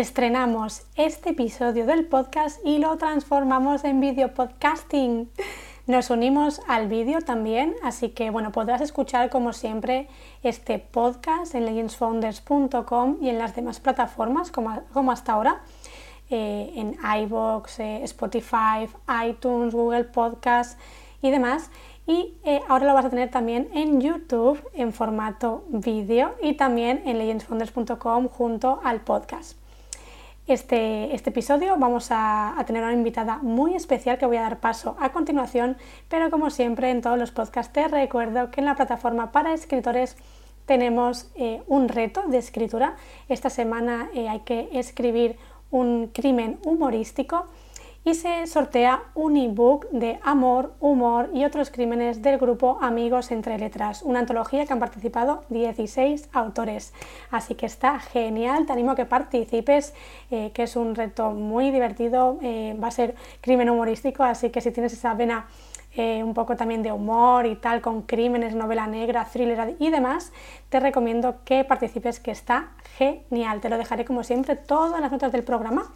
[0.00, 5.30] Estrenamos este episodio del podcast y lo transformamos en video podcasting.
[5.86, 10.08] Nos unimos al vídeo también, así que bueno, podrás escuchar como siempre
[10.42, 15.60] este podcast en legendsfounders.com y en las demás plataformas como, como hasta ahora,
[16.30, 18.88] eh, en iBox, eh, Spotify,
[19.28, 20.80] iTunes, Google Podcast
[21.20, 21.70] y demás.
[22.06, 27.02] Y eh, ahora lo vas a tener también en YouTube en formato vídeo y también
[27.04, 29.59] en legendsfounders.com junto al podcast.
[30.46, 34.96] Este, este, episodio vamos a, tener una invitada muy especial que voy a dar paso
[34.98, 35.76] a continuación,
[36.08, 40.16] pero como siempre en todos los podcasts te recuerdo que en la plataforma para escritores
[40.66, 42.96] tenemos eh, un reto de escritura.
[43.28, 45.36] Esta semana eh, hay que escribir
[45.70, 47.46] un crimen humorístico
[48.04, 53.58] y se sortea un ebook de amor, humor y otros crímenes del grupo Amigos entre
[53.58, 56.94] Letras, una antología que han participado 16 autores.
[57.30, 59.92] Así que está genial, te animo a que participes,
[60.30, 64.60] eh, que es un reto muy divertido, eh, va a ser crimen humorístico, así que
[64.60, 65.46] si tienes esa vena
[65.96, 70.32] eh, un poco también de humor y tal, con crímenes, novela negra, thriller y demás,
[70.68, 73.60] te recomiendo que participes, que está genial.
[73.60, 75.90] Te lo dejaré como siempre todas las notas del programa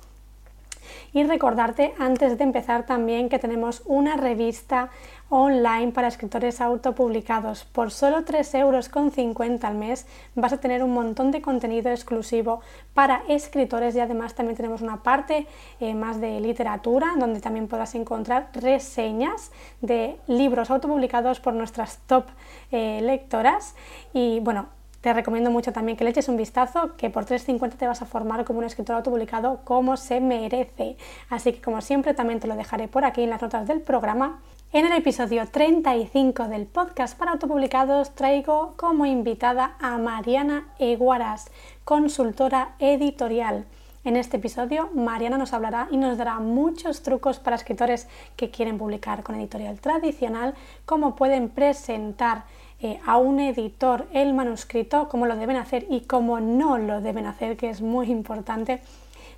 [1.15, 4.91] y recordarte antes de empezar también que tenemos una revista
[5.31, 7.65] online para escritores autopublicados.
[7.65, 12.61] Por solo 3,50 euros al mes vas a tener un montón de contenido exclusivo
[12.93, 15.47] para escritores y además también tenemos una parte
[15.81, 22.27] eh, más de literatura donde también podrás encontrar reseñas de libros autopublicados por nuestras top
[22.73, 23.75] eh, lectoras
[24.13, 24.67] y bueno,
[25.05, 28.07] te recomiendo mucho también que le eches un vistazo, que por 3.50 te vas a
[28.07, 30.97] formar como un escritor autopublicado como se merece.
[31.29, 34.41] Así que como siempre también te lo dejaré por aquí en las notas del programa.
[34.73, 41.51] En el episodio 35 del podcast para autopublicados traigo como invitada a Mariana Eguaras,
[41.85, 43.67] consultora editorial.
[44.05, 48.79] En este episodio, Mariana nos hablará y nos dará muchos trucos para escritores que quieren
[48.79, 50.55] publicar con editorial tradicional,
[50.87, 52.45] cómo pueden presentar
[52.81, 57.27] eh, a un editor el manuscrito, cómo lo deben hacer y cómo no lo deben
[57.27, 58.81] hacer, que es muy importante.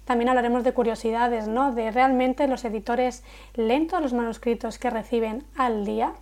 [0.04, 1.72] También hablaremos de curiosidades, ¿no?
[1.72, 3.24] De realmente los editores
[3.54, 6.12] lentos los manuscritos que reciben al día.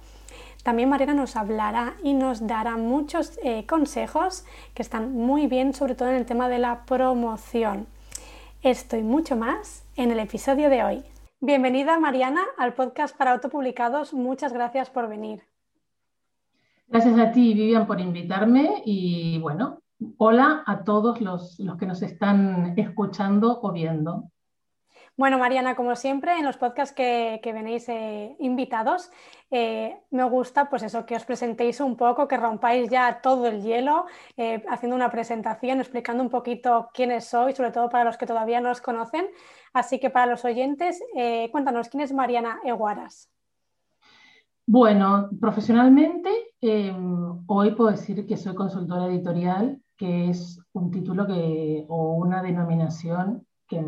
[0.63, 5.95] También Mariana nos hablará y nos dará muchos eh, consejos que están muy bien, sobre
[5.95, 7.87] todo en el tema de la promoción.
[8.63, 11.05] Esto y mucho más en el episodio de hoy.
[11.41, 14.15] Bienvenida Mariana al podcast para autopublicados.
[14.15, 15.54] Muchas gracias por venir.
[16.87, 19.83] Gracias a ti, Vivian, por invitarme y bueno,
[20.19, 24.31] hola a todos los, que nos están escuchando o viendo.
[25.17, 29.13] Bueno, Mariana, como siempre, en los podcasts que, que venéis eh, invitados,
[29.51, 33.63] eh, me gusta pues eso, que os presentéis un poco, que rompáis ya todo el
[33.63, 34.07] hielo,
[34.37, 38.61] eh, haciendo una presentación, explicando un poquito quiénes sois, sobre todo para los que todavía
[38.61, 39.29] no os conocen.
[39.73, 41.01] Así que para los oyentes,
[41.51, 43.34] cuéntanos, ¿quién es Mariana Eguaras?
[44.67, 46.31] Bueno, profesionalmente,
[46.61, 52.43] em, hoy puedo decir que soy consultora editorial, que es un título que, o una
[52.43, 53.85] denominación que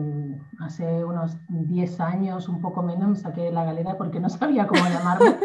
[0.60, 4.66] hace unos 10 años, un poco menos, me saqué de la galera porque no sabía
[4.66, 5.37] cómo llamarlo.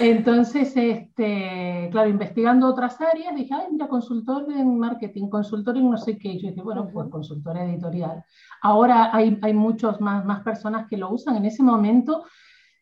[0.00, 5.98] Entonces, este, claro, investigando otras áreas, dije, ay, mira, consultor en marketing, consultor en no
[5.98, 6.38] sé qué.
[6.38, 8.24] Yo dije, bueno, pues consultora editorial.
[8.62, 11.36] Ahora hay, hay muchos más, más personas que lo usan.
[11.36, 12.24] En ese momento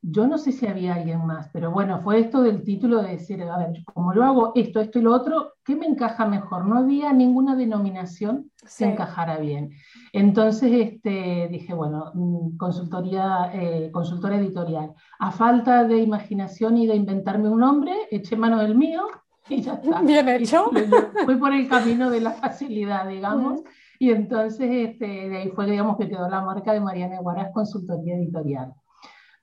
[0.03, 3.43] yo no sé si había alguien más, pero bueno, fue esto del título de decir,
[3.43, 6.67] a ver, como yo hago esto, esto y lo otro, ¿qué me encaja mejor?
[6.67, 9.71] No había ninguna denominación que encajara bien.
[10.13, 14.95] Entonces este, dije, bueno, mm, consultoría, eh, consultora editorial.
[15.19, 19.07] A falta de imaginación y de inventarme un nombre, eché mano del mío
[19.51, 20.01] y ya está.
[20.01, 20.71] Bien hecho.
[21.27, 23.61] fui por el camino de la facilidad, digamos.
[23.99, 28.17] Y entonces este, de ahí fue, digamos, que quedó la marca de Mariana Guaras Consultoría
[28.17, 28.73] Editorial.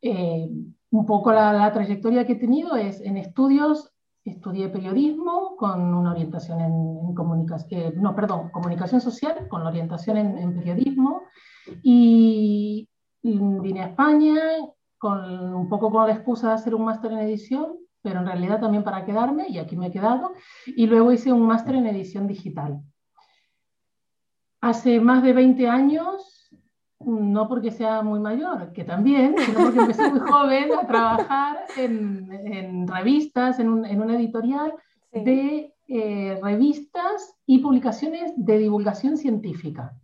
[0.01, 0.47] Eh,
[0.89, 3.91] un poco la, trayectoria que he tenido es en estudios,
[4.23, 10.17] estudié periodismo con una orientación en, comunicación, eh, no, perdón, comunicación social con la orientación
[10.17, 11.23] en, periodismo
[11.83, 12.87] y
[13.23, 14.35] vine a España
[14.97, 18.59] con un poco con la excusa de hacer un máster en edición, pero en realidad
[18.59, 20.33] también para quedarme y aquí me he quedado
[20.65, 22.81] y luego hice un máster en edición digital.
[24.61, 26.36] hace más de 20 años,
[27.07, 32.87] no porque sea muy mayor, que también, sino porque empecé muy joven a trabajar en,
[32.87, 34.73] revistas, en, una editorial
[35.13, 39.95] de eh, revistas y publicaciones de divulgación científica,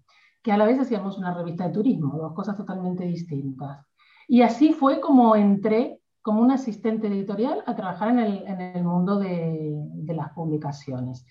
[0.42, 3.86] que a la vez hacíamos una revista de turismo, dos cosas totalmente distintas.
[4.28, 9.76] Y así fue como entré como un asistente editorial a trabajar en el, mundo de,
[10.08, 11.26] las publicaciones.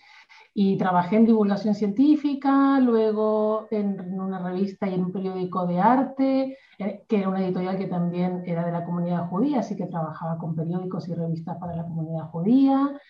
[0.54, 6.58] Y trabajé en divulgación científica, luego en, una revista y en un periódico de arte,
[6.78, 10.36] eh, que era una editorial que también era de la comunidad judía, así que trabajaba
[10.36, 13.00] con periódicos y revistas para la comunidad judía.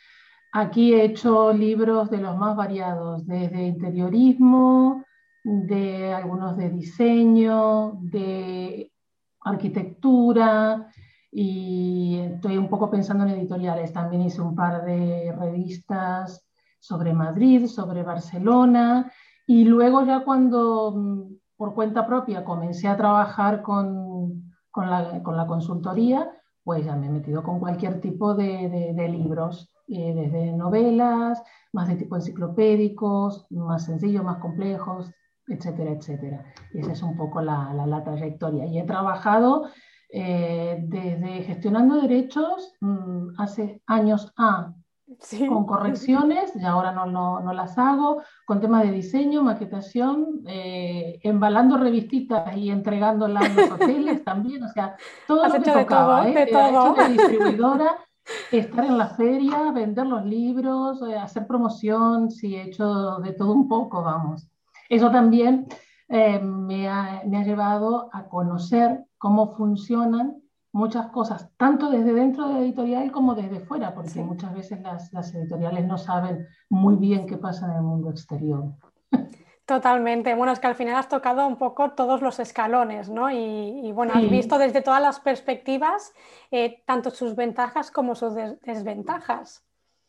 [0.53, 5.03] Aquí he hecho libros de los más variados, desde interiorismo,
[5.43, 8.93] de algunos de diseño, de
[9.41, 10.89] arquitectura,
[11.33, 13.93] y estoy un poco pensando en editoriales.
[13.93, 16.45] También hice un par de revistas
[16.83, 19.13] sobre Madrid, sobre Barcelona
[19.47, 21.23] y luego ya cuando mm,
[21.57, 26.29] por cuenta propia comencé a trabajar con, con, la, con la, consultoría,
[26.65, 31.41] pues ya me he metido con cualquier tipo de, de, libros, eh, desde novelas,
[31.73, 35.09] más de tipo enciclopédicos, más sencillos, más complejos,
[35.47, 36.45] etcétera, etcétera.
[36.75, 38.67] Y esa es un poco la, la, trayectoria.
[38.67, 39.69] Y he trabajado
[40.11, 44.75] eh, desde gestionando derechos mm, hace años A,
[45.49, 51.77] con correcciones, y ahora no, no, las hago, con temas de diseño, maquetación, eh, embalando
[51.77, 56.43] revistitas y entregándolas en los hoteles también, o sea, todo lo que tocaba, ¿eh?
[56.43, 57.97] Hecho de distribuidora,
[58.53, 63.69] estar en la feria, vender los libros, hacer promoción, sí, he hecho de todo un
[63.69, 64.49] poco, vamos.
[64.89, 65.67] Eso también
[66.09, 70.42] me ha, me ha llevado a conocer cómo funcionan
[70.73, 75.35] muchas cosas, tanto desde dentro de la editorial como desde fuera, porque muchas veces las,
[75.35, 78.65] editoriales no saben muy bien qué pasa en el mundo exterior.
[79.67, 80.35] Totalmente.
[80.35, 83.31] Bueno, es que al final has tocado un poco todos los escalones, ¿no?
[83.31, 86.13] Y, bueno, has visto desde todas las perspectivas
[86.51, 89.65] eh, tanto sus ventajas como sus desventajas.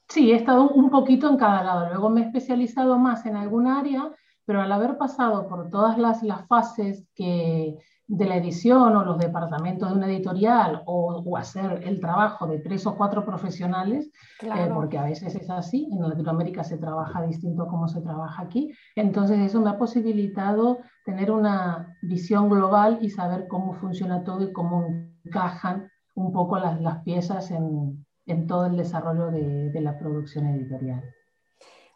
[0.10, 1.90] Sí, he estado un poquito en cada lado.
[1.90, 4.12] Luego me he especializado más en algún área,
[4.46, 7.78] pero al haber pasado por todas las, las fases que,
[8.16, 12.86] de la edición o los departamentos de una editorial o, hacer el trabajo de tres
[12.86, 14.12] o cuatro profesionales,
[14.42, 18.44] eh, porque a veces es así, en Latinoamérica se trabaja distinto a como se trabaja
[18.44, 24.44] aquí, entonces eso me ha posibilitado tener una visión global y saber cómo funciona todo
[24.44, 24.86] y cómo
[25.26, 30.46] encajan un poco las, las piezas en, en, todo el desarrollo de, de la producción
[30.46, 31.04] editorial.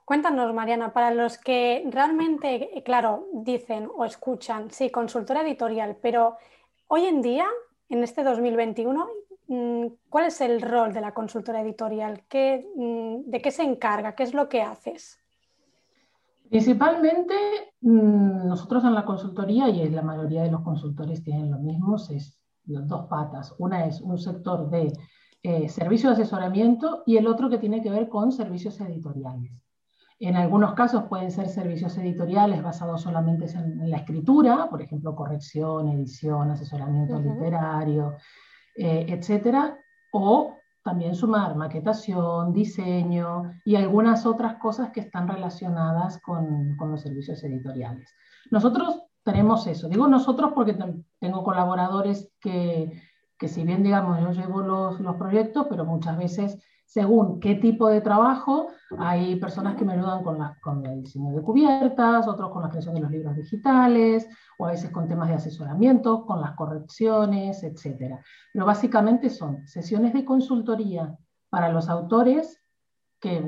[0.07, 6.37] Cuéntanos, Mariana, para los que realmente, claro, dicen o escuchan, sí, consultora editorial, pero
[6.87, 7.45] hoy en día,
[7.89, 9.05] en este 2021,
[9.49, 12.23] mm, ¿cuál es el rol de la consultora editorial?
[12.23, 14.15] Mm, ¿De qué se encarga?
[14.15, 15.19] ¿Qué es lo que haces?
[16.47, 17.35] Principalmente,
[17.81, 22.39] mm, nosotros en la consultoría, y la mayoría de los consultores tienen lo mismo, es
[22.63, 23.53] dos patas.
[23.57, 24.93] Una es un sector de
[25.43, 29.66] eh, servicio de asesoramiento y el otro que tiene que ver con servicios editoriales.
[30.19, 35.89] En algunos casos pueden ser servicios editoriales basados solamente en, la escritura, por ejemplo, corrección,
[35.89, 38.15] edición, asesoramiento literario,
[38.75, 39.77] eh, etcétera,
[40.11, 47.01] o también sumar maquetación, diseño y algunas otras cosas que están relacionadas con, con los
[47.01, 48.15] servicios editoriales.
[48.49, 49.89] Nosotros tenemos eso.
[49.89, 50.77] Digo nosotros porque
[51.19, 53.01] tengo colaboradores que,
[53.37, 57.89] que si bien, digamos, yo llevo los, los proyectos, pero muchas veces según qué tipo
[57.89, 62.49] de trabajo, hay personas que me ayudan con, la, con el diseño de cubiertas, otros
[62.49, 66.39] con la creación de los libros digitales, o a veces con temas de asesoramiento, con
[66.39, 68.15] las correcciones, etc.
[68.53, 71.13] Pero básicamente son sesiones de consultoría
[71.49, 72.63] para los autores,
[73.19, 73.43] que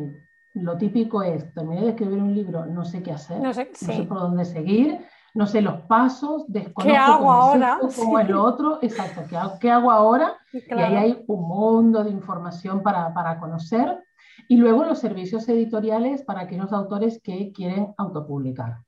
[0.56, 3.72] lo típico es, terminé de escribir un libro, no sé qué hacer, no sé,
[4.06, 5.00] por dónde seguir,
[5.34, 7.80] no sé los pasos, desconozco ¿Qué hago ahora?
[7.96, 10.38] cómo es lo otro, exacto, ¿qué hago, qué hago ahora?
[10.54, 14.04] Y ahí hay un mundo de información para, para, conocer.
[14.48, 18.80] Y luego los servicios editoriales para aquellos autores que quieren autopublicar.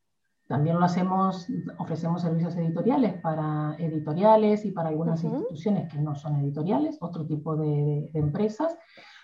[0.47, 6.37] También lo hacemos, ofrecemos servicios editoriales para editoriales y para algunas instituciones que no son
[6.37, 8.77] editoriales, otro tipo de, de, empresas,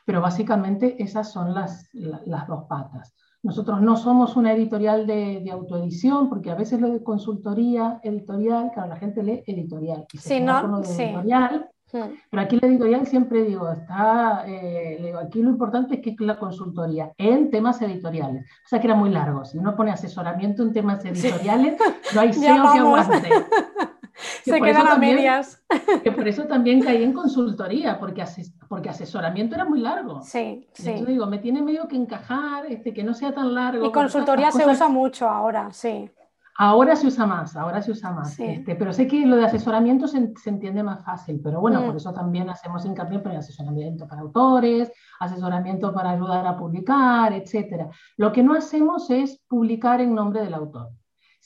[0.05, 3.13] pero básicamente esas son las, las dos patas.
[3.43, 8.71] Nosotros no somos una editorial de, de, autoedición, porque a veces lo de consultoría editorial,
[8.73, 10.05] claro, la gente lee editorial.
[10.11, 11.03] Y sí, no, sí.
[11.03, 11.99] editorial, hmm.
[12.29, 16.19] Pero aquí la editorial siempre digo, está, eh, digo, aquí lo importante es que es
[16.19, 18.45] la consultoría en temas editoriales.
[18.65, 19.45] O sea que era muy largo.
[19.45, 21.79] Si uno pone asesoramiento en temas editoriales,
[22.15, 23.29] no hay SEO que aguante.
[24.51, 25.63] Se quedan a medias.
[26.03, 28.23] Que por eso también caí en consultoría, porque,
[28.67, 30.21] porque asesoramiento era muy largo.
[30.21, 30.95] Sí, sí.
[30.99, 33.85] Yo digo, me tiene medio que encajar, este, que no sea tan largo.
[33.85, 36.09] Y consultoría se usa mucho ahora, sí.
[36.59, 38.39] Ahora se usa más, ahora se usa más.
[38.39, 41.97] Este, pero sé que lo de asesoramiento se, entiende más fácil, pero bueno, por mm.
[41.97, 47.85] eso también hacemos hincapié en asesoramiento para autores, asesoramiento para ayudar a publicar, etc.
[48.17, 50.89] Lo que no hacemos es publicar en nombre del autor.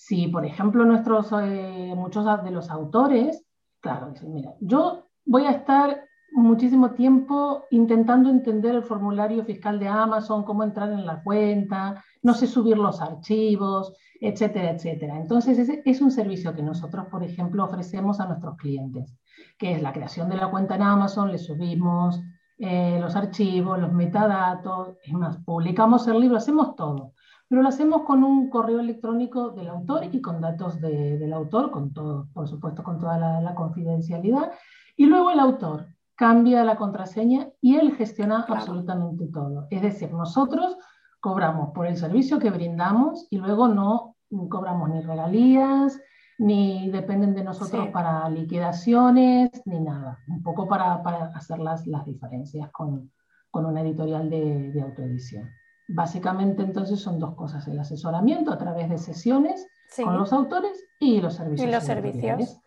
[0.04, 3.46] Si, por ejemplo, nuestros, eh, muchos de los autores,
[3.80, 9.88] claro, dicen, mira, yo voy a estar muchísimo tiempo intentando entender el formulario fiscal de
[9.88, 15.18] Amazon, cómo entrar en la cuenta, no sé subir los archivos, etcétera, etcétera.
[15.18, 19.16] Entonces, ese es un servicio que nosotros, por ejemplo, ofrecemos a nuestros clientes,
[19.60, 22.20] que es la creación de la cuenta en Amazon, le subimos
[22.58, 27.14] eh, los archivos, los metadatos, es más, publicamos el libro, hacemos todo,
[27.52, 31.92] pero lo hacemos con un correo electrónico del autor y con datos del autor, con
[31.92, 34.54] todo, por supuesto, con toda la, confidencialidad,
[34.96, 39.68] y luego el autor cambia la contraseña y él gestiona absolutamente todo.
[39.70, 40.78] Es decir, nosotros
[41.20, 44.16] cobramos por el servicio que brindamos y luego no
[44.48, 46.00] cobramos ni regalías,
[46.38, 50.20] ni dependen de nosotros para liquidaciones, ni nada.
[50.30, 51.02] Un poco para,
[51.36, 53.12] hacer las, diferencias con,
[53.52, 55.50] una editorial de, autoedición.
[55.88, 59.68] Básicamente entonces son dos cosas, el asesoramiento a través de sesiones
[60.04, 61.68] con los autores y los servicios.
[61.68, 62.62] Y los servicios.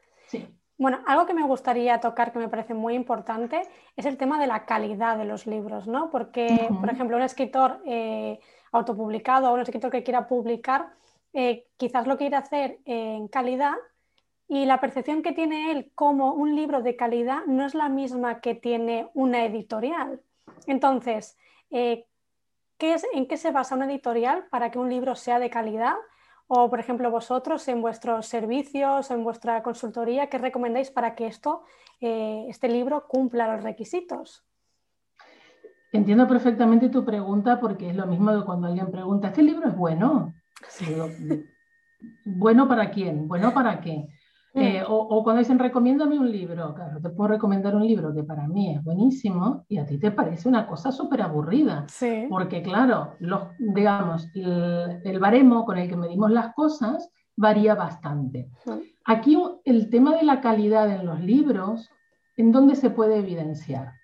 [0.77, 3.63] Bueno, algo que me gustaría tocar que me parece muy importante
[3.97, 6.11] es el tema de la calidad de los libros, ¿no?
[6.11, 8.41] Porque, por ejemplo, un escritor eh,
[8.73, 10.93] autopublicado o un escritor que quiera publicar,
[11.33, 13.75] eh, quizás lo quiere hacer en calidad
[14.49, 18.41] y la percepción que tiene él como un libro de calidad no es la misma
[18.41, 20.21] que tiene una editorial.
[20.67, 21.37] Entonces,
[22.79, 25.95] eh, ¿en qué se basa una editorial para que un libro sea de calidad?
[26.47, 31.63] O, por ejemplo, vosotros en vuestros servicios, en vuestra consultoría, ¿qué recomendáis para que esto,
[32.01, 34.45] eh, este libro cumpla los requisitos?
[35.93, 39.77] Entiendo perfectamente tu pregunta porque es lo mismo que cuando alguien pregunta, ¿este libro es
[39.77, 40.35] bueno?
[42.25, 43.29] ¿Bueno para quién?
[43.29, 44.09] ¿Bueno para qué?
[44.57, 48.47] Eh, o, cuando dicen, recomiéndame un libro, claro, te puedo recomendar un libro que para
[48.47, 51.87] mí es buenísimo y a ti te parece una cosa súper aburrida.
[51.89, 52.27] Sí.
[52.31, 58.49] Porque claro, los, digamos, el, baremo con el que medimos las cosas varía bastante.
[59.05, 61.91] Aquí el tema de la calidad en los libros,
[62.37, 63.95] ¿en dónde se puede evidenciar?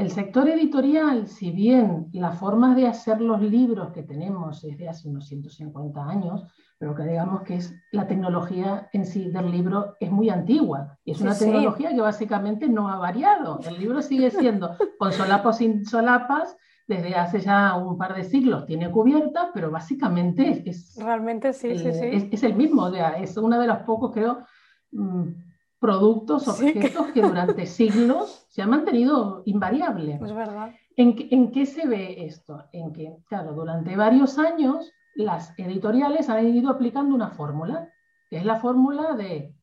[0.00, 4.88] El sector editorial, si bien la forma de hacer los libros que tenemos es de
[4.88, 6.46] hace unos 150 años,
[6.78, 11.10] pero que digamos que es la tecnología en sí del libro es muy antigua y
[11.10, 13.60] es una tecnología que básicamente no ha variado.
[13.68, 16.56] El libro sigue siendo con solapas sin solapas
[16.88, 20.96] desde hace ya un par de siglos, tiene cubierta, pero básicamente es...
[20.96, 22.28] Realmente sí, sí, sí.
[22.32, 24.38] Es, el mismo, es uno de los pocos, creo,
[24.92, 25.49] mm,
[25.80, 27.22] productos, objetos que...
[27.22, 30.20] durante siglos se han mantenido invariables.
[30.22, 30.72] Es verdad.
[30.96, 32.64] ¿En, ¿En qué se ve esto?
[32.72, 37.88] En que, claro, durante varios años las editoriales han ido aplicando una fórmula,
[38.28, 39.54] que es la fórmula de,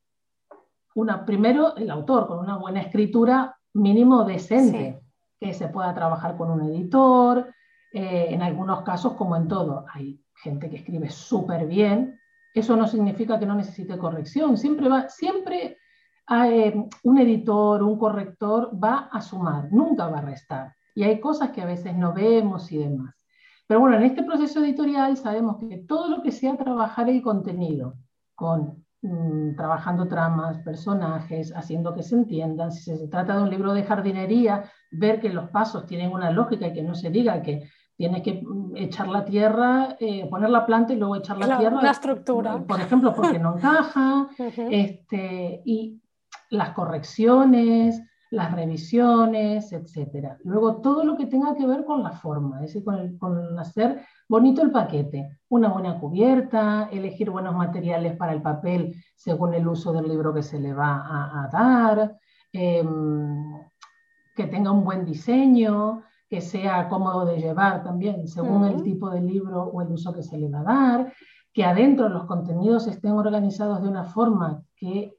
[0.96, 5.00] una, primero, el autor con una buena escritura mínimo decente,
[5.40, 7.54] que se pueda trabajar con un editor,
[7.94, 12.20] eh, en algunos casos, como en todo, hay gente que escribe súper bien,
[12.54, 15.78] eso no significa que no necesite corrección, siempre va, siempre
[16.30, 20.74] un editor, un corrector va a sumar, nunca va a restar.
[20.94, 23.16] Y hay cosas que a veces no vemos y demás.
[23.68, 27.96] Pero bueno, en este proceso editorial sabemos que todo lo que sea trabajar el contenido,
[28.34, 33.74] con mm, trabajando tramas, personajes, haciendo que se entiendan, si se trata de un libro
[33.74, 37.70] de jardinería, ver que los pasos tienen una lógica y que no se diga que
[37.98, 41.82] tiene que mm, echar la tierra, eh, poner la planta y luego echar la, tierra.
[41.82, 42.58] La estructura.
[42.66, 46.02] Por ejemplo, porque no encaja, este, y
[46.50, 50.38] las correcciones, las revisiones, etcétera.
[50.44, 54.62] Luego, todo lo que tenga que ver con la forma, es decir, con, hacer bonito
[54.62, 60.08] el paquete, una buena cubierta, elegir buenos materiales para el papel según el uso del
[60.08, 62.18] libro que se le va a, dar,
[62.52, 63.54] em,
[64.36, 69.22] que tenga un buen diseño, que sea cómodo de llevar también según el tipo de
[69.22, 71.14] libro o el uso que se le va a dar,
[71.54, 75.17] que adentro los contenidos estén organizados de una forma que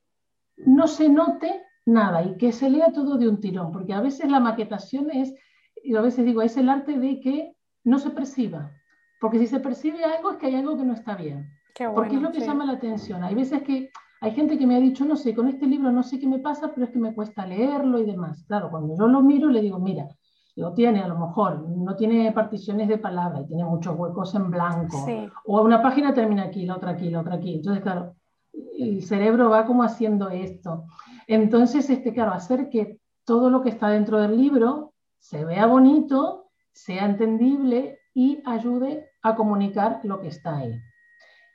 [0.67, 4.31] no se note nada y que se lea todo de un tirón, porque a veces
[4.31, 5.35] la maquetación es,
[5.83, 8.73] y a veces digo, es el arte de que no se perciba,
[9.21, 11.49] porque si se percibe algo es que hay algo que no está bien,
[11.95, 13.23] porque es lo que llama la atención.
[13.25, 16.03] Hay veces que hay gente que me ha dicho, no sé, con este libro no
[16.03, 18.45] sé qué me pasa, pero es que me cuesta leerlo y demás.
[18.49, 20.09] Claro, cuando yo lo miro le digo, mira,
[20.57, 24.51] lo tiene a lo mejor, no tiene particiones de palabra y tiene muchos huecos en
[24.51, 25.07] blanco,
[25.47, 27.55] o una página termina aquí, la otra aquí, la otra aquí.
[27.55, 28.17] Entonces, claro,
[28.53, 30.85] el cerebro va como haciendo esto.
[31.27, 36.51] Entonces, este, claro, hacer que todo lo que está dentro del libro se vea bonito,
[36.73, 40.75] sea entendible y ayude a comunicar lo que está ahí.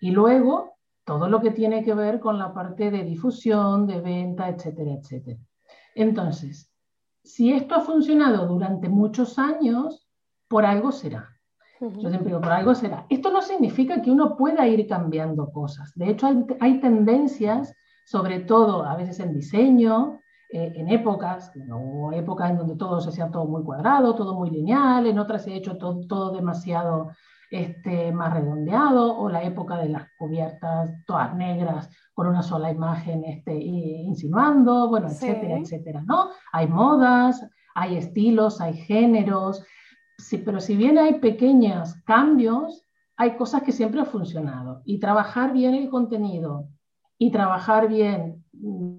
[0.01, 4.49] Y luego, todo lo que tiene que ver con la parte de difusión, de venta,
[4.49, 5.39] etcétera, etcétera.
[5.95, 6.71] Entonces,
[7.23, 10.07] si esto ha funcionado durante muchos años,
[10.47, 11.32] por algo será.
[11.79, 13.05] Yo siempre digo, por algo será.
[13.09, 15.91] Esto no significa que uno pueda ir cambiando cosas.
[15.95, 16.27] De hecho,
[16.59, 17.75] hay, tendencias,
[18.05, 23.09] sobre todo a veces en diseño, eh, en épocas, o épocas en donde todo se
[23.09, 27.11] hacía todo muy cuadrado, todo muy lineal, en otras se ha hecho todo, todo demasiado
[27.49, 33.23] este, más redondeado, o la época de las cubiertas todas negras con una sola imagen
[33.25, 36.29] este, insinuando, bueno, etcétera, etcétera, ¿no?
[36.51, 39.63] Hay modas, hay estilos, hay géneros,
[40.17, 44.81] sí, pero si bien hay pequeños cambios, hay cosas que siempre han funcionado.
[44.85, 46.67] Y trabajar bien el contenido
[47.17, 48.43] y trabajar bien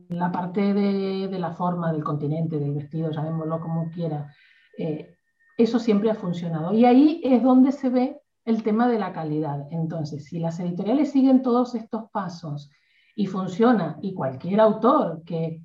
[0.08, 4.32] la parte de, de la forma del continente, del vestido, llamémoslo como quiera,
[4.78, 5.16] eh,
[5.56, 6.72] eso siempre ha funcionado.
[6.72, 9.66] Y ahí es donde se ve el tema de la calidad.
[9.70, 12.70] Entonces, si las editoriales siguen todos estos pasos
[13.16, 15.62] y funciona, y cualquier autor que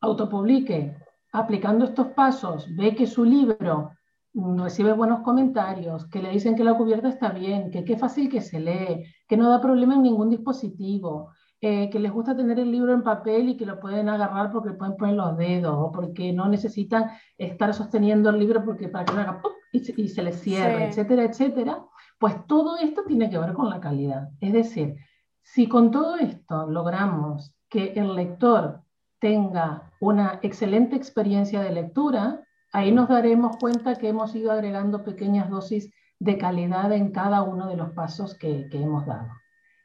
[0.00, 0.94] autopublique
[1.32, 3.90] aplicando estos pasos ve que su libro
[4.34, 8.40] recibe buenos comentarios, que le dicen que la cubierta está bien, que qué fácil que
[8.40, 12.70] se lee, que no da problema en ningún dispositivo, eh, que les gusta tener el
[12.70, 16.32] libro en papel y que lo pueden agarrar porque pueden poner los dedos o porque
[16.32, 20.22] no necesitan estar sosteniendo el libro porque para que no haga y, se, y se
[20.22, 21.84] les cierre, etcétera, etcétera.
[22.18, 24.30] Pues todo esto tiene que ver con la calidad.
[24.40, 24.96] Es decir,
[25.42, 28.82] si con todo esto logramos que el lector
[29.18, 35.50] tenga una excelente experiencia de lectura, ahí nos daremos cuenta que hemos ido agregando pequeñas
[35.50, 39.28] dosis de calidad en cada uno de los pasos que, hemos dado.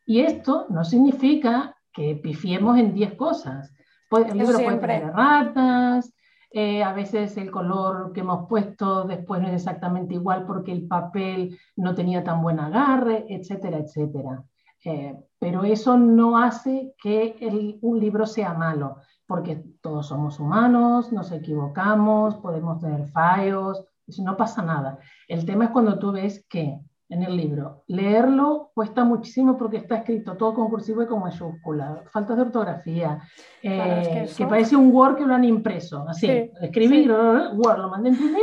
[0.05, 3.73] Y esto no significa que pifiemos en 10 cosas.
[4.11, 6.13] el libro puede tener ratas,
[6.51, 10.87] eh, a veces el color que hemos puesto después no es exactamente igual porque el
[10.87, 14.43] papel no tenía tan buen agarre, etcétera, etcétera.
[14.85, 18.97] Eh, pero eso no hace que un libro sea malo,
[19.27, 24.99] porque todos somos humanos, nos equivocamos, podemos tener fallos, eso no pasa nada.
[25.27, 27.83] El tema es cuando tú ves que en el libro.
[27.87, 33.21] Leerlo cuesta muchísimo porque está escrito todo con cursivo y con mayúscula, faltas de ortografía,
[33.61, 36.27] eh, que, parece un Word que lo han impreso, así,
[36.61, 38.41] escribir, Word, lo mandé a imprimir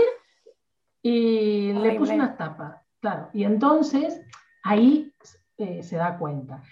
[1.03, 4.21] y le puse una tapa, claro, y entonces
[4.63, 5.13] ahí
[5.59, 6.63] eh, se da cuenta.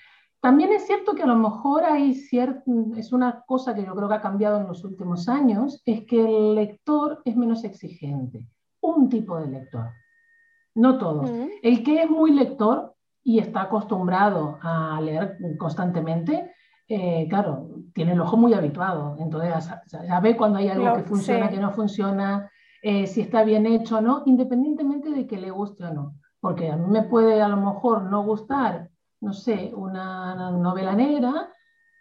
[0.40, 2.62] También es cierto que a lo mejor hay cierto,
[2.96, 6.24] es una cosa que yo creo que ha cambiado en los últimos años, es que
[6.24, 8.48] el lector es menos exigente,
[8.80, 9.90] un tipo de lector
[10.74, 11.30] no todos.
[11.62, 16.52] El que es muy lector y está acostumbrado a leer constantemente,
[16.88, 19.70] eh, claro, tiene el ojo muy habituado, entonces
[20.08, 22.50] ya, ve cuando hay algo que funciona, que no funciona,
[22.82, 26.14] eh, si está bien hecho o no, independientemente de que le guste o no.
[26.40, 28.88] Porque a mí me puede a lo mejor no gustar,
[29.20, 31.50] no sé, una novela negra,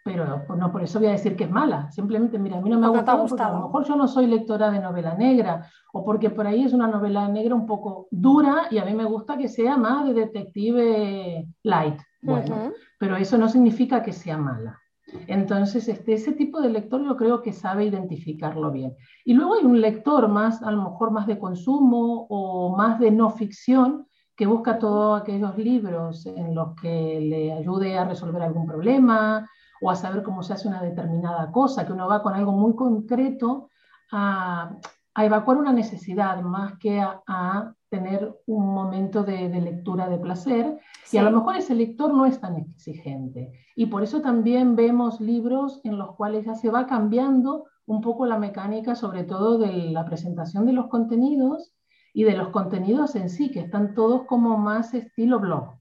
[0.02, 1.90] pero pues, no por eso voy a decir que es mala.
[1.90, 4.26] Simplemente, mira, a mí no me ha gustado, porque a lo mejor yo no soy
[4.26, 8.66] lectora de novela negra, o porque por ahí es una novela negra un poco dura
[8.70, 12.00] y a mí me gusta que sea más de detective light.
[12.22, 14.80] Bueno, pero eso no significa que sea mala.
[15.26, 18.94] Entonces, este, ese tipo de lector yo creo que sabe identificarlo bien.
[19.24, 23.10] Y luego hay un lector más, a lo mejor más de consumo o más de
[23.10, 24.06] no ficción,
[24.40, 29.46] que busca todos aquellos libros en los que le ayude a resolver algún problema,
[29.82, 32.74] o a saber cómo se hace una determinada cosa, que uno va con algo muy
[32.74, 33.68] concreto
[34.10, 34.78] a,
[35.14, 40.78] evacuar una necesidad más que a, tener un momento de, lectura de placer.
[41.12, 43.52] Y a lo mejor ese lector no es tan exigente.
[43.76, 48.24] Y por eso también vemos libros en los cuales ya se va cambiando un poco
[48.24, 51.74] la mecánica, sobre todo de la presentación de los contenidos
[52.12, 55.78] y de los contenidos en sí, que están todos como más estilo blog.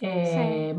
[0.00, 0.74] Eh,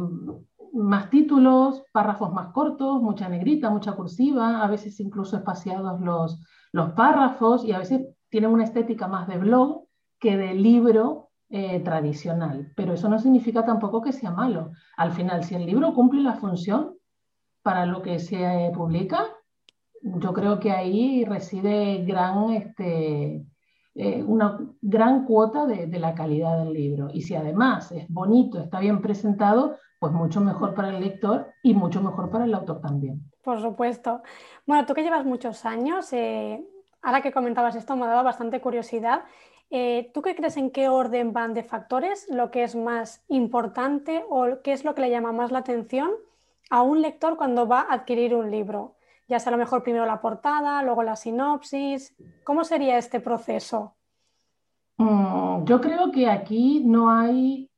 [0.74, 6.40] más títulos, párrafos más cortos, mucha negrita, mucha cursiva, a veces incluso espaciados los,
[6.72, 9.86] los párrafos y a veces tienen una estética más de blog
[10.20, 12.72] que de libro eh, tradicional.
[12.76, 14.72] Pero eso no significa tampoco que sea malo.
[14.96, 16.96] Al final, si el libro cumple la función
[17.62, 19.26] para lo que se publica,
[20.02, 23.46] yo creo que ahí reside gran, este,
[23.94, 27.10] eh, una gran cuota de, la calidad del libro.
[27.14, 31.74] Y si además es bonito, está bien presentado, pues mucho mejor para el lector y
[31.74, 33.22] mucho mejor para el autor también.
[33.44, 34.22] Por supuesto.
[34.66, 36.66] Bueno, tú que llevas muchos años, eh,
[37.02, 39.24] ahora que comentabas esto me ha dado bastante curiosidad.
[39.70, 44.24] Eh, ¿Tú qué crees en qué orden van de factores lo que es más importante
[44.30, 46.12] o qué es lo que le llama más la atención
[46.70, 48.96] a un lector cuando va a adquirir un libro?
[49.32, 52.14] Ya sea a lo mejor primero la portada, luego la sinopsis.
[52.44, 53.96] ¿Cómo sería este proceso?
[54.98, 57.72] Mm, yo creo que aquí no hay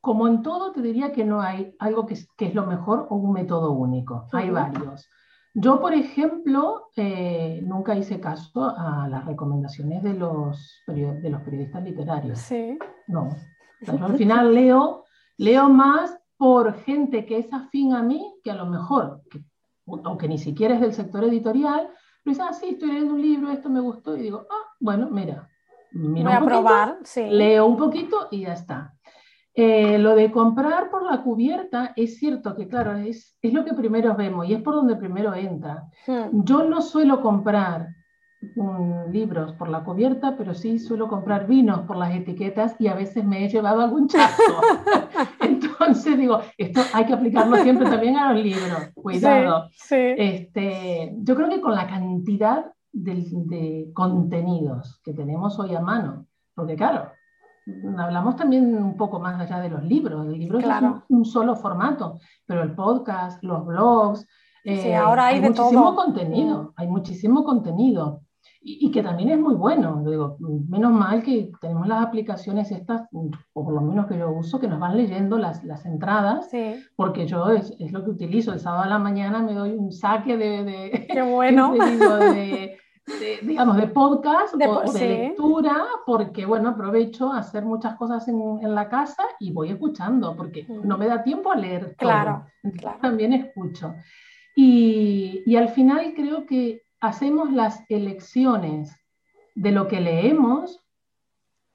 [0.00, 3.08] como en todo, te diría que no hay algo que es, que es lo mejor
[3.10, 4.28] o un método único.
[4.30, 5.10] Hay varios.
[5.52, 11.82] Yo, por ejemplo, eh, nunca hice caso a las recomendaciones de los, de los periodistas
[11.82, 12.38] literarios.
[12.38, 12.78] Sí.
[13.08, 13.30] No.
[14.00, 15.06] al final leo,
[15.38, 19.22] leo más por gente que es afín a mí, que a lo mejor,
[20.04, 21.88] aunque ni siquiera es del sector editorial,
[22.22, 25.08] pero dice, ah, sí, estoy leyendo un libro, esto me gustó, y digo, ah, bueno,
[25.10, 25.48] mira,
[25.92, 27.24] Voy a probar, sí.
[27.30, 28.94] leo un poquito y ya está.
[29.54, 33.72] Eh, lo de comprar por la cubierta es cierto que, claro, es, es lo que
[33.72, 35.84] primero vemos y es por donde primero entra.
[36.06, 36.42] Hmm.
[36.44, 37.88] Yo no suelo comprar
[38.40, 42.94] mm, libros por la cubierta, pero sí suelo comprar vinos por las etiquetas y a
[42.94, 44.42] veces me he llevado algún chasco.
[45.40, 48.90] Entonces digo, esto hay que aplicarlo siempre también a los libros.
[48.94, 49.68] Cuidado.
[49.90, 56.26] Este, yo creo que con la cantidad de, de contenidos que tenemos hoy a mano,
[56.54, 57.10] porque claro,
[57.98, 60.26] hablamos también un poco más allá de los libros.
[60.26, 60.66] El libro es
[61.08, 64.20] un, solo formato, pero el podcast, los blogs.
[64.64, 66.72] sí, eh, ahora hay, de muchísimo contenido, mm.
[66.76, 68.22] hay muchísimo contenido.
[68.68, 70.02] Y, que también es muy bueno.
[70.04, 74.58] Digo, menos mal que tenemos las aplicaciones estas, o por lo menos que yo uso,
[74.58, 76.50] que nos van leyendo las, las entradas,
[76.96, 78.52] porque yo es, es, lo que utilizo.
[78.52, 81.74] El sábado a la mañana me doy un saque de, de, Qué bueno.
[81.74, 82.76] de,
[83.06, 88.58] de, digamos, de podcast o de lectura, porque, bueno, aprovecho a hacer muchas cosas en,
[88.62, 91.96] en la casa y voy escuchando, porque no me da tiempo a leer todo.
[91.98, 92.46] Claro,
[93.00, 93.94] También escucho.
[94.56, 98.96] Y, y al final creo que hacemos las elecciones
[99.54, 100.80] de lo que leemos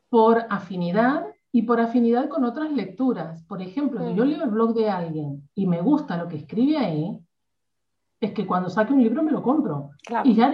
[0.09, 3.43] por afinidad y por afinidad con otras lecturas.
[3.43, 6.77] Por ejemplo, si yo leo el blog de alguien y me gusta lo que escribe
[6.77, 7.19] ahí,
[8.21, 9.91] es que cuando saque un libro me lo compro.
[10.23, 10.51] Y ya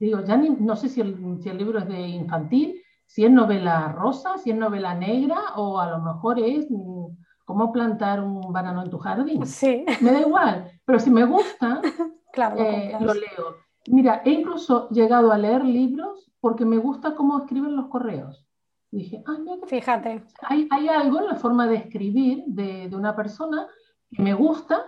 [0.00, 3.92] digo, ya no sé si el, si el, libro es de infantil, si es novela
[3.92, 7.06] rosa, si es novela negra, o a lo mejor es mm,
[7.44, 9.46] cómo plantar un banano en tu jardín.
[9.46, 9.84] Sí.
[10.00, 11.80] Me da igual, pero si me gusta,
[12.32, 13.65] claro, eh, lo leo.
[13.88, 18.46] Mira, he incluso llegado a leer libros porque me gusta cómo escriben los correos.
[18.90, 20.22] dije, ah, mira, fíjate.
[20.42, 23.66] Hay, hay, algo en la forma de escribir de, de una persona
[24.10, 24.84] que me gusta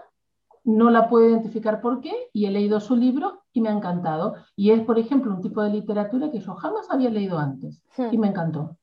[0.64, 4.34] no la puedo identificar por qué y he leído su libro y me ha encantado.
[4.54, 8.16] Y es, por ejemplo, un tipo de literatura que yo jamás había leído antes y
[8.16, 8.20] hmm.
[8.20, 8.76] me encantó.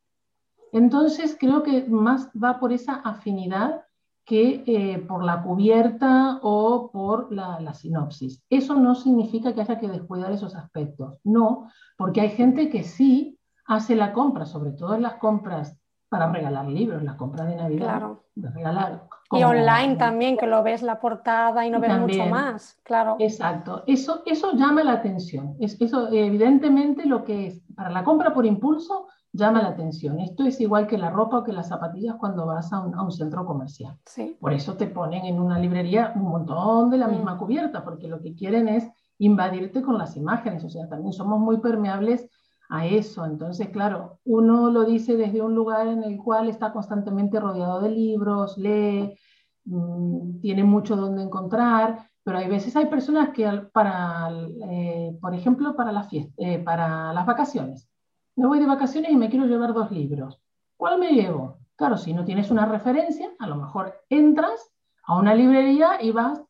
[0.71, 3.84] Entonces, creo que más va por esa afinidad
[4.25, 8.43] que eh, por la cubierta o por la, la, sinopsis.
[8.49, 13.39] Eso no significa que haya que descuidar esos aspectos, no, porque hay gente que sí
[13.65, 15.77] hace la compra, sobre todo en las compras
[16.09, 18.25] para regalar libros, las compras de Navidad, claro.
[18.35, 19.07] de regalar.
[19.31, 23.17] y online también, que lo ves la portada y no ves mucho más, claro.
[23.19, 25.55] Exacto, eso, eso llama la atención.
[25.59, 30.19] Es, eso, evidentemente, lo que es para la compra por impulso llama la atención.
[30.19, 33.03] Esto es igual que la ropa o que las zapatillas cuando vas a un, a
[33.03, 33.97] un centro comercial.
[34.05, 34.37] Sí.
[34.39, 37.37] Por eso te ponen en una librería un montón de la misma mm.
[37.37, 40.63] cubierta, porque lo que quieren es invadirte con las imágenes.
[40.63, 42.29] O sea, también somos muy permeables
[42.69, 43.25] a eso.
[43.25, 47.89] Entonces, claro, uno lo dice desde un lugar en el cual está constantemente rodeado de
[47.89, 49.17] libros, lee,
[49.65, 54.29] mm, tiene mucho donde encontrar, pero hay veces hay personas que para,
[54.69, 57.87] eh, por ejemplo, para, la eh, para las vacaciones.
[58.35, 60.41] Me voy de vacaciones y me quiero llevar dos libros.
[60.77, 61.57] ¿Cuál me llevo?
[61.75, 64.71] Claro, si no tienes una referencia, a lo mejor entras
[65.03, 66.41] a una librería y vas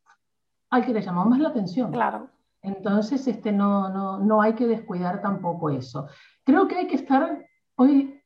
[0.69, 1.91] al que le llamamos más la atención.
[1.91, 2.29] Claro.
[2.61, 6.07] Entonces, este, no, no, no hay que descuidar tampoco eso.
[6.43, 7.45] Creo que hay que estar,
[7.75, 8.19] hoy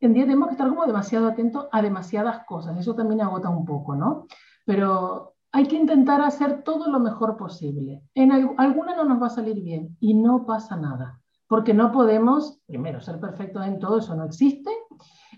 [0.00, 3.64] en día tenemos que estar como demasiado atentos a demasiadas cosas, eso también agota un
[3.64, 4.26] poco, ¿no?
[4.66, 8.02] Pero hay que intentar hacer todo lo mejor posible.
[8.14, 12.60] En alguna no nos va a salir bien y no pasa nada, porque no podemos,
[12.66, 14.70] primero, ser perfectos en todo, eso no existe,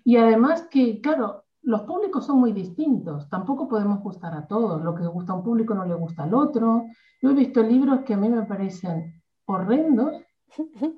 [0.05, 4.95] y además que, claro, los públicos son muy distintos, tampoco podemos gustar a todos, lo
[4.95, 6.85] que gusta a un público no le gusta al otro.
[7.21, 10.23] Yo he visto libros que a mí me parecen horrendos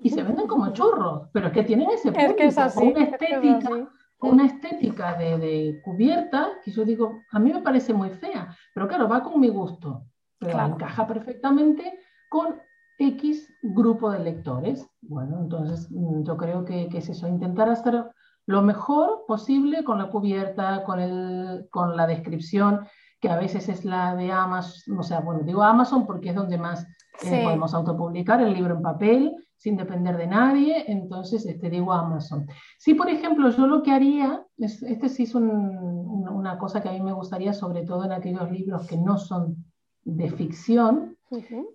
[0.02, 3.88] y se venden como churros, pero es que tienen ese público, es una estética,
[4.20, 9.08] una estética de, cubierta que yo digo, a mí me parece muy fea, pero claro,
[9.08, 10.04] va con mi gusto,
[10.38, 12.60] pero encaja perfectamente con
[12.98, 14.86] X grupo de lectores.
[15.00, 18.04] Bueno, entonces mm, yo creo que, que es eso, intentar hacer
[18.48, 22.86] lo mejor posible con la cubierta, con, el, con la descripción,
[23.20, 26.56] que a veces es la de Amazon, o sea, bueno, digo Amazon porque es donde
[26.56, 26.86] más
[27.24, 32.46] eh, podemos autopublicar el libro en papel sin depender de nadie, entonces este, digo Amazon.
[32.78, 36.92] Si, por ejemplo, yo lo que haría, es, este sí es una cosa que a
[36.92, 39.62] mí me gustaría, sobre todo en aquellos libros que no son
[40.04, 41.17] de ficción,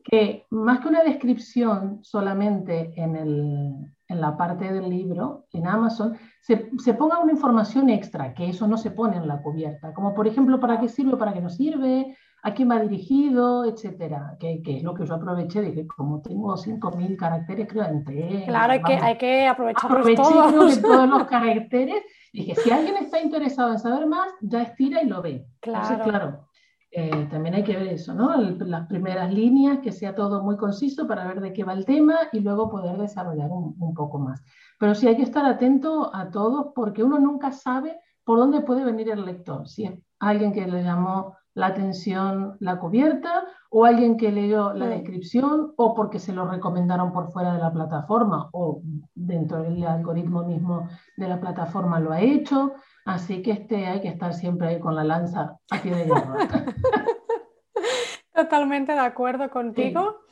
[0.04, 3.76] que más que una descripción solamente en, el,
[4.08, 8.68] en, la parte del libro, en Amazon, se, se, ponga una información extra, que eso
[8.68, 11.50] no se pone en la cubierta, como por ejemplo para qué sirve, para qué no
[11.50, 15.88] sirve, a quién va dirigido, etcétera, que, que, es lo que yo aproveché de que
[15.88, 18.44] como tengo 5.000 caracteres, creo, entre...
[18.46, 20.82] Claro, hay que, hay que aprovecharlos aproveché todos.
[20.82, 22.04] todos los caracteres.
[22.34, 25.46] Dije, si alguien está interesado en saber más, ya estira y lo ve.
[25.62, 25.88] Claro.
[25.88, 26.48] Entonces, claro,
[26.96, 28.36] eh, también hay que ver eso, ¿no?
[28.38, 32.16] Las primeras líneas, que sea todo muy conciso para ver de qué va el tema
[32.32, 34.44] y luego poder desarrollar un, un poco más.
[34.80, 38.86] Pero sí hay que estar atento a todos porque uno nunca sabe por dónde puede
[38.86, 39.68] venir el lector.
[39.68, 44.88] Si es alguien que le llamó la atención la cubierta o alguien que leyó la
[44.88, 48.82] descripción o porque se lo recomendaron por fuera de la plataforma o
[49.14, 50.88] dentro del algoritmo mismo
[51.18, 52.74] de la plataforma lo ha hecho.
[53.06, 56.36] Así que este, hay que estar siempre ahí con la lanza a pie de hierro.
[58.34, 60.18] Totalmente de acuerdo contigo.
[60.20, 60.24] Sí.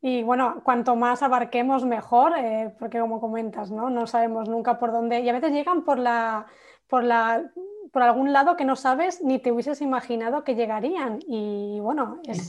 [0.00, 3.90] Y bueno, cuanto más abarquemos mejor, eh, porque como comentas, ¿no?
[3.90, 5.20] no sabemos nunca por dónde.
[5.20, 6.46] Y a veces llegan por la,
[6.86, 7.42] por la
[7.98, 11.18] por algún lado que no sabes ni te hubieses imaginado que llegarían.
[11.26, 12.48] Y bueno, es,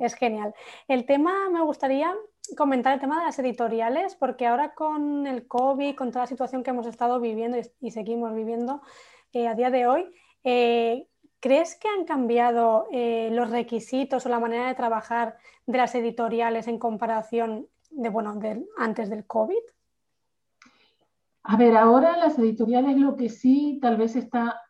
[0.00, 0.54] es, genial.
[0.88, 2.14] El tema, me gustaría
[2.56, 6.62] comentar el tema de las editoriales, porque ahora con el COVID, con toda la situación
[6.62, 8.80] que hemos estado viviendo y, y seguimos viviendo
[9.34, 10.06] eh, a día de hoy,
[10.44, 11.06] eh,
[11.40, 16.68] ¿crees que han cambiado eh, los requisitos o la manera de trabajar de las editoriales
[16.68, 19.62] en comparación de, bueno, de, antes del COVID?
[21.42, 24.62] A ver, ahora las editoriales lo que sí tal vez está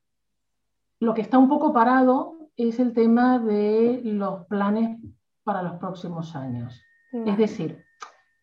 [1.01, 4.99] lo que está un poco parado es el tema de los planes
[5.45, 6.83] para los próximos años.
[7.13, 7.85] Es decir,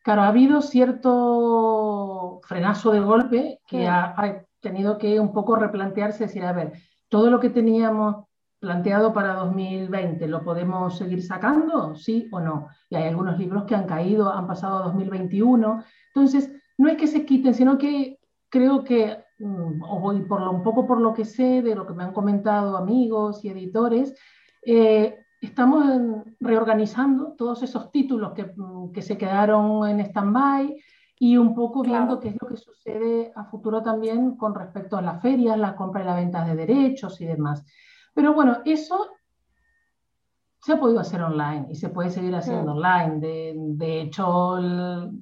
[0.03, 6.23] claro, ha habido cierto frenazo de golpe que ha, ha, tenido que un poco replantearse,
[6.23, 6.71] decir, a ver,
[7.09, 8.25] todo lo que teníamos
[8.59, 11.95] planteado para 2020, ¿lo podemos seguir sacando?
[11.95, 12.69] ¿Sí o no?
[12.89, 15.83] Y hay algunos libros que han caído, han pasado a 2021.
[16.15, 20.63] Entonces, no es que se quiten, sino que creo que o voy por lo, un
[20.63, 24.15] poco por lo que sé, de lo que me han comentado amigos y editores,
[24.65, 25.85] eh, estamos
[26.39, 28.53] reorganizando todos esos títulos que,
[28.93, 30.77] que se quedaron en stand-by
[31.19, 32.19] y un poco viendo claro.
[32.19, 36.01] qué es lo que sucede a futuro también con respecto a las ferias, la compra
[36.01, 37.65] y la venta de derechos y demás.
[38.13, 39.07] Pero bueno, eso
[40.61, 42.77] se ha podido hacer online y se puede seguir haciendo sí.
[42.77, 43.19] online.
[43.19, 44.57] De, de hecho,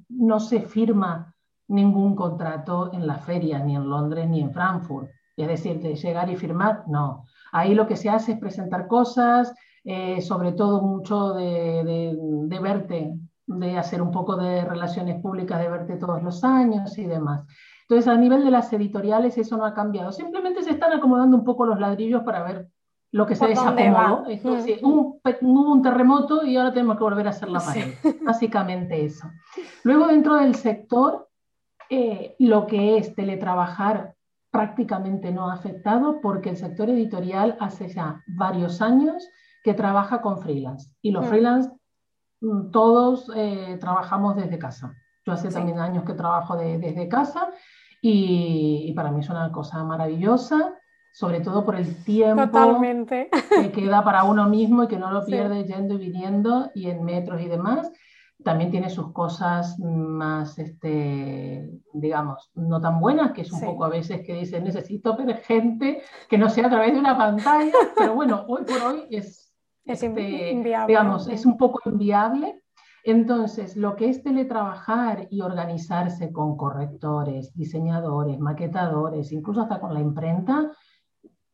[0.08, 1.34] no se firma
[1.68, 5.10] ningún contrato en la feria, ni en Londres ni en Frankfurt.
[5.36, 7.24] Es decir, de llegar y firmar, no.
[7.52, 12.58] Ahí lo que se hace es presentar cosas, eh, sobre todo mucho de, de, de,
[12.58, 13.14] verte,
[13.46, 17.46] de hacer un poco de relaciones públicas, de verte todos los años y demás.
[17.82, 20.12] Entonces, a nivel de las editoriales eso no ha cambiado.
[20.12, 22.68] Simplemente se están acomodando un poco los ladrillos para ver
[23.10, 24.24] lo que se desacomodó.
[24.28, 27.92] Entonces, sí, un, hubo un terremoto y ahora tenemos que volver a hacer la pared.
[28.00, 28.18] Sí.
[28.24, 29.28] Básicamente eso.
[29.82, 31.28] Luego, dentro del sector,
[31.94, 34.14] eh, lo que es teletrabajar
[34.50, 39.28] prácticamente no ha afectado porque el sector editorial hace ya varios años
[39.62, 41.28] que trabaja con freelance y los mm.
[41.28, 41.70] freelance
[42.40, 44.94] mm, todos eh, trabajamos desde casa.
[45.26, 45.54] Yo hace sí.
[45.54, 47.50] también años que trabajo de, desde casa
[48.00, 50.72] y, y, para mí es una cosa maravillosa,
[51.12, 53.28] sobre todo por el tiempo Totalmente.
[53.50, 55.74] que queda para uno mismo y que no lo pierde sí.
[55.74, 57.92] yendo y viniendo y en metros y demás
[58.42, 63.66] también tiene sus cosas más, este, digamos, no tan buenas, que es un sí.
[63.66, 67.16] poco a veces que dicen, necesito ver gente que no sea a través de una
[67.16, 69.52] pantalla, pero bueno, hoy por hoy es,
[69.84, 70.86] es este, inviable.
[70.88, 72.62] digamos, es un poco inviable.
[73.04, 80.00] Entonces, lo que es teletrabajar y organizarse con correctores, diseñadores, maquetadores, incluso hasta con la
[80.00, 80.70] imprenta,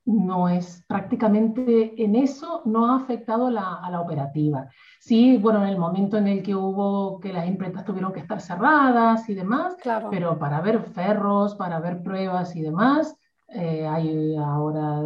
[0.09, 4.69] no es prácticamente en eso no ha afectado la, a la operativa.
[5.01, 8.41] Sí, bueno, en el momento en el que hubo que las imprentas tuvieron que estar
[8.41, 10.09] cerradas y demás, claro.
[10.11, 13.17] pero para ver ferros, para ver pruebas y demás,
[13.49, 15.03] eh, hay ahora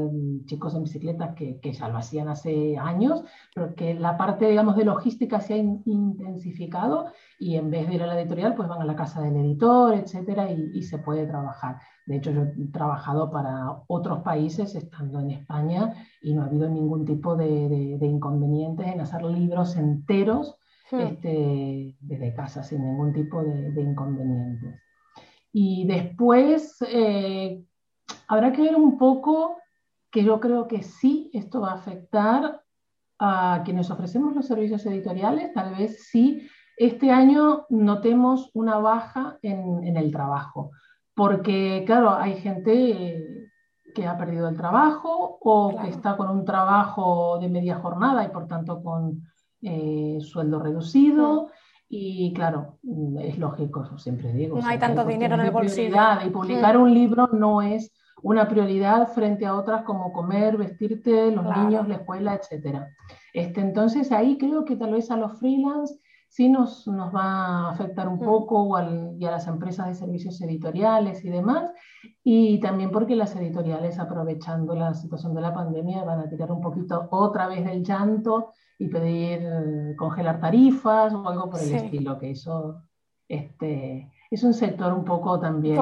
[0.46, 3.22] chicos en bicicletas que, que, ya lo hacían hace años,
[3.54, 7.94] pero que la parte, digamos, de logística se ha in intensificado y en vez de
[7.94, 10.98] ir a la editorial, pues van a la casa del editor, etcétera, y, y se
[10.98, 11.76] puede trabajar.
[12.06, 16.68] De hecho, yo he trabajado para otros países estando en España y no ha habido
[16.68, 20.56] ningún tipo de, de, de inconvenientes en hacer libros enteros
[20.90, 20.96] sí.
[21.00, 24.80] este, desde casa, sin ningún tipo de, inconvenientes.
[25.52, 27.62] Y después, eh,
[28.28, 29.56] habrá que ver un poco
[30.10, 32.62] que yo creo que sí, esto va a afectar
[33.18, 39.84] a quienes ofrecemos los servicios editoriales, tal vez sí este año notemos una baja en,
[39.84, 40.70] en el trabajo,
[41.14, 43.42] porque claro, hay gente
[43.94, 45.84] que ha perdido el trabajo o claro.
[45.84, 49.22] que está con un trabajo de media jornada y por tanto con
[49.60, 51.50] eh, sueldo reducido.
[51.88, 54.58] Y claro, mm, es lógico, siempre digo.
[54.58, 55.96] No hay tanto dinero en el bolsillo.
[56.24, 61.44] Y publicar un libro no es una prioridad frente a otras como comer, vestirte, los
[61.56, 62.84] niños, la escuela, etc.
[63.32, 65.98] Este, entonces ahí creo que tal vez a los freelance
[66.32, 68.74] sí nos, nos va a afectar un poco
[69.18, 71.70] y a las empresas de servicios editoriales y demás,
[72.24, 76.62] y también porque las editoriales aprovechando la situación de la pandemia van a tirar un
[76.62, 79.46] poquito otra vez del llanto y pedir
[79.98, 82.80] congelar tarifas o algo por el estilo, que eso
[83.28, 85.76] este, es un sector un poco también,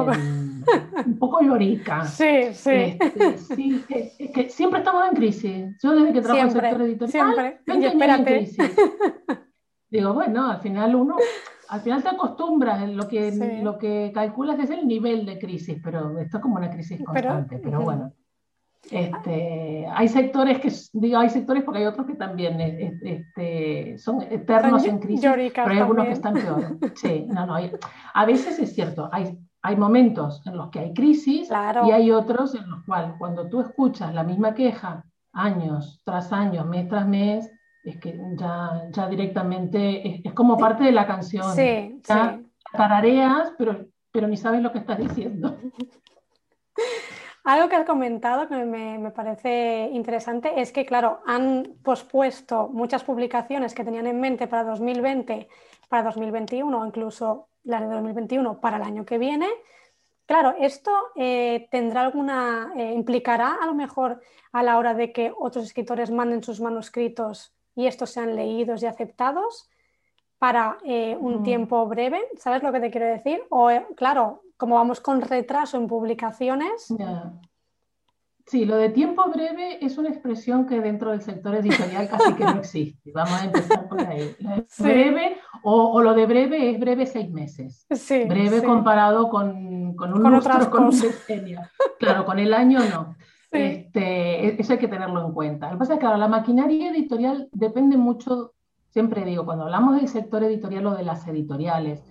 [1.07, 2.05] un poco, llorica.
[2.05, 2.71] Sí, sí.
[2.71, 5.77] Este, sí es, que siempre estamos en crisis.
[5.83, 8.15] Yo desde que trabajo en el sector editorial, siempre.
[8.15, 8.77] en crisis.
[9.91, 11.17] Digo, bueno, al final uno,
[11.69, 16.19] al final te acostumbras, lo que, lo que calculas es el nivel de crisis, pero
[16.19, 18.13] esto es como una crisis constante, pero, bueno.
[18.91, 22.61] Este, hay sectores que, digo, hay sectores porque hay otros que también
[23.03, 26.79] este, son eternos en crisis, pero hay algunos que están peor.
[26.95, 27.57] Sí, no, no,
[28.15, 31.51] a veces es cierto, hay, hay momentos en los que hay crisis
[31.87, 36.67] y hay otros en los cuales cuando tú escuchas la misma queja años tras años,
[36.67, 37.51] mes tras mes,
[37.85, 41.55] es que ya, ya directamente es, como parte de la canción.
[41.55, 42.41] Sí, ya
[42.73, 45.57] tarareas, pero, pero ni sabes lo que estás diciendo.
[47.45, 53.03] Algo que has comentado que me, me, parece interesante es que, claro, han pospuesto muchas
[53.03, 55.49] publicaciones que tenían en mente para 2020,
[55.89, 59.49] para 2021 o incluso las de 2021 para el año que viene.
[60.27, 64.21] Claro, esto eh, tendrá alguna, eh, implicará a lo mejor
[64.53, 68.87] a la hora de que otros escritores manden sus manuscritos y estos sean leídos y
[68.87, 69.69] aceptados
[70.39, 72.21] para eh, un tiempo breve.
[72.39, 73.43] ¿Sabes lo que te quiero decir?
[73.51, 76.95] O, claro, como vamos con retraso en publicaciones.
[78.47, 82.45] Sí, lo de tiempo breve es una expresión que dentro del sector editorial casi que
[82.45, 83.13] no existe.
[83.13, 84.35] Vamos a empezar por ahí.
[84.79, 87.87] Breve, o, lo de breve es breve seis meses.
[87.91, 90.91] Sí, breve comparado con, con un lustro, con.
[91.99, 93.17] Claro, con el año no.
[93.51, 95.67] Este, e-, eso hay que tenerlo en cuenta.
[95.67, 98.55] Lo que pasa es que la maquinaria editorial depende mucho,
[98.89, 102.03] siempre digo, cuando hablamos del sector editorial o de las editoriales,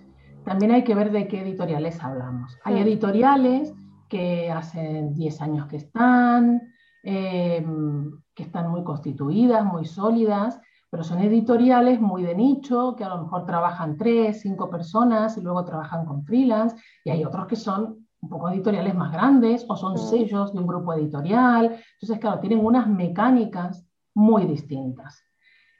[0.44, 2.56] también hay que ver de qué editoriales hablamos.
[2.64, 3.74] Hay editoriales
[4.08, 6.62] que hace 10 años que están,
[7.02, 13.08] em, que están muy constituidas, muy sólidas, pero son editoriales muy de nicho, que a
[13.08, 17.56] lo mejor trabajan tres, cinco personas y luego trabajan con freelance, y hay otros que
[17.56, 21.80] son un poco editoriales más grandes o son sellos de un grupo editorial.
[21.92, 25.24] Entonces, claro, tienen unas mecánicas muy distintas.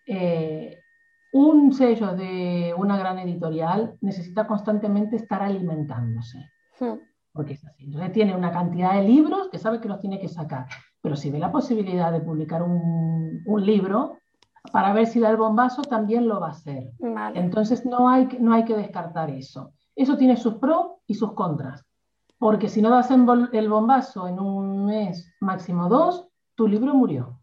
[0.07, 0.79] Eh,
[1.33, 6.51] un sello de una gran editorial necesita constantemente estar alimentándose.
[7.33, 7.85] Porque es así.
[7.85, 10.67] Entonces tiene una cantidad de libros que sabe que los tiene que sacar.
[11.03, 14.17] Pero si ve la posibilidad de publicar un, un libro,
[14.73, 16.93] para ver si da el bombazo, también lo va a hacer.
[17.35, 19.73] Entonces no hay, no hay que descartar eso.
[19.97, 21.85] Eso tiene sus pros y sus contras.
[22.39, 27.39] Porque si no das el bombazo en un mes, máximo dos, tu libro murió.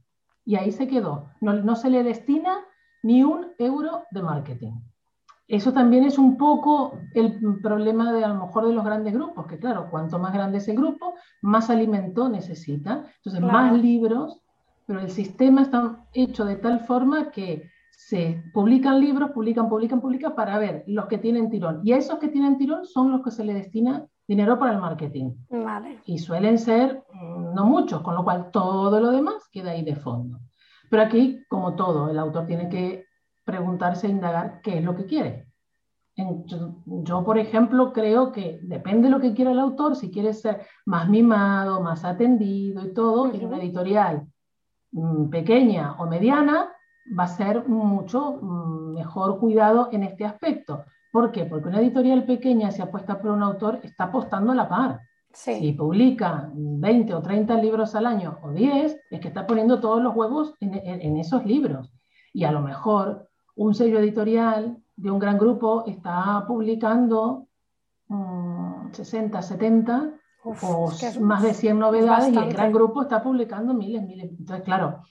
[0.46, 1.30] Y ahí se quedó.
[1.42, 2.58] No, se le destina
[3.04, 4.74] ni un euro de marketing.
[5.48, 9.46] Eso también es un poco el problema de a lo mejor de los grandes grupos,
[9.48, 14.42] que claro, cuanto más grande es el grupo, más alimento necesita, entonces más libros,
[14.88, 20.34] pero el sistema está hecho de tal forma que se publican libros, publican, publican, publican
[20.34, 21.82] para ver los que tienen tirón.
[21.84, 24.80] Y a esos que tienen tirón son los que se le destina dinero para el
[24.80, 25.32] marketing.
[26.06, 29.96] Y suelen ser mm, no muchos, con lo cual todo lo demás queda ahí de
[29.96, 30.40] fondo.
[30.90, 33.06] Pero aquí, como todo, el autor tiene que
[33.44, 35.48] preguntarse e indagar qué es lo que quiere.
[36.16, 40.62] yo, por ejemplo, creo que depende de lo que quiera el autor, si quiere ser
[40.86, 44.28] más mimado, más atendido y todo, en una editorial
[45.30, 46.72] pequeña o mediana,
[47.18, 50.86] va a ser mucho mm, mejor cuidado en este aspecto.
[51.12, 51.46] ¿Por qué?
[51.46, 55.02] Porque una editorial pequeña, si apuesta por un autor, está apostando a la par.
[55.32, 60.02] Si publica 20 o 30 libros al año o 10, es que está poniendo todos
[60.02, 61.92] los huevos en, esos libros.
[62.34, 67.48] Y a lo mejor un sello editorial de un gran grupo está publicando
[68.92, 70.17] 60,
[70.52, 74.30] mm, 70 o más de 100 novedades y el gran grupo está publicando miles, miles.
[74.30, 75.02] Entonces, claro,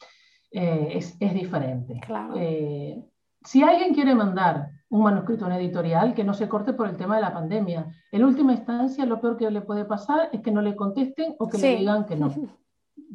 [0.51, 2.01] eh, es, diferente.
[2.37, 3.05] Eh,
[3.45, 6.97] si alguien quiere mandar un manuscrito a una editorial, que no se corte por el
[6.97, 7.87] tema de la pandemia.
[8.13, 11.49] En última instancia, lo peor que le puede pasar es que no le contesten o
[11.49, 12.33] que le digan que no.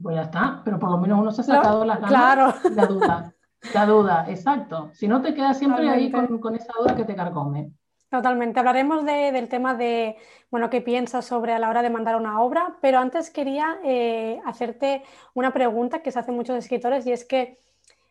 [0.02, 2.54] Pues ya está, pero por lo menos uno se ha sacado las ganas, claro.
[2.76, 3.34] la duda.
[3.74, 4.90] La duda, exacto.
[4.94, 7.74] Si no te quedas siempre ahí con, esa duda que te carcome.
[8.12, 8.60] Totalmente.
[8.60, 10.18] Hablaremos del tema de,
[10.52, 14.42] bueno, qué piensas sobre a la hora de mandar una obra, pero antes quería eh,
[14.44, 15.04] hacerte
[15.34, 17.58] una pregunta que se hacen muchos escritores y es que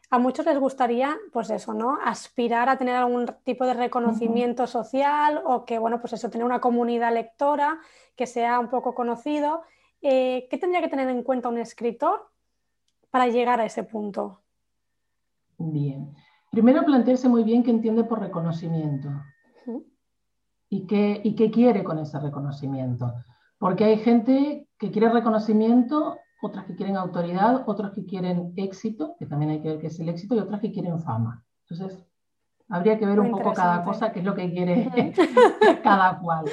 [0.09, 1.98] a muchos les gustaría, pues eso, ¿no?
[2.03, 6.62] Aspirar a tener algún tipo de reconocimiento social o que, bueno, pues eso, tener una
[6.62, 7.78] comunidad lectora
[8.16, 9.64] que sea un poco conocido.
[10.01, 12.26] Eh, ¿Qué tendría que tener en cuenta un escritor
[13.11, 14.40] para llegar a ese punto?
[15.59, 16.14] Bien.
[16.51, 19.11] Primero plantearse muy bien qué entiende por reconocimiento
[20.71, 23.12] y, qué, y qué quiere con ese reconocimiento.
[23.59, 29.27] Porque hay gente que quiere reconocimiento otras que quieren autoridad, otras que quieren éxito, que
[29.27, 31.45] también hay que ver qué es el éxito, y otras que quieren fama.
[31.68, 32.03] Entonces,
[32.68, 34.91] habría que ver un poco cada cosa, qué es lo que quiere
[35.83, 36.47] cada cual.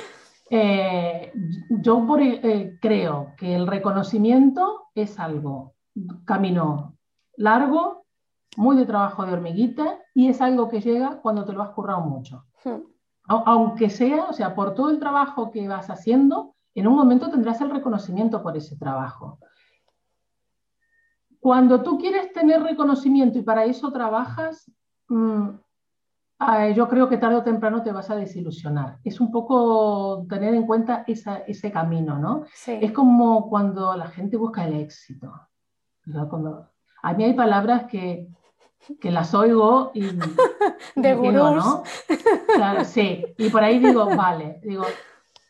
[0.50, 1.32] Eh,
[1.70, 5.76] yo eh, creo que el reconocimiento es algo,
[6.26, 6.98] camino
[7.36, 8.06] largo,
[8.58, 12.02] muy de trabajo de hormiguita, y es algo que llega cuando te lo has currado
[12.02, 12.46] mucho.
[12.64, 12.82] Hmm.
[13.28, 17.60] Aunque sea, o sea, por todo el trabajo que vas haciendo, en un momento tendrás
[17.62, 19.40] el reconocimiento por ese trabajo.
[21.40, 24.72] Cuando tú quieres tener reconocimiento y para eso trabajas,
[25.10, 25.50] mm,
[26.76, 29.00] yo creo que tarde o temprano te vas a desilusionar.
[29.04, 32.46] Es un poco tener en cuenta ese camino, ¿no?
[32.68, 35.34] Es como cuando la gente busca el éxito.
[37.04, 38.28] a mí hay palabras que,
[39.00, 40.02] que las oigo y,
[40.96, 41.84] de digo, ¿no?
[42.86, 44.86] sí, y por ahí digo, vale, digo,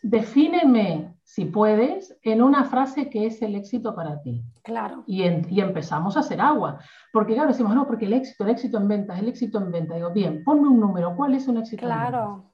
[0.02, 4.44] defíneme si puedes, en una frase que es el éxito para ti.
[4.64, 5.04] Claro.
[5.06, 6.80] Y, empezamos a hacer agua.
[7.12, 9.96] Porque claro, decimos, no, porque el éxito, el éxito en ventas, el éxito en venta.
[9.96, 12.52] Digo, bien, ponme un número, ¿cuál es un éxito claro, en ventas?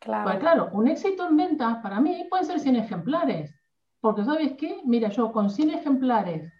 [0.00, 3.54] Claro, pues claro, un éxito en ventas para mí puede ser 100 ejemplares.
[4.00, 4.80] Porque ¿sabes qué?
[4.84, 6.52] Mira, yo con 100 ejemplares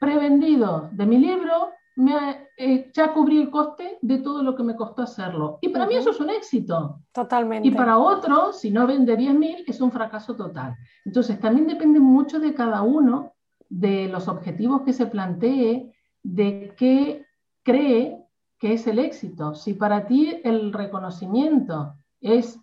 [0.00, 4.76] prevendidos de mi libro, me eh, ya cubrí el coste de todo lo que me
[4.76, 5.58] costó hacerlo.
[5.62, 7.00] Y para mí eso es un éxito.
[7.12, 7.66] Totalmente.
[7.66, 10.76] Y para otro, si no vende 10.000, es un fracaso total.
[11.04, 13.32] Entonces, también depende mucho de cada uno,
[13.68, 15.92] de los objetivos que se plantee,
[16.22, 17.26] de qué
[17.62, 18.22] cree
[18.58, 19.54] que es el éxito.
[19.54, 22.60] Si para ti el reconocimiento es,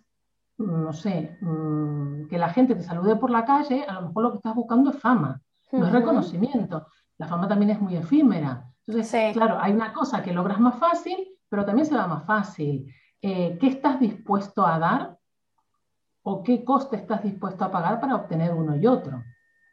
[0.58, 4.30] no sé, mm, que la gente te salude por la calle, a lo mejor lo
[4.30, 6.86] que estás buscando es fama, no es reconocimiento.
[7.18, 8.70] La fama también es muy efímera.
[8.86, 11.16] Entonces, claro, hay una cosa que logras más fácil,
[11.48, 12.92] pero también se va más fácil.
[13.22, 15.18] Eh, ¿Qué estás dispuesto a dar
[16.22, 19.22] o qué coste estás dispuesto a pagar para obtener uno y otro?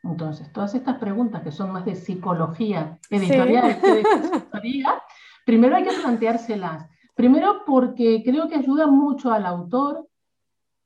[0.03, 4.01] Entonces, todas estas preguntas que son más de psicología editorial que de
[4.37, 5.03] historia,
[5.45, 6.87] primero hay que planteárselas.
[7.15, 10.07] Primero porque creo que ayuda mucho al autor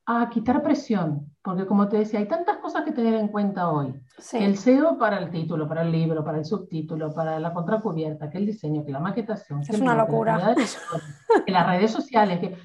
[0.08, 3.94] a quitar presión, porque como te decía, hay tantas cosas que tener en cuenta hoy.
[4.34, 8.38] El SEO para el título, para el libro, para el subtítulo, para la contracubierta, que
[8.38, 9.62] el diseño, que la maquetación.
[9.62, 10.56] Es una locura.
[11.46, 12.56] Que, las redes sociales, que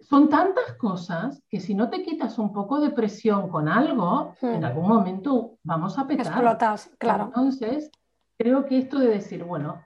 [0.00, 4.60] son tantas cosas que si no te quitas un poco de presión con algo, en
[4.60, 4.64] hmm.
[4.64, 6.26] algún momento vamos a petar.
[6.26, 7.26] Explotas, claro.
[7.26, 7.90] Entonces,
[8.36, 9.80] creo que esto de decir, bueno,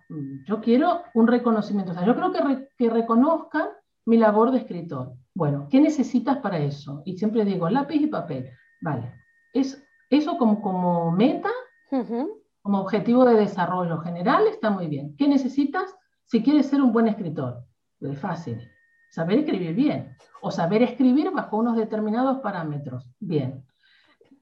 [0.47, 3.69] yo quiero un reconocimiento, o sea, yo creo que, que reconozcan
[4.07, 7.01] mi labor de escritor bueno, ¿qué necesitas para eso?
[7.05, 8.51] Y siempre digo, lápiz y papel.
[8.81, 9.15] Vale.
[9.53, 9.81] Es,
[10.11, 11.51] eso como, como meta,
[12.61, 15.15] como objetivo de desarrollo general, está muy bien.
[15.17, 17.65] ¿Qué necesitas si quieres ser un buen escritor?
[18.01, 18.69] Es fácil.
[19.13, 20.17] Saber escribir bien.
[20.41, 23.09] O saber escribir bajo unos determinados parámetros.
[23.21, 23.65] Bien.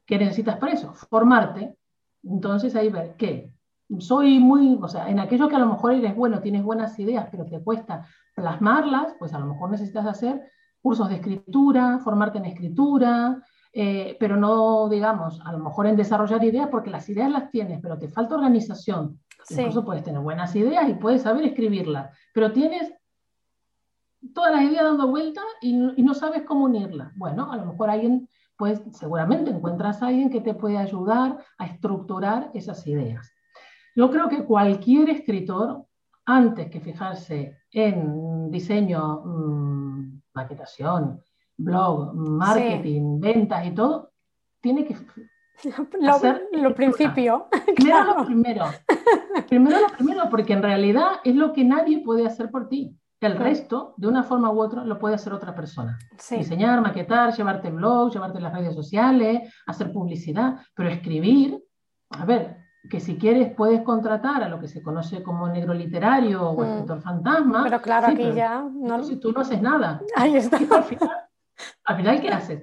[0.06, 0.94] ¿Qué necesitas para eso?
[0.94, 1.76] Formarte.
[2.22, 3.52] Entonces ahí ver, ¿qué?
[3.98, 7.28] Soy muy, o sea, en aquello que a lo mejor eres bueno, tienes buenas ideas,
[7.30, 10.55] pero te cuesta plasmarlas, pues a lo mejor necesitas hacer
[10.86, 16.44] cursos de escritura, formarte en escritura, eh, pero no, digamos, a lo mejor en desarrollar
[16.44, 19.18] ideas, porque las ideas las tienes, pero te falta organización.
[19.50, 22.94] Incluso puedes tener buenas ideas y puedes saber escribirlas, pero tienes
[24.32, 27.12] todas las ideas dando vuelta y, no sabes cómo unirlas.
[27.16, 31.66] Bueno, a lo mejor alguien, pues seguramente encuentras a alguien que te puede ayudar a
[31.66, 33.32] estructurar esas ideas.
[33.96, 35.84] Yo creo que cualquier escritor,
[36.24, 41.20] antes que fijarse en diseño mm, maquetación,
[41.56, 44.12] blog, marketing, ventas y todo,
[44.60, 44.94] tiene que
[46.00, 47.48] lo, hacer lo principio.
[47.74, 48.64] Primero lo primero.
[49.48, 52.96] Primero lo primero, porque en realidad es lo que nadie puede hacer por ti.
[53.20, 55.98] El resto, de una forma u otra, lo puede hacer otra persona.
[56.30, 61.58] Diseñar, maquetar, llevarte blog, llevarte las redes sociales, hacer publicidad, pero escribir,
[62.10, 62.58] a ver,
[62.88, 66.64] que si quieres puedes contratar a lo que se conoce como negro literario o mm.
[66.64, 67.64] escritor fantasma.
[67.64, 69.02] Pero claro, aquí ya no.
[69.02, 70.00] Si tú no haces nada.
[70.14, 70.58] Ahí está.
[71.84, 72.62] Al final, ¿qué haces?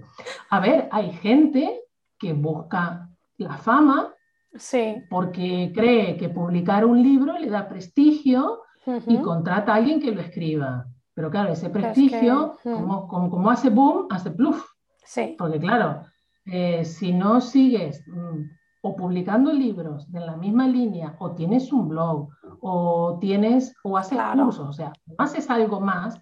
[0.50, 1.82] A ver, hay gente
[2.18, 4.14] que busca la fama
[4.56, 5.04] sí.
[5.10, 8.62] porque cree que publicar un libro le da prestigio
[9.08, 10.86] y contrata a alguien que lo escriba.
[11.14, 14.64] Pero claro, ese prestigio, como, como, hace boom, hace pluf.
[15.06, 15.36] Sí.
[15.38, 16.06] Porque claro,
[16.46, 18.42] eh, si no sigues mm,
[18.86, 22.28] o publicando libros de la misma línea, o tienes un blog,
[22.60, 26.20] o tienes, o haces cursos, o sea, haces algo más,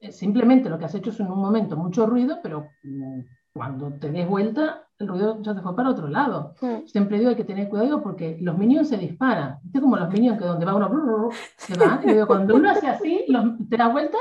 [0.00, 2.68] eh, simplemente lo que has hecho es en un momento mucho ruido, pero
[3.52, 6.54] cuando te des vuelta, el ruido ya te fue para otro lado.
[6.60, 6.86] Mm.
[6.86, 9.58] Siempre digo hay que tener cuidado porque los minions se disparan.
[9.72, 12.00] Es como los minions que donde va uno, se va.
[12.04, 13.26] Y digo, cuando uno hace así,
[13.68, 14.18] te das vuelta,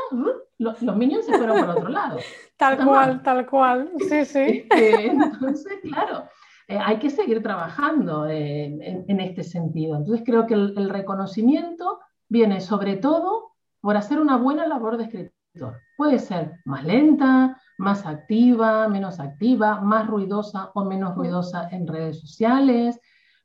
[0.57, 2.17] los, los, minions se fueron para otro lado.
[2.57, 3.91] Tal cual, tal cual.
[4.09, 4.67] Sí, sí.
[4.69, 6.23] Este, entonces, claro,
[6.67, 9.97] eh, hay que seguir trabajando en, en, este sentido.
[9.97, 11.99] Entonces, creo que el, el reconocimiento
[12.29, 13.51] viene sobre todo
[13.81, 15.81] por hacer una buena labor de escritor.
[15.97, 22.21] Puede ser más lenta, más activa, menos activa, más ruidosa o menos ruidosa en redes
[22.21, 22.99] sociales,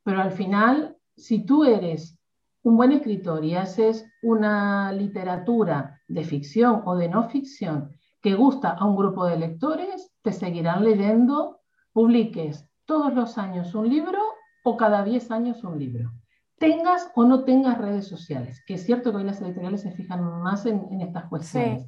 [0.05, 2.19] pero al final, si tú eres
[2.63, 7.91] un buen escritor y haces una literatura de ficción o de no ficción
[8.21, 11.61] que gusta a un grupo de lectores, te seguirán leyendo,
[11.93, 14.19] publiques todos los años un libro
[14.65, 16.11] o cada 10 años un libro.
[16.59, 20.25] Tengas o no tengas redes sociales, que es cierto que hoy las editoriales se fijan
[20.43, 21.87] más en, estas cuestiones.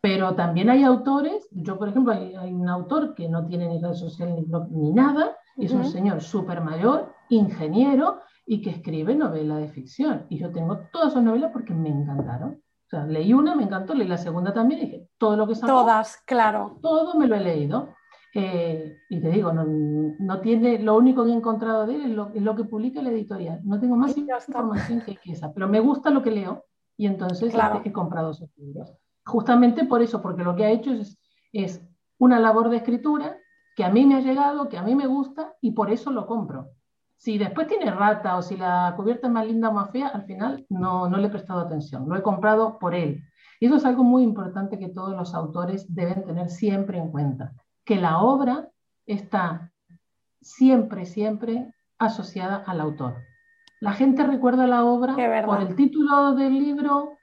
[0.00, 3.98] Pero también hay autores, yo por ejemplo, hay, un autor que no tiene ni redes
[3.98, 9.68] sociales ni, nada, y es un señor súper mayor, ingeniero, y que escribe novela de
[9.68, 10.26] ficción.
[10.28, 12.52] Y yo tengo todas sus novelas porque me encantaron.
[12.52, 15.56] O sea, leí una, me encantó, leí la segunda también, y dije, todo lo que
[15.56, 15.72] sacó.
[15.72, 16.78] Todas, claro.
[16.80, 17.95] Todo me lo he leído.
[18.38, 19.64] Eh, y te digo, no,
[20.18, 23.00] no, tiene, lo único que he encontrado de él es lo, es lo que publica
[23.00, 23.60] la editorial.
[23.64, 26.64] No tengo más información que, esa, pero me gusta lo que leo
[26.98, 27.80] y entonces claro.
[27.84, 28.92] he comprado sus libros
[29.26, 31.18] justamente por eso, porque lo que ha hecho es,
[31.52, 31.82] es
[32.18, 33.36] una labor de escritura
[33.74, 36.26] que a mí me ha llegado, que a mí me gusta y por eso lo
[36.26, 36.70] compro.
[37.16, 40.24] Si después tiene rata o si la cubierta es más linda o más fea, al
[40.24, 43.22] final no, no le he prestado atención, lo he comprado por él.
[43.58, 47.52] Y eso es algo muy importante que todos los autores deben tener siempre en cuenta,
[47.86, 48.68] que la obra
[49.06, 49.72] está
[50.42, 53.14] siempre, siempre asociada al autor.
[53.80, 55.16] La gente recuerda la obra
[55.46, 57.16] por el título del libro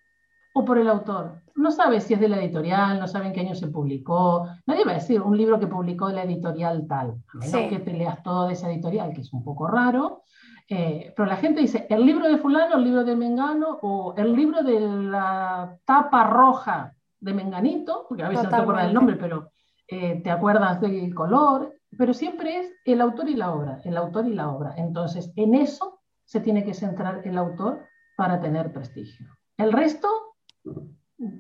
[0.56, 3.56] o por el autor no sabes si es de la editorial, no saben qué año
[3.56, 4.48] se publicó.
[4.66, 7.94] Nadie va a decir un libro que publicó la editorial tal, a menos que te
[7.94, 10.24] leas todo de esa editorial, que es un poco raro.
[10.68, 14.34] Eh, pero la gente dice el libro de fulano, el libro de Mengano, o el
[14.34, 19.16] libro de la tapa roja de Menganito, porque a veces no te acuerdas del nombre,
[19.18, 19.52] pero
[19.94, 24.26] eh, te acuerdas del color, pero siempre es el autor y la obra, el autor
[24.26, 24.74] y la obra.
[24.78, 27.86] Entonces, en eso se tiene que centrar el autor
[28.18, 29.28] para tener prestigio.
[29.56, 30.10] El resto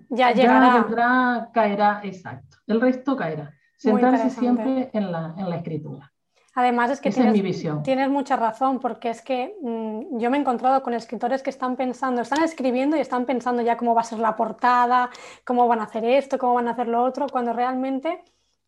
[0.10, 0.86] ya llegará.
[0.88, 2.58] Ya caerá, exacto.
[2.68, 3.54] El resto caerá.
[3.78, 6.14] Centrarse siempre en la, en la escritura.
[6.56, 10.84] Además es que tienes, tienes, mucha razón, porque es que mm, yo me he encontrado
[10.84, 14.20] con escritores que están pensando, están escribiendo y están pensando ya cómo va a ser
[14.20, 15.10] la portada,
[15.43, 18.24] cómo van a hacer esto, cómo van a hacer lo otro, cuando realmente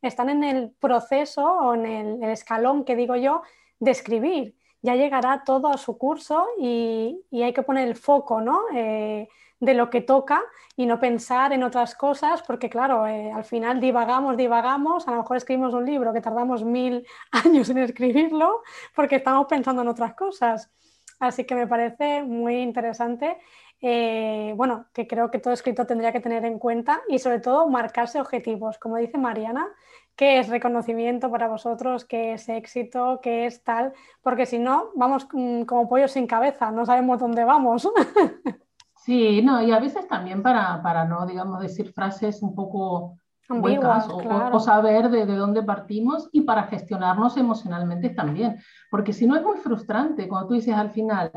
[0.08, 3.42] están en el proceso o en el, escalón que digo yo
[3.80, 4.56] de escribir.
[4.82, 8.62] Ya llegará todo a su curso y, y hay que poner el foco, ¿no?
[8.74, 9.28] Eh,
[9.60, 10.44] de lo que toca
[10.76, 15.18] y no pensar en otras cosas, porque claro, eh, al final divagamos, divagamos, a lo
[15.18, 18.62] mejor escribimos un libro que tardamos mil años en escribirlo
[18.94, 20.72] porque estamos pensando en otras cosas.
[21.20, 23.38] Así que me parece muy interesante,
[23.82, 27.68] eh, bueno, que creo que todo escritor tendría que tener en cuenta y sobre todo
[27.68, 29.68] marcarse objetivos, como dice Mariana,
[30.16, 35.28] qué es reconocimiento para vosotros, qué es éxito, qué es tal, porque si no, vamos
[35.32, 37.90] mm, como pollos sin cabeza, no sabemos dónde vamos.
[39.06, 44.08] Sí, no, y a veces también para, para no, digamos, decir frases un poco huecas
[44.10, 48.58] o, saber de, de, dónde partimos y para gestionarnos emocionalmente también.
[48.90, 50.28] Porque si no es muy frustrante.
[50.28, 51.32] Cuando tú dices al final,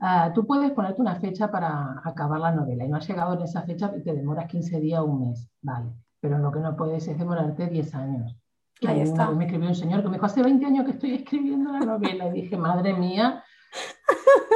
[0.00, 3.42] uh, tú puedes ponerte una fecha para acabar la novela y no has llegado en
[3.42, 6.76] esa fecha y te demoras 15 días o un mes, vale, pero lo que no
[6.76, 8.36] puedes es demorarte 10 años.
[8.86, 9.30] Ahí está.
[9.30, 12.28] me escribió un señor que me dijo, hace 20 años que estoy escribiendo la novela
[12.28, 13.44] y dije, madre mía,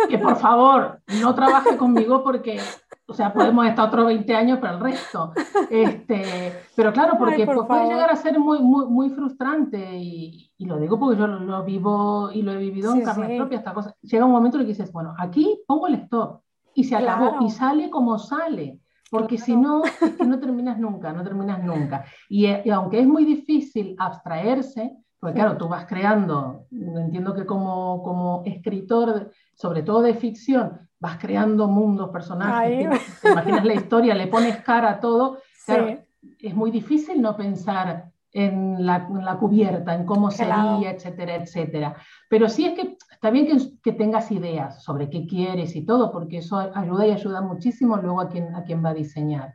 [0.09, 2.59] que por favor no trabaje conmigo porque,
[3.07, 5.33] o sea, podemos estar otros 20 años para el resto.
[5.71, 10.79] Este, pero claro, porque puede llegar a ser muy, muy, muy frustrante y, y lo
[10.79, 13.95] digo porque yo lo, vivo y lo he vivido en carne propia esta cosa.
[14.03, 16.41] Llega un momento en que dices, bueno, aquí pongo el stop
[16.75, 18.81] y se acabó y sale como sale.
[19.11, 19.83] Porque si no,
[20.27, 22.05] no terminas nunca, no terminas nunca.
[22.29, 28.03] Y, y aunque es muy difícil abstraerse, porque claro, tú vas creando, entiendo que como,
[28.03, 32.89] como escritor, sobre todo de ficción, vas creando mundos, personajes,
[33.21, 35.37] te, imaginas la historia, le pones cara a todo.
[35.67, 35.99] Claro,
[36.41, 41.95] es muy difícil no pensar en la, en la cubierta, en cómo sería, etcétera, etcétera.
[42.31, 46.11] Pero sí es que está bien que, que, tengas ideas sobre qué quieres y todo,
[46.11, 49.55] porque eso ayuda y ayuda muchísimo luego a quien, a quien va a diseñar.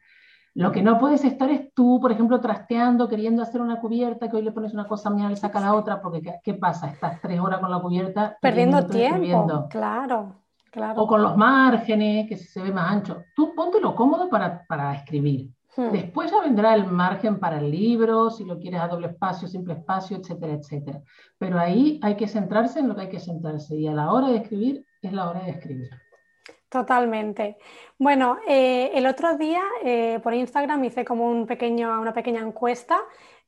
[0.54, 4.38] Lo que no puedes estar es tú, por ejemplo, trasteando, queriendo hacer una cubierta, que
[4.38, 6.90] hoy le pones una cosa, mañana le saca la otra, porque ¿qué, pasa?
[6.90, 8.38] Estás tres horas con la cubierta.
[8.40, 10.36] Perdiendo tiempo, claro,
[10.72, 11.02] claro.
[11.02, 13.24] O con los márgenes, que se ve más ancho.
[13.36, 15.50] Tú póntelo cómodo para, para escribir.
[15.76, 15.92] Hmm.
[15.92, 19.76] Después ya vendrá el margen para el libro, si lo quieres a doble espacio, simple
[19.76, 21.02] espacio, etcétera, etcétera.
[21.38, 24.30] Pero ahí hay que centrarse en lo que hay que centrarse y a la hora
[24.30, 25.90] de escribir es la hora de escribir.
[26.70, 27.58] Totalmente.
[27.98, 33.00] Bueno, eh, el otro día eh, por Instagram hice como un pequeño, una pequeña encuesta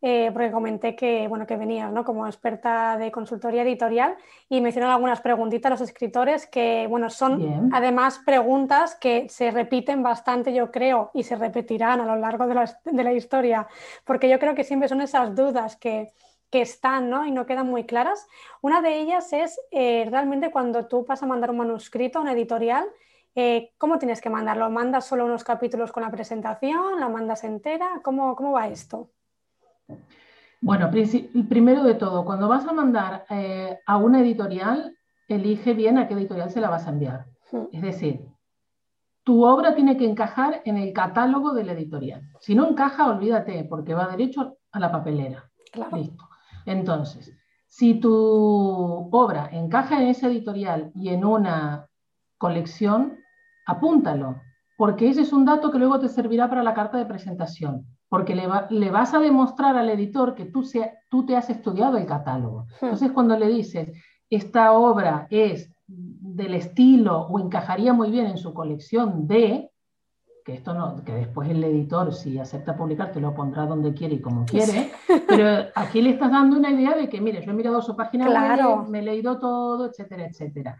[0.01, 2.03] eh, porque comenté que, bueno, que venías ¿no?
[2.03, 4.15] como experta de consultoría editorial
[4.49, 10.01] y me hicieron algunas preguntitas los escritores que bueno, son además preguntas que se repiten
[10.01, 13.67] bastante, yo creo, y se repetirán a lo largo de la, de la historia,
[14.03, 16.11] porque yo creo que siempre son esas dudas que
[16.49, 17.25] que están ¿no?
[17.25, 18.27] y no quedan muy claras.
[18.59, 22.89] Una de ellas es realmente cuando tú vas a mandar un manuscrito a una editorial,
[23.35, 24.69] eh, ¿Cómo tienes que mandarlo?
[24.69, 26.99] ¿Mandas solo unos capítulos con la presentación?
[26.99, 28.01] ¿La mandas entera?
[28.03, 29.09] ¿Cómo, cómo va esto?
[30.59, 30.91] Bueno,
[31.49, 34.95] primero de todo, cuando vas a mandar eh, a una editorial,
[35.27, 37.25] elige bien a qué editorial se la vas a enviar.
[37.51, 37.65] Hmm.
[37.71, 38.25] Es decir,
[39.23, 42.21] tu obra tiene que encajar en el catálogo de la editorial.
[42.39, 45.49] Si no encaja, olvídate, porque va derecho a la papelera.
[45.93, 46.29] Listo.
[46.65, 47.35] Entonces,
[47.67, 51.87] si tu obra encaja en esa editorial y en una
[52.37, 53.20] colección,
[53.65, 54.41] apúntalo,
[54.77, 58.35] porque ese es un dato que luego te servirá para la carta de presentación, porque
[58.35, 58.47] le,
[58.89, 60.67] vas a demostrar al editor que tú,
[61.09, 62.65] tú te has estudiado el catálogo.
[62.81, 62.85] Hmm.
[62.85, 63.91] Entonces, cuando le dices,
[64.29, 69.71] esta obra es del estilo o encajaría muy bien en su colección de,
[70.43, 74.15] que esto no, que después el editor, si acepta publicar, te lo pondrá donde quiere
[74.15, 74.91] y como quiere,
[75.27, 78.27] pero aquí le estás dando una idea de que, mire, yo he mirado su página
[78.27, 80.77] web, me he leído todo, etcétera, etcétera.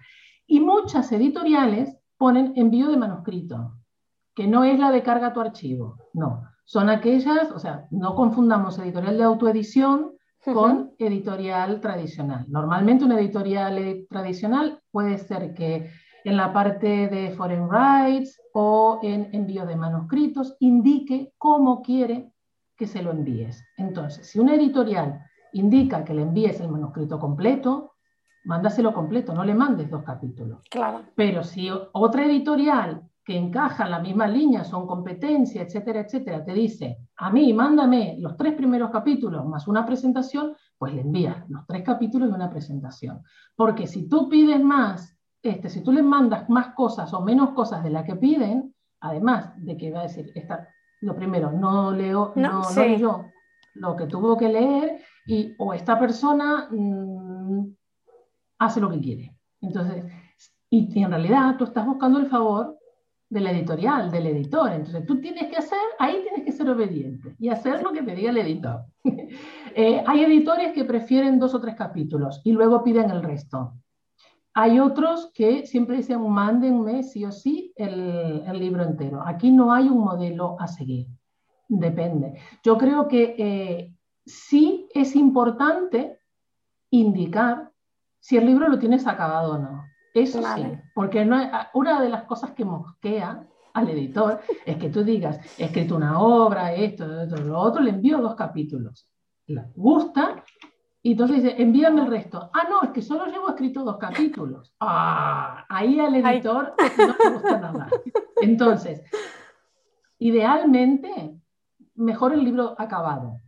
[0.48, 3.80] Y muchas editoriales ponen envío de manuscrito,
[4.36, 6.44] que no es la de carga tu archivo, no.
[6.66, 10.12] Son aquellas, o sea, no confundamos editorial de autoedición
[10.54, 12.46] con editorial tradicional.
[12.48, 15.90] Normalmente una editorial tradicional puede ser que
[16.24, 22.32] en la parte de foreign rights o en envío de manuscritos indique cómo quiere
[22.78, 23.64] que se lo envíes.
[23.78, 25.20] Entonces, si una editorial
[25.54, 27.91] indica que le envíes el manuscrito completo,
[28.44, 30.62] mándaselo completo, no le mandes dos capítulos.
[30.70, 31.02] Claro.
[31.16, 36.54] Pero si otra editorial que encaja en la misma línea, son competencia, etcétera, etcétera, te
[36.54, 41.66] dice, a mí mándame los tres primeros capítulos más una presentación, pues le envías los
[41.68, 43.22] tres capítulos y una presentación.
[43.56, 47.84] Porque si tú pides más, este, si tú le mandas más cosas o menos cosas
[47.84, 50.68] de las que piden, además de que va a decir, esta,
[51.02, 53.26] lo primero, no leo, no, no,
[53.76, 57.76] lo que tuvo que leer, y o esta persona mm,
[58.62, 59.36] hace lo que quiere.
[59.60, 60.06] Entonces,
[60.70, 62.78] y, en realidad tú estás buscando el favor
[63.28, 64.72] de la editorial, del editor.
[64.72, 68.16] Entonces tú tienes que hacer, ahí tienes que ser obediente y hacer lo que te
[68.16, 68.86] diga el editor.
[69.74, 73.72] Eh, hay editores que prefieren dos o tres capítulos y luego piden el resto.
[74.54, 79.24] Hay otros que siempre dicen, mándenme sí o sí el, libro entero.
[79.26, 81.08] Aquí no hay un modelo a seguir.
[81.70, 82.38] Depende.
[82.66, 83.96] Yo creo que eh,
[84.26, 86.20] sí es importante
[86.90, 87.71] indicar
[88.22, 89.84] si el libro lo tienes acabado o no.
[90.14, 90.64] Eso sí,
[90.94, 91.38] porque no
[91.74, 96.20] una de las cosas que mosquea al editor es que tú digas, he escrito una
[96.22, 99.10] obra, esto, esto, lo otro, le envío dos capítulos.
[99.48, 100.44] Le gusta,
[101.04, 102.52] y entonces dice, envíame el resto.
[102.54, 104.76] Ah, no, es que solo llevo escrito dos capítulos.
[104.80, 107.90] Ah, ahí al editor no le gusta nada.
[108.42, 109.02] Entonces,
[110.20, 111.40] idealmente,
[111.96, 113.40] mejor el libro acabado.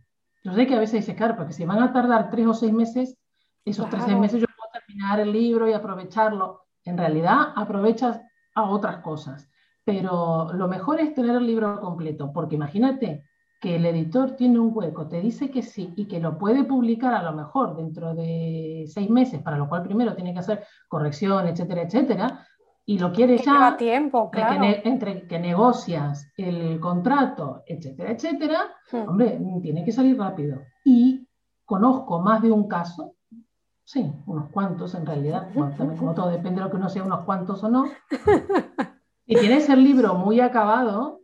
[0.42, 2.72] Yo sé que a veces dice, claro, porque si van a tardar tres o seis
[2.72, 3.16] meses,
[3.64, 6.62] esos tres o seis meses yo terminar el libro y aprovecharlo.
[6.84, 8.20] En realidad aprovechas
[8.54, 9.48] a otras cosas,
[9.84, 13.24] pero lo mejor es tener el libro completo, porque imagínate
[13.60, 17.14] que el editor tiene un hueco, te dice que sí y que lo puede publicar
[17.14, 21.48] a lo mejor dentro de seis meses, para lo cual primero tiene que hacer corrección,
[21.48, 22.46] etcétera, etcétera,
[22.84, 24.62] y lo quiere ya tiempo, claro.
[24.84, 29.08] entre que negocias el contrato, etcétera, etcétera, hmm.
[29.08, 30.60] hombre, tiene que salir rápido.
[30.84, 31.26] Y
[31.64, 33.14] conozco más de un caso
[33.84, 35.50] Sí, unos cuantos en realidad.
[35.76, 37.84] también como todo depende de lo que uno sea, unos cuantos o no.
[39.26, 41.22] Y tienes el libro muy acabado,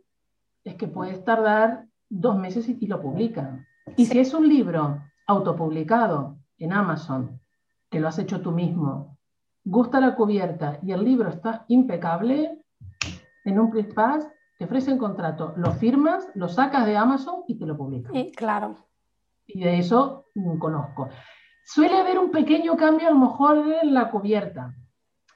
[0.63, 3.67] es que puedes tardar dos meses y, lo publican.
[3.95, 7.39] Y si es un libro autopublicado en Amazon,
[7.91, 9.19] que lo has hecho tú mismo,
[9.63, 12.63] gusta la cubierta y el libro está impecable,
[13.45, 17.65] en un print pass te ofrecen contrato, lo firmas, lo sacas de Amazon y te
[17.67, 18.15] lo publican.
[18.15, 18.75] Y, claro.
[19.45, 21.09] Y de eso mm, conozco.
[21.73, 24.75] Suele haber un pequeño cambio a lo mejor en la cubierta.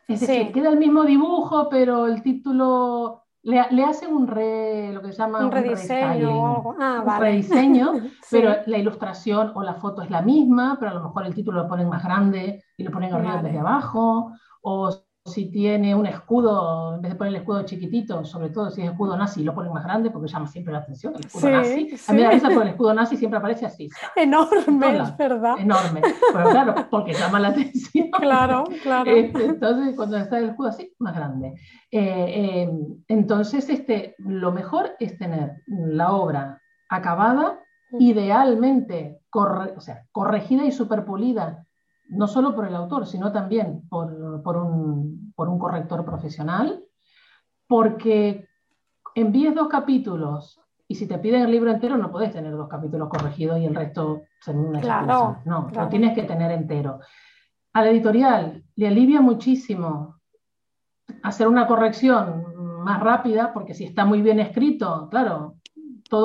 [0.05, 5.13] Es decir, queda el mismo dibujo, pero el título le, hacen un re, lo que
[5.13, 6.75] se llama un, rediseño.
[6.77, 7.93] Ah, un rediseño,
[8.29, 11.63] pero la ilustración o la foto es la misma, pero a lo mejor el título
[11.63, 14.89] lo ponen más grande y lo ponen arriba desde abajo, o
[15.26, 18.91] si tiene un escudo, en vez de poner el escudo chiquitito, sobre todo si es
[18.91, 21.95] escudo nazi, lo ponen más grande porque llama siempre la atención, el escudo nazi.
[22.07, 23.89] A mí me da risa porque el escudo nazi siempre aparece así.
[24.15, 25.55] Enorme, es verdad.
[25.57, 26.01] Enorme,
[26.32, 28.11] pero claro, porque llama la atención.
[28.11, 29.09] Claro, claro.
[29.09, 31.55] Este, entonces, cuando está el escudo así, más grande.
[31.89, 32.69] Eh, eh,
[33.07, 37.59] entonces, este, lo mejor es tener la obra acabada,
[37.99, 41.65] idealmente o sea, corregida y superpulida
[42.10, 46.84] no solo por el autor, sino también por, un, corrector profesional,
[47.68, 48.47] porque
[49.16, 53.10] envíes dos capítulos y si te piden el libro entero no puedes tener dos capítulos
[53.10, 56.99] corregidos y el resto ser una claro, No, lo tienes que tener entero.
[57.74, 60.20] Al editorial le alivia muchísimo
[61.24, 62.43] hacer una corrección
[62.84, 65.56] más rápida, porque si está muy bien escrito, claro,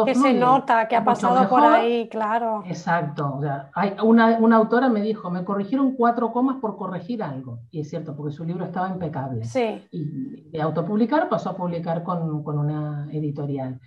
[0.04, 2.62] que se nota que ha pasado por ahí, claro.
[2.66, 3.36] Exacto.
[3.38, 7.60] O sea, hay una, una, autora me dijo, me corrigieron cuatro comas por corregir algo.
[7.70, 9.44] Y es cierto, porque su libro estaba impecable.
[9.44, 9.82] Sí.
[9.90, 13.80] Y de autopublicar pasó a publicar con, con una editorial.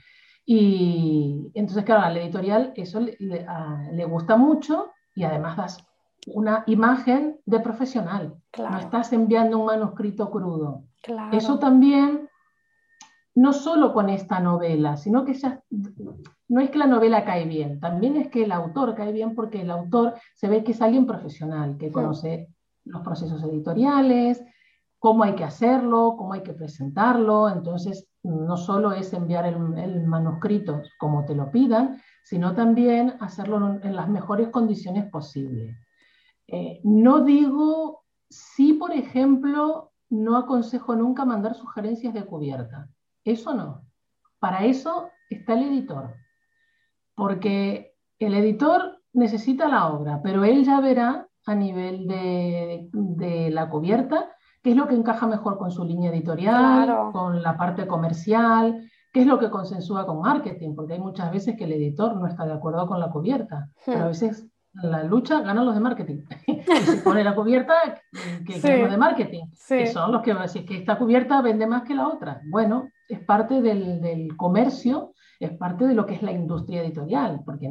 [0.46, 5.88] Y entonces, claro, al editorial eso le, le, gusta mucho y además das
[6.28, 8.36] una imagen de profesional.
[8.58, 10.84] No estás enviando un manuscrito crudo.
[11.02, 11.38] Claro.
[11.38, 12.30] Eso también
[13.36, 15.64] no solo con esta novela, sino que ya
[16.50, 19.62] no es que la novela cae bien, también es que el autor cae bien porque
[19.62, 22.50] el autor se ve que es alguien profesional, que conoce
[22.86, 24.44] los procesos editoriales,
[25.00, 30.82] cómo hay que hacerlo, cómo hay que presentarlo, entonces no solo es enviar el, manuscrito
[30.98, 35.76] como te lo pidan, sino también hacerlo en las mejores condiciones posibles.
[36.48, 42.88] Eh, no digo, si por ejemplo, no aconsejo nunca mandar sugerencias de cubierta.
[43.24, 43.86] Eso no.
[44.40, 46.16] Para eso está el editor.
[47.16, 54.30] Porque el editor necesita la obra, pero él ya verá a nivel de, la cubierta
[54.62, 59.22] qué es lo que encaja mejor con su línea editorial, con la parte comercial, qué
[59.22, 62.46] es lo que consensúa con marketing, porque hay muchas veces que el editor no está
[62.46, 66.24] de acuerdo con la cubierta, pero a veces la lucha ganan los de marketing.
[66.86, 67.74] se pone la cubierta
[68.46, 71.68] que, es los de marketing, que son los que si es que esta cubierta vende
[71.68, 72.42] más que la otra.
[72.50, 77.70] Bueno, es parte del, comercio, es parte de lo que es la industria editorial, porque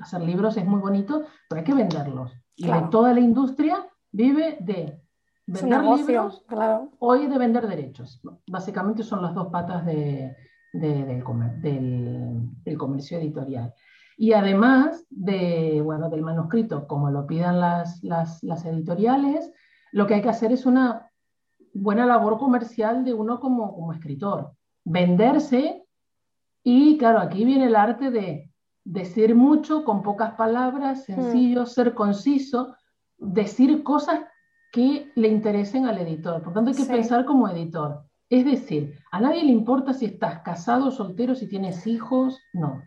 [0.00, 2.32] hacer libros es muy bonito, pero hay que venderlos.
[2.56, 5.00] Y toda la industria vive de
[5.46, 6.90] vender libros claro.
[6.98, 8.20] o de vender derechos.
[8.46, 10.34] Básicamente son las dos patas del,
[10.72, 13.74] del, comercio editorial.
[14.16, 19.50] Y además de, bueno, del manuscrito, como lo pidan las, las, las editoriales,
[19.90, 21.11] lo que hay que hacer es una
[21.72, 24.52] buena labor comercial de uno como, como escritor.
[24.84, 25.84] Venderse
[26.62, 28.50] y, claro, aquí viene el arte de
[28.84, 31.14] decir mucho con pocas palabras, hmm.
[31.14, 32.74] sencillo, ser conciso,
[33.18, 34.20] decir cosas
[34.72, 36.42] que le interesen al editor.
[36.42, 38.04] Por tanto, hay que pensar como editor.
[38.30, 42.82] Es decir, a nadie le importa si estás casado, soltero, si tienes hijos, no.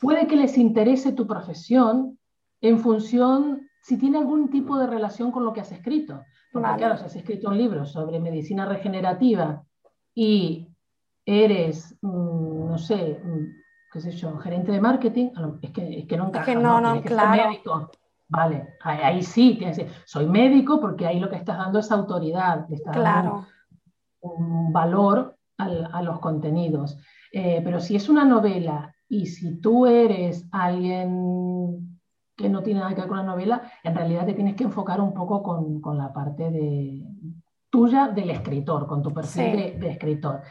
[0.00, 2.18] Puede que les interese tu profesión
[2.60, 6.24] en función si tiene algún tipo de relación con lo que has escrito.
[6.54, 9.64] Porque claro, si has escrito un libro sobre medicina regenerativa
[10.14, 10.68] y
[11.26, 13.46] eres, mm, no sé, mm,
[13.92, 15.30] qué sé yo, gerente de marketing,
[15.60, 16.52] es que, es que no encaja.
[16.52, 17.50] Es que no, no, claro.
[17.50, 17.90] médico.
[18.28, 22.72] Vale, ahí, sí, tienes que soy médico porque ahí lo que estás dando es autoridad,
[22.72, 23.46] estás dando
[24.20, 26.96] un, valor a los contenidos.
[27.32, 31.93] Eh, pero si es una novela y si tú eres alguien
[32.36, 35.00] que no tiene nada que ver con la novela, en realidad te tienes que enfocar
[35.00, 37.04] un poco con, la parte de,
[37.70, 40.42] tuya del escritor, con tu perfil de, escritor.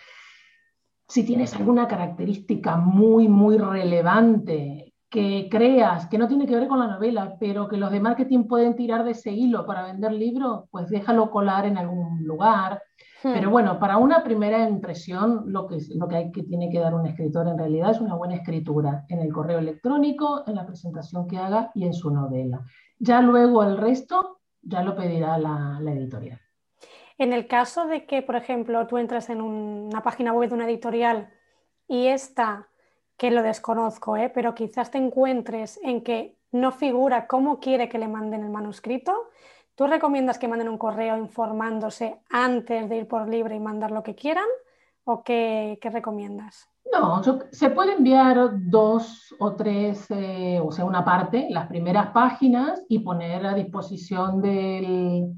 [1.08, 6.80] Si tienes alguna característica muy, muy relevante que creas que no tiene que ver con
[6.80, 10.64] la novela, pero que los de marketing pueden tirar de ese hilo para vender libros,
[10.72, 12.82] pues déjalo colar en algún lugar
[13.24, 13.52] pero hmm.
[13.52, 17.08] bueno, para una primera impresión, lo que, lo que, hay que tiene que dar un
[17.08, 21.38] escritor en realidad es una buena escritura en el correo electrónico, en la presentación que
[21.38, 22.62] haga y en su novela.
[23.00, 26.40] Ya luego el resto ya lo pedirá la, editorial.
[27.18, 30.66] En el caso de que, por ejemplo, tú entras en una página web de una
[30.66, 31.30] editorial
[31.88, 32.68] y esta,
[33.18, 34.30] que lo desconozco, ¿eh?
[34.34, 39.30] pero quizás te encuentres en que no figura cómo quiere que le manden el manuscrito,
[39.76, 44.04] ¿Tú recomiendas que manden un correo informándose antes de ir por libre y mandar lo
[44.04, 44.46] que quieran?
[45.04, 46.70] ¿O qué, recomiendas?
[46.92, 47.22] No,
[47.52, 53.00] se puede enviar dos o tres, eh, o sea, una parte, las primeras páginas y
[53.00, 55.34] poner a disposición del,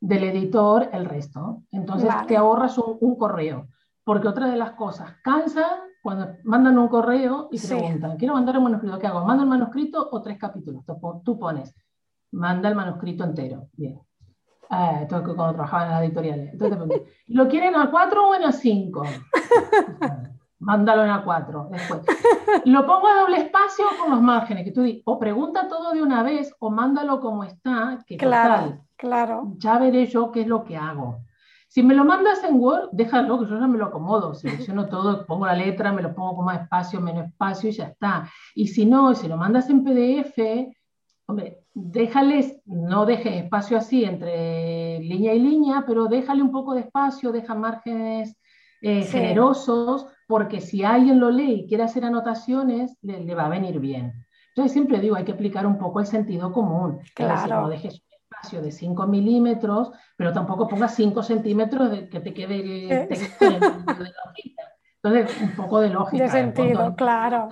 [0.00, 1.62] editor el resto.
[1.72, 3.66] Entonces te ahorras un, correo.
[4.04, 8.64] porque otra de las cosas, cansa cuando mandan un correo y preguntan, quiero mandar un
[8.64, 9.24] manuscrito, ¿qué hago?
[9.24, 10.84] ¿Mando el manuscrito o tres capítulos?
[11.24, 11.74] Tú pones,
[12.32, 13.68] manda el manuscrito entero.
[13.72, 14.00] Bien.
[14.68, 16.52] Ah, esto que cuando trabajaba en las editoriales.
[16.52, 19.02] Entonces, ¿lo quieren a cuatro o en a cinco?
[20.60, 22.02] Mándalo en a cuatro después.
[22.66, 26.02] Lo pongo a doble espacio con los márgenes, que tú dices, o pregunta todo de
[26.02, 29.54] una vez o mándalo como está, que claro, claro.
[29.56, 31.22] ya veré yo qué es lo que hago.
[31.66, 35.24] Si me lo mandas en Word, déjalo, que yo ya me lo acomodo, selecciono todo,
[35.24, 38.28] pongo la letra, me lo pongo con más espacio, menos espacio y ya está.
[38.54, 40.36] Y si no, si lo mandas en PDF,
[41.30, 46.80] hombre, déjales, no dejes espacio así entre línea y línea, pero déjale un poco de
[46.80, 48.36] espacio, deja márgenes
[48.82, 53.80] eh, generosos, porque si alguien lo lee y quiere hacer anotaciones, le, va a venir
[53.80, 54.12] bien.
[54.48, 57.00] Entonces siempre digo, hay que aplicar un poco el sentido común.
[57.14, 57.62] Claro.
[57.62, 58.02] no dejes
[58.52, 63.08] de 5 milímetros, pero tampoco pongas 5 centímetros de que te quede,
[65.02, 66.24] Entonces, un poco de lógica.
[66.24, 67.48] De sentido, claro.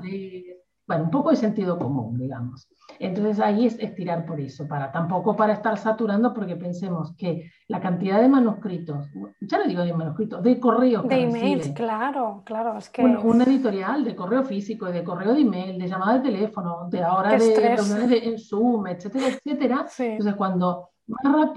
[0.89, 2.67] Bueno, un poco de sentido común, digamos.
[2.99, 7.79] Entonces ahí es estirar por eso, para tampoco para estar saturando, porque pensemos que la
[7.79, 9.07] cantidad de manuscritos,
[9.43, 11.03] ya no digo de manuscritos, de correo.
[11.03, 12.79] De emails, claro, claro.
[12.79, 13.05] Es que...
[13.05, 17.37] un editorial de correo físico, de correo de email, de llamada de teléfono, de ahora
[17.37, 19.87] de reuniones en Zoom, etcétera, etcétera.
[19.99, 20.89] Entonces cuando,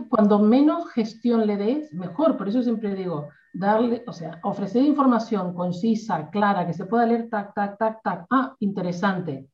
[0.09, 2.37] cuando menos gestión le des, mejor.
[2.37, 7.29] Por eso siempre digo, darle, o sea, ofrecer información concisa, clara, que se pueda leer,
[7.29, 8.25] tac, tac, tac, tac.
[8.29, 9.49] Ah, interesante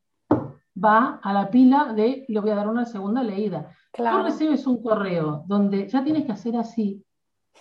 [0.84, 3.72] va a la pila de le voy a dar una segunda leída.
[3.92, 4.20] Claro.
[4.20, 7.04] Tú recibes un correo donde ya tienes que hacer así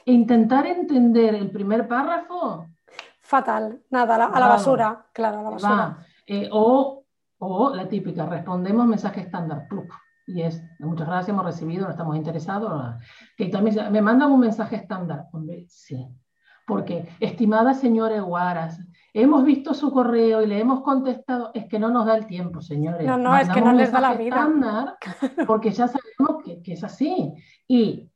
[0.05, 2.67] e intentar entender el primer párrafo.
[3.21, 6.07] Fatal, nada, a la, basura, claro, a la basura.
[6.27, 7.03] Eh, o,
[7.39, 9.67] o, la típica, respondemos mensaje estándar,
[10.27, 12.97] y es, muchas gracias, hemos recibido, no estamos interesados.
[13.37, 16.07] Que también me mandan un mensaje estándar, hombre, sí.
[16.67, 18.81] Porque, estimada señora Guaras,
[19.15, 22.61] hemos visto su correo y le hemos contestado, es que no nos da el tiempo,
[22.61, 23.07] señores.
[23.07, 24.99] No, no, es que no les da la vida.
[25.47, 27.33] porque ya sabemos que, es así.
[27.69, 28.11] Y,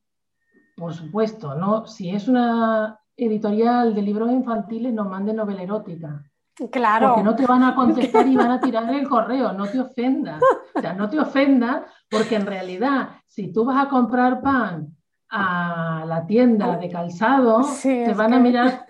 [0.75, 1.87] por supuesto, ¿no?
[1.87, 6.23] si es una editorial de libros infantiles, no mande novela erótica.
[6.71, 7.09] Claro.
[7.09, 10.41] Porque no te van a contestar y van a tirar el correo, no te ofendas.
[10.75, 14.95] O sea, no te ofendas, porque en realidad, si tú vas a comprar pan
[15.29, 18.85] a la tienda de calzado, te van a mirar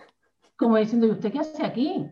[0.62, 2.08] como diciendo, ¿y usted qué hace aquí?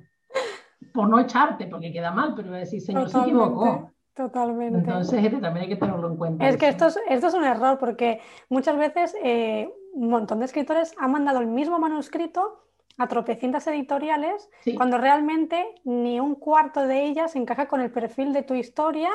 [0.92, 3.92] Por no echarte, porque queda mal, pero decir, señor, se equivocó.
[4.16, 4.80] Totalmente.
[4.80, 6.48] Entonces, este también hay que tenerlo en cuenta.
[6.48, 8.20] Es que esto es, esto es un error, porque
[8.50, 12.66] muchas veces eh, un montón de escritores han mandado el mismo manuscrito
[13.00, 18.44] a tropecientas editoriales, cuando realmente ni un cuarto de ellas encaja con el perfil de
[18.44, 19.10] tu historia,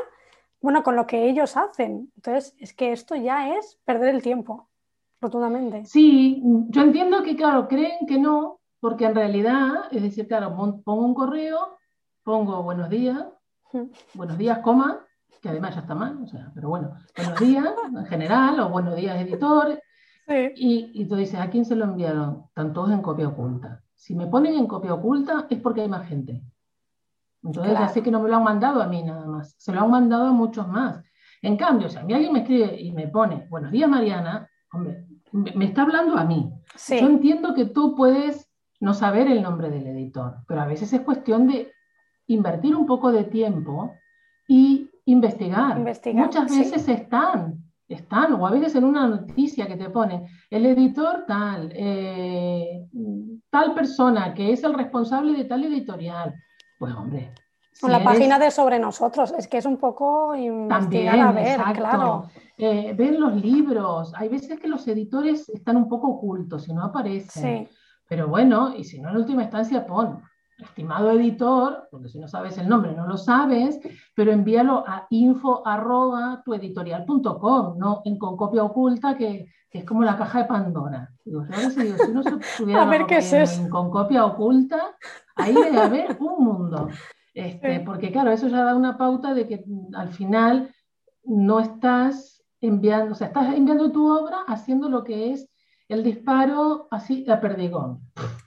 [0.63, 2.11] bueno, con lo que ellos hacen.
[2.17, 4.71] Entonces, es que esto ya es perder el tiempo,
[5.21, 5.85] rotundamente.
[5.85, 11.05] Sí, yo entiendo que, claro, creen que no, porque en realidad, es decir, claro, pongo
[11.05, 11.77] un correo,
[12.23, 13.23] pongo buenos días,
[14.15, 15.05] buenos días, coma,
[15.43, 18.97] que además ya está mal, o sea, pero bueno, buenos días en general, o buenos
[18.97, 19.79] días, editor,
[20.27, 22.45] y, y, tú dices, ¿a quién se lo enviaron?
[22.49, 23.83] Están todos en copia oculta.
[23.95, 26.43] Si me ponen en copia oculta es porque hay más gente.
[27.43, 29.83] Entonces ya sé que no me lo han mandado a mí nada más, se lo
[29.83, 31.05] han mandado a muchos más.
[31.43, 35.07] En cambio, si a mí alguien me escribe y me pone, buenos días Mariana, hombre,
[35.33, 36.51] me está hablando a mí.
[36.89, 38.51] Yo entiendo que tú puedes
[38.81, 41.71] no saber el nombre del editor, pero a veces es cuestión de
[42.27, 43.93] invertir un poco de tiempo
[44.49, 45.79] y investigar.
[46.15, 51.25] Muchas veces están, están, o a veces en una noticia que te pone el editor
[51.27, 52.87] tal, eh,
[53.51, 56.35] tal persona que es el responsable de tal editorial.
[56.79, 57.33] Pues hombre.
[57.81, 62.29] Con la página de sobre nosotros, es que es un poco investigar a ver, claro.
[62.57, 66.85] Eh, ver los libros, hay veces que los editores están un poco ocultos y no
[66.85, 67.67] aparecen.
[67.67, 67.75] Sí.
[68.09, 70.23] Pero bueno, y si no en última instancia pon,
[70.59, 73.79] estimado editor, porque si no sabes el nombre no lo sabes,
[74.15, 80.05] pero envíalo a info arroba tueditorial.com, no en con copia oculta que, que, es como
[80.05, 81.11] la caja de Pandora.
[81.25, 83.69] Digo, si uno a ver qué es eso.
[83.69, 84.97] con copia oculta,
[85.37, 86.89] ahí debe haber un mundo.
[87.35, 90.73] Este, porque claro, eso ya da una pauta de que al final
[91.25, 95.51] no estás enviando, o sea, estás enviando tu obra haciendo lo que es
[95.89, 98.01] el disparo así a perdigón.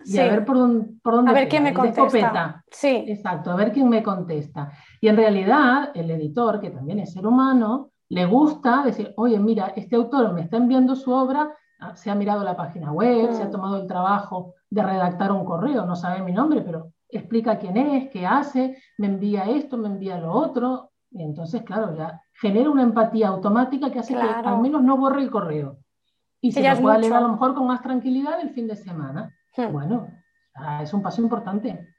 [0.05, 2.63] Y a ver por dónde, por dónde A ver quién me contesta.
[2.71, 3.05] Sí.
[3.07, 4.71] Exacto, a ver quién me contesta.
[5.01, 9.73] Y en realidad, el editor, que también es ser humano, le gusta decir, oye, mira,
[9.75, 13.43] este autor me está enviando su obra, ah, se ha mirado la página web, se
[13.43, 13.51] ha mm.
[13.51, 18.09] tomado el trabajo de redactar un correo, no sabe mi nombre, pero explica quién es,
[18.09, 20.91] qué hace, me envía esto, me envía lo otro.
[21.11, 25.21] Y entonces, claro, ya genera una empatía automática que hace que al menos no borre
[25.21, 25.79] el correo
[26.41, 29.35] y se lo pueda leer a lo mejor con más tranquilidad el fin de semana.
[29.55, 29.71] Hmm.
[29.71, 30.07] Bueno,
[30.81, 31.95] es un paso importante.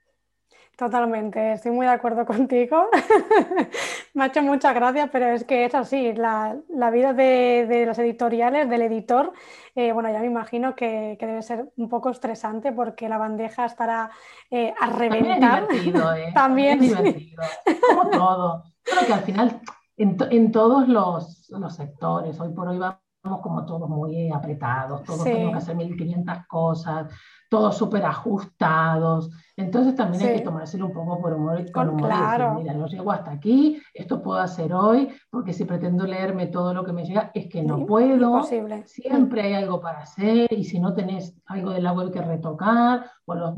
[0.79, 2.87] Totalmente, estoy muy de acuerdo contigo.
[4.15, 6.57] Me ha hecho muchas gracias, pero es que es así, la,
[6.93, 9.33] vida de, las editoriales, del editor,
[9.75, 14.11] eh, bueno, ya me imagino que, debe ser un poco estresante porque la bandeja estará
[14.53, 15.67] eh, a reventar.
[15.67, 16.33] También es divertido, ¿eh?
[16.33, 17.43] También, es divertido,
[17.89, 18.63] como todo.
[18.85, 19.61] Creo que al final,
[19.97, 25.53] en, todos los, los sectores, hoy por hoy vamos como todos muy apretados, todos tenemos
[25.53, 27.13] que hacer 1500 cosas,
[27.51, 29.31] todos súper ajustados.
[29.57, 32.87] Entonces también hay que tomárselo un poco por humor, con humor y decir, mira, no
[32.87, 37.05] llego hasta aquí, esto puedo hacer hoy, porque si pretendo leerme todo lo que me
[37.05, 38.43] llega, es que no puedo.
[38.85, 43.11] Siempre hay algo para hacer y si no tenés algo de la web que retocar,
[43.25, 43.55] o los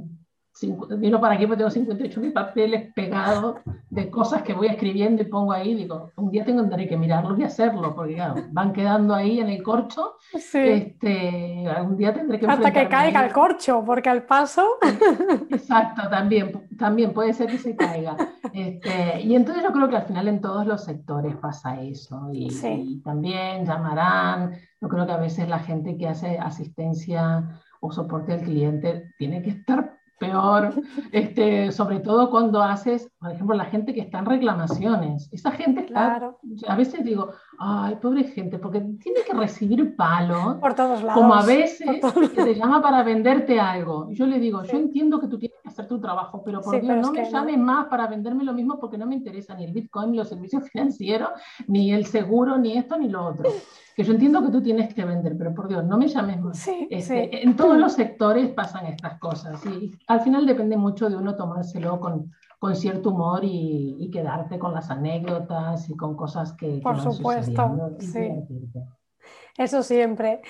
[0.98, 3.56] vino para aquí porque tengo 58 mil papeles pegados
[3.88, 5.74] de cosas que voy escribiendo y pongo ahí.
[5.74, 9.62] Digo, un día tengo que mirarlos y hacerlo, porque claro, van quedando ahí en el
[9.62, 10.16] corcho.
[10.32, 10.58] Sí.
[10.58, 12.46] Este, algún día tendré que.
[12.46, 14.78] Hasta que caiga el corcho, porque al paso.
[15.50, 18.16] Exacto, también, también puede ser que se caiga.
[18.52, 22.30] Este, y entonces yo creo que al final en todos los sectores pasa eso.
[22.32, 24.52] Y, y también llamarán.
[24.80, 29.42] Yo creo que a veces la gente que hace asistencia o soporte al cliente tiene
[29.42, 30.74] que estar peor,
[31.12, 35.30] este, sobre todo cuando haces, por ejemplo, la gente que está en reclamaciones.
[35.32, 36.34] Esa gente está,
[36.68, 40.60] a veces digo, ay, pobre gente, porque tiene que recibir palo.
[40.60, 41.20] Por todos lados.
[41.20, 41.82] Como a veces
[42.34, 44.10] que te llama para venderte algo.
[44.10, 46.98] Yo le digo, yo entiendo que tú tienes que hacer tu trabajo, pero por Dios,
[46.98, 50.10] no me llames más para venderme lo mismo porque no me interesa ni el Bitcoin,
[50.10, 51.30] ni los servicios financieros,
[51.66, 53.50] ni el seguro, ni esto, ni lo otro
[54.00, 56.66] que yo entiendo que tú tienes que vender, pero por Dios, no me llames más.
[56.88, 61.36] Este, en todos los sectores pasan estas cosas y al final depende mucho de uno
[61.36, 66.80] tomárselo con, con cierto humor y, quedarte con las anécdotas y con cosas que...
[66.82, 68.30] Por supuesto, sí.
[69.58, 70.40] Eso siempre.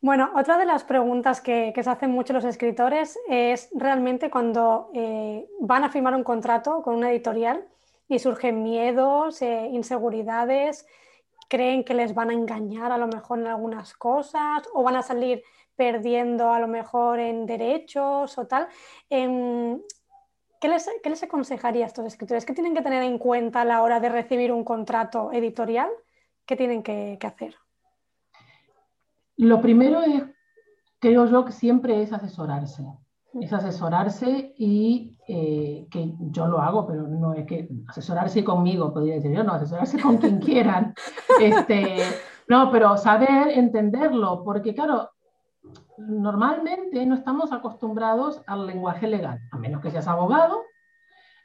[0.00, 4.90] Bueno, otra de las preguntas que, que, se hacen mucho los escritores es realmente cuando
[4.94, 7.68] eh, van a firmar un contrato con una editorial
[8.08, 10.86] y surgen miedos, eh, inseguridades
[11.48, 15.02] creen que les van a engañar a lo mejor en algunas cosas o van a
[15.02, 15.42] salir
[15.76, 18.68] perdiendo a lo mejor en derechos o tal.
[19.10, 19.80] Em,
[20.60, 22.46] ¿Qué les, ¿Qué les aconsejaría a estos escritores?
[22.46, 25.90] ¿Qué tienen que tener en cuenta a la hora de recibir un contrato editorial?
[26.46, 27.54] ¿Qué tienen que, que hacer?
[29.36, 30.22] Lo primero es,
[30.98, 32.84] creo yo, que siempre es asesorarse
[33.40, 39.14] es asesorarse y eh, que yo lo hago, pero no es que asesorarse conmigo, podría
[39.14, 40.94] decir yo, no, asesorarse con quien quieran.
[41.40, 41.98] Este,
[42.48, 45.10] no, pero saber entenderlo, porque claro,
[45.98, 50.62] normalmente no estamos acostumbrados al lenguaje legal, a menos que seas abogado,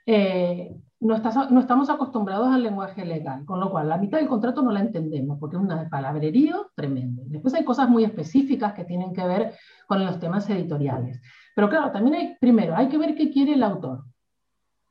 [0.06, 1.18] eh, no,
[1.50, 4.82] no, estamos acostumbrados al lenguaje legal, con lo cual la mitad del contrato no la
[4.82, 7.24] entendemos, porque es una palabrerío tremendo.
[7.26, 9.56] Después hay cosas muy específicas que tienen que ver
[9.88, 11.20] con los temas editoriales.
[11.56, 14.04] Pero claro, también hay, primero, hay que ver qué quiere el autor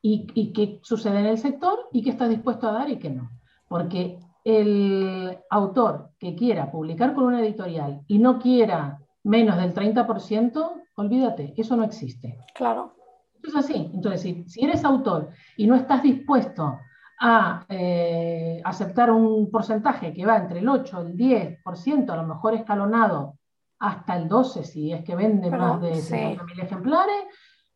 [0.03, 3.11] y, y qué sucede en el sector y qué está dispuesto a dar y qué
[3.11, 3.31] no.
[3.69, 10.73] Porque el autor que quiera publicar con una editorial y no quiera menos del 30%,
[10.97, 12.39] olvídate, eso no existe.
[12.55, 12.95] Claro.
[13.43, 13.91] Es así.
[13.95, 16.79] Entonces, si, si eres autor y no estás dispuesto
[17.21, 22.27] a eh, aceptar un porcentaje que va entre el 8 y el 10%, a lo
[22.27, 23.39] mejor escalonado
[23.81, 27.24] hasta el 12 si es que vende más de 50.000 ejemplares,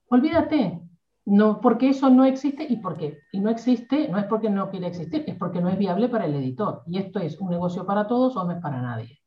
[0.08, 0.80] olvídate,
[1.26, 4.88] no, porque eso no existe y porque y no existe no es porque no quiere
[4.88, 6.82] existir, es porque no es viable para el editor.
[6.86, 9.18] Y esto es un negocio para todos o no es para nadie.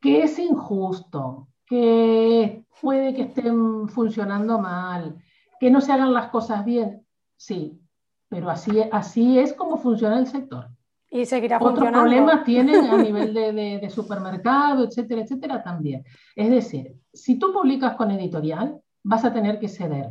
[0.00, 5.16] Que es injusto, que puede que estén funcionando mal,
[5.60, 7.80] que no se hagan las cosas bien, sí,
[8.28, 10.68] pero así, así es como funciona el sector.
[11.14, 16.04] Y seguirá Otros problemas tienen a nivel de, supermercado, etcétera, etcétera, también.
[16.34, 20.08] Es decir, si tú publicas con editorial, vas a tener que ceder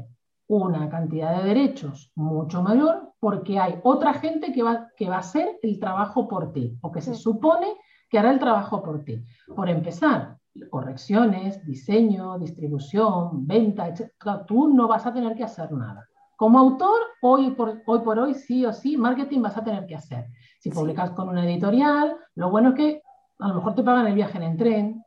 [0.48, 5.20] una cantidad de derechos mucho mayor porque hay otra gente que va, que va a
[5.20, 7.76] hacer el trabajo por ti o que se supone
[8.10, 9.22] que hará el trabajo por ti.
[9.54, 10.38] Por empezar,
[10.70, 14.10] correcciones, diseño, distribución, venta, etc.
[14.48, 16.08] Tú no vas a tener que hacer nada.
[16.38, 19.96] Como autor, hoy por, hoy por hoy, sí o sí, marketing vas a tener que
[19.96, 20.28] hacer.
[20.64, 23.02] Si publicas con una editorial, lo bueno es que
[23.40, 25.04] a lo mejor te pagan el viaje en el tren.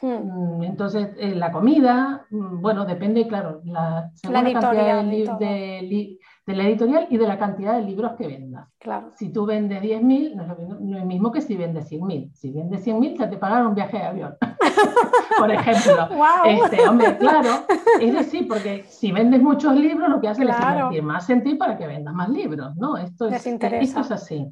[0.00, 0.60] Hmm.
[0.60, 6.18] Mm, entonces, eh, la comida, mm, bueno, depende, claro, la, la, cantidad de, de
[6.54, 8.68] la editorial y de la cantidad de libros que vendas.
[8.78, 9.10] Claro.
[9.16, 12.32] Si tú vendes 10.000, no, es lo mismo que si vendes 100.000.
[12.34, 14.36] Si vendes 100.000, ya te pagan un viaje de avión,
[15.38, 16.08] por ejemplo.
[16.44, 17.64] Este, hombre, claro,
[18.00, 21.56] es decir, porque si vendes muchos libros, lo que hace es invertir más en ti
[21.56, 22.96] para que vendas más libros, ¿no?
[22.96, 24.46] Esto es, esto es así.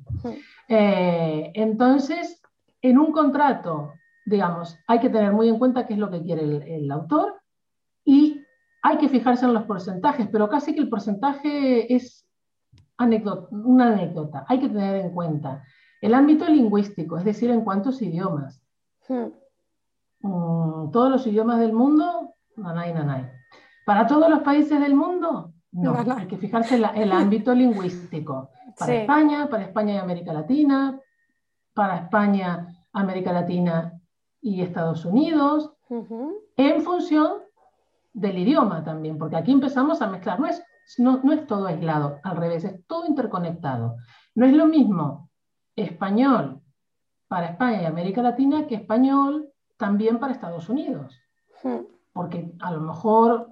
[0.68, 2.42] Eh, entonces,
[2.82, 3.92] en un contrato,
[4.26, 7.43] digamos, hay que tener muy en cuenta qué es lo que quiere el, el autor
[8.84, 12.28] hay que fijarse en los porcentajes, pero casi que el porcentaje es
[12.98, 14.44] una anécdota.
[14.46, 15.64] Hay que tener en cuenta
[16.02, 18.62] el ámbito lingüístico, es decir, en cuántos idiomas.
[19.08, 19.30] Hmm.
[20.20, 23.30] Mm, todos los idiomas del mundo, nanay, nanay.
[23.86, 25.96] Para todos los países del mundo, no.
[26.18, 28.50] Hay que fijarse en el ámbito lingüístico.
[28.78, 31.00] Para España, para España y América Latina,
[31.72, 33.98] para España, América Latina
[34.42, 35.72] y Estados Unidos,
[36.58, 37.43] en función
[38.14, 40.64] del idioma también, porque aquí empezamos a mezclar, no es,
[40.98, 43.96] no, es todo aislado, al revés, es todo interconectado.
[44.34, 45.28] No es lo mismo
[45.76, 46.62] español
[47.28, 51.20] para España y América Latina que español también para Estados Unidos.
[51.62, 51.80] Hmm.
[52.12, 53.48] Porque a lo mejor,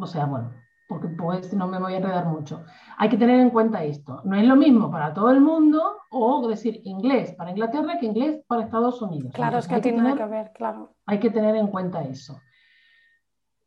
[0.00, 0.50] o sea, bueno,
[0.88, 2.64] porque pues no me voy a enredar mucho.
[2.98, 4.20] Hay que tener en cuenta esto.
[4.24, 8.42] No es lo mismo para todo el mundo o decir inglés para Inglaterra que inglés
[8.48, 9.32] para Estados Unidos.
[9.32, 10.94] Claro, es que tiene que ver, claro.
[11.06, 12.40] Hay que tener en cuenta eso.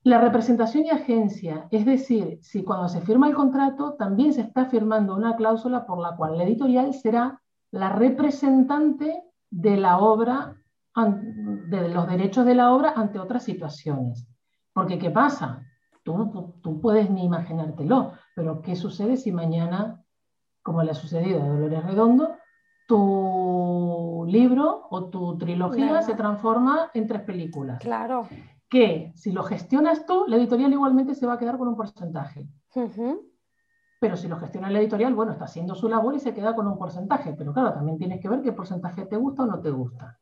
[0.10, 4.66] La representación y agencia, es decir, si cuando se firma el contrato también se está
[4.66, 7.40] firmando una cláusula por la cual la editorial será
[7.70, 10.56] la representante de la obra,
[10.96, 14.28] de los derechos de la obra ante otras situaciones.
[14.74, 15.62] Porque ¿qué pasa?
[16.02, 20.04] Tú, tú puedes ni imaginártelo, pero ¿qué sucede si mañana,
[20.64, 22.36] como le ha sucedido a Dolores Redondo,
[22.88, 27.78] tu libro o tu trilogía se transforma en tres películas?
[27.78, 28.28] Claro
[28.70, 32.48] que si lo gestionas tú, la editorial igualmente se va a quedar con un porcentaje.
[34.00, 36.68] Pero si lo gestiona la editorial, bueno, está haciendo su labor y se queda con
[36.68, 37.34] un porcentaje.
[37.38, 40.18] Pero claro, también tienes que ver qué porcentaje te gusta o no te gusta.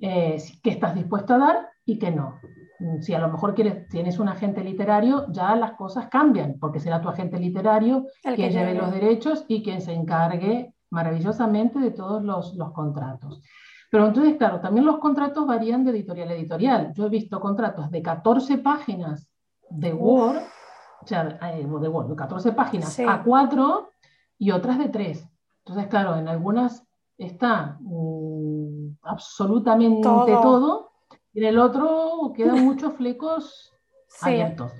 [0.00, 2.38] Eh, qué estás dispuesto a dar y qué no.
[2.78, 6.80] Mm, si a lo mejor quieres, tienes un agente literario, ya las cosas cambian, porque
[6.80, 12.22] será tu agente literario quien lleve los derechos y quien se encargue maravillosamente de todos
[12.22, 13.42] los, los contratos.
[13.90, 16.92] Pero entonces, claro, también los contratos varían de editorial a editorial.
[16.94, 19.30] Yo he visto contratos de 14 páginas
[19.70, 20.42] de Word,
[21.02, 23.90] o sea, eh, de Word, de 14 páginas a 4
[24.38, 25.28] y otras de 3.
[25.64, 26.86] Entonces, claro, en algunas
[27.16, 30.92] está mm, absolutamente todo.
[31.32, 33.72] y en el otro quedan muchos flecos
[34.20, 34.72] abiertos.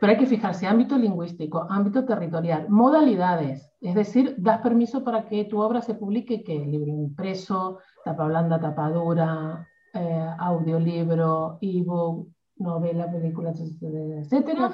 [0.00, 5.44] Pero hay que fijarse, ámbito lingüístico, ámbito territorial, modalidades, es decir, das permiso para que
[5.44, 7.78] tu obra se publique, que libro impreso,
[8.10, 14.72] tapa blanda, tapa dura, eh, audiolibro, ebook, novela, película, etcétera,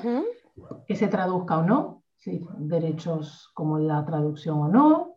[0.87, 2.03] que se traduzca o no,
[2.59, 5.16] derechos como la traducción o no.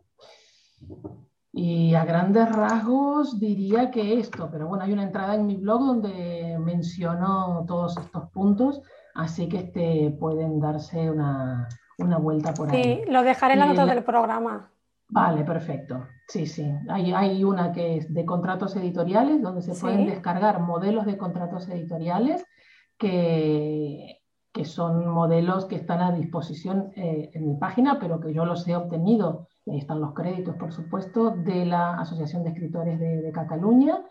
[1.52, 5.80] Y a grandes rasgos diría que esto, pero bueno, hay una entrada en mi blog
[5.80, 8.82] donde menciono todos estos puntos
[9.18, 11.68] Así que este, pueden darse una,
[12.20, 13.02] vuelta por ahí.
[13.04, 14.70] Sí, lo dejaré en la nota del programa.
[15.08, 16.06] Vale, perfecto.
[16.26, 16.70] Sí, sí.
[16.88, 21.68] Hay, hay, una que es de contratos editoriales, donde se pueden descargar modelos de contratos
[21.68, 22.44] editoriales
[22.98, 24.20] que,
[24.52, 28.68] que, son modelos que están a disposición eh, en mi página, pero que yo los
[28.68, 33.32] he obtenido, ahí están los créditos, por supuesto, de la Asociación de Escritores de, de
[33.32, 34.02] Cataluña.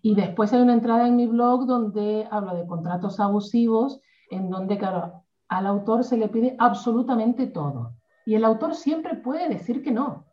[0.00, 4.00] Y después hay una entrada en mi blog donde hablo de contratos abusivos
[4.30, 7.92] en donde, claro, al autor se le pide absolutamente todo.
[8.24, 10.24] Y el autor siempre puede decir que no.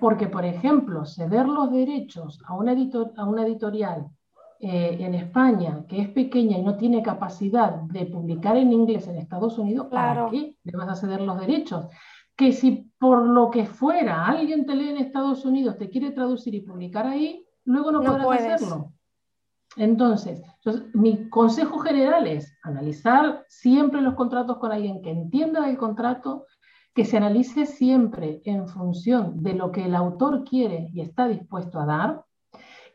[0.00, 4.06] Porque, por ejemplo, ceder los derechos a una, editor, a una editorial
[4.58, 9.16] eh, en España que es pequeña y no tiene capacidad de publicar en inglés en
[9.16, 11.86] Estados Unidos, ¿para qué le vas a ceder los derechos?
[12.34, 16.54] Que si por lo que fuera alguien te lee en Estados Unidos, te quiere traducir
[16.54, 18.92] y publicar ahí, luego no, podrás hacerlo.
[19.76, 20.42] Entonces,
[20.94, 26.46] mi consejo general es analizar siempre los contratos con alguien que entienda el contrato,
[26.96, 31.78] que se analice siempre en función de lo que el autor quiere y está dispuesto
[31.78, 32.24] a dar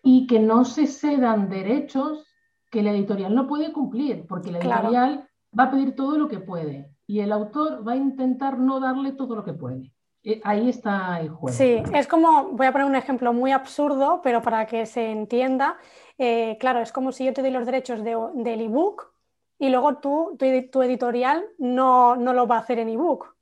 [0.02, 2.26] y que no se cedan derechos
[2.72, 6.40] que la editorial no puede cumplir, porque la editorial va a pedir todo lo que
[6.40, 9.94] puede y el autor va a intentar no darle todo lo que puede.
[10.23, 11.56] Eh, ahí está el juego.
[11.56, 15.78] Sí, es como, voy a poner un ejemplo muy absurdo, pero para que se entienda,
[16.18, 19.14] eh, claro, es como si yo te doy los derechos del ebook
[19.60, 23.36] y luego tú, tu, editorial no, lo va a hacer en ebook.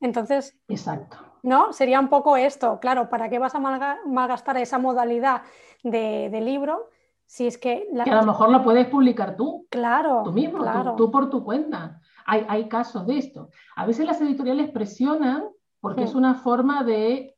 [0.00, 1.18] Entonces, Exacto.
[1.42, 1.72] ¿no?
[1.72, 3.60] Sería un poco esto, claro, ¿para qué vas a
[4.06, 5.42] malgastar esa modalidad
[5.82, 6.88] de, libro?
[7.26, 9.66] Si es que, que a lo mejor lo puedes publicar tú.
[9.70, 10.22] Claro.
[10.24, 10.64] Tú mismo,
[10.96, 12.00] tú, por tu cuenta.
[12.26, 13.50] Hay, casos de esto.
[13.76, 15.44] A veces las editoriales presionan
[15.80, 17.36] porque es una forma de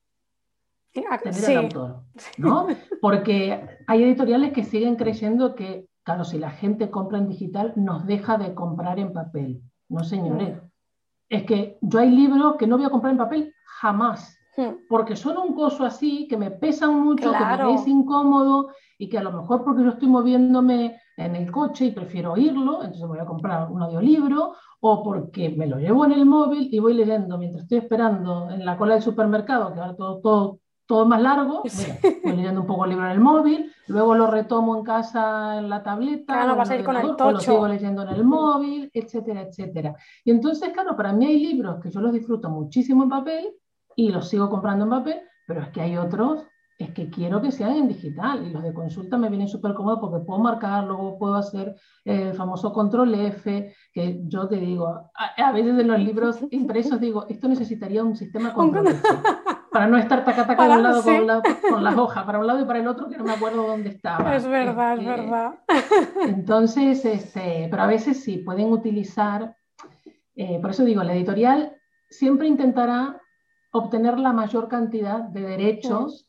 [0.92, 2.02] tener autor,
[2.36, 2.66] ¿no?
[3.00, 8.06] Porque hay editoriales que siguen creyendo que, claro, si la gente compra en digital, nos
[8.06, 9.62] deja de comprar en papel.
[9.88, 10.58] No, señores.
[11.32, 14.38] Es que yo hay libros que no voy a comprar en papel jamás.
[14.86, 18.68] Porque son un coso así, que me pesan mucho, que me es incómodo
[18.98, 22.82] y que a lo mejor porque yo estoy moviéndome en el coche y prefiero oírlo,
[22.82, 26.78] entonces voy a comprar un audiolibro, o porque me lo llevo en el móvil y
[26.80, 31.06] voy leyendo mientras estoy esperando en la cola del supermercado, que ahora todo, todo, todo
[31.06, 34.84] más largo, voy leyendo un poco el libro en el móvil, luego lo retomo en
[34.84, 37.30] casa en la tableta, claro, vas a ir con el tocho.
[37.30, 39.94] lo sigo leyendo en el móvil, etcétera, etcétera.
[40.24, 43.54] Y entonces, claro, para mí hay libros que yo los disfruto muchísimo en papel
[43.96, 46.44] y los sigo comprando en papel, pero es que hay otros
[46.78, 50.00] es que quiero que sean en digital y los de consulta me vienen súper cómodos
[50.00, 55.52] porque puedo marcar, luego puedo hacer el famoso control F, que yo te digo, a,
[55.52, 59.08] veces en los libros impresos digo, esto necesitaría un sistema control F,
[59.70, 62.46] para no estar taca taca de un lado, con, lado con las hojas, para un
[62.46, 64.34] lado y para el otro que no me acuerdo dónde estaba.
[64.36, 65.54] Es verdad, es este, verdad.
[66.26, 69.56] Entonces, este, pero a veces sí, pueden utilizar,
[70.34, 71.76] eh, por eso digo, la editorial
[72.10, 73.20] siempre intentará
[73.72, 76.28] obtener la mayor cantidad de derechos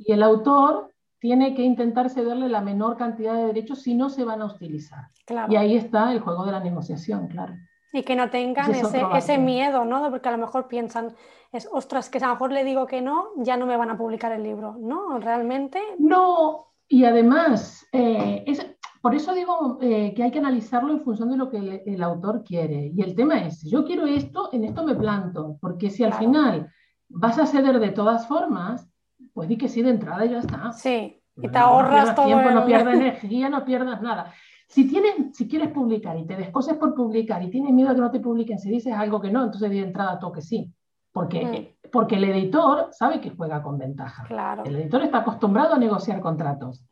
[0.00, 4.24] y el autor tiene que intentar cederle la menor cantidad de derechos si no se
[4.24, 5.08] van a utilizar.
[5.48, 7.54] Y ahí está el juego de la negociación, claro.
[7.92, 10.08] Y que no tengan ese, ese, miedo, ¿no?
[10.10, 11.12] Porque a lo mejor piensan,
[11.52, 13.98] es, ostras, que a lo mejor le digo que no, ya no me van a
[13.98, 15.18] publicar el libro, ¿no?
[15.18, 15.80] Realmente.
[15.98, 18.64] No, y además, eh, es,
[19.02, 22.02] por eso digo eh, que hay que analizarlo en función de lo que el, el,
[22.02, 22.92] autor quiere.
[22.94, 26.72] Y el tema es, yo quiero esto, en esto me planto, porque si al final
[27.08, 28.89] vas a ceder de todas formas,
[29.32, 30.72] pues di que sí de entrada y ya está.
[30.72, 32.26] Sí, y te ahorras no todo.
[32.26, 34.32] Tiempo, No pierdas energía, no pierdas nada.
[34.66, 38.00] Si, tienes, si quieres publicar y te descoses por publicar y tienes miedo a que
[38.00, 40.72] no te publiquen, si dices algo que no, entonces di de entrada toque sí.
[41.12, 41.90] Porque, mm.
[41.90, 44.24] porque el editor sabe que juega con ventaja.
[44.24, 44.62] Claro.
[44.64, 46.84] El editor está acostumbrado a negociar contratos.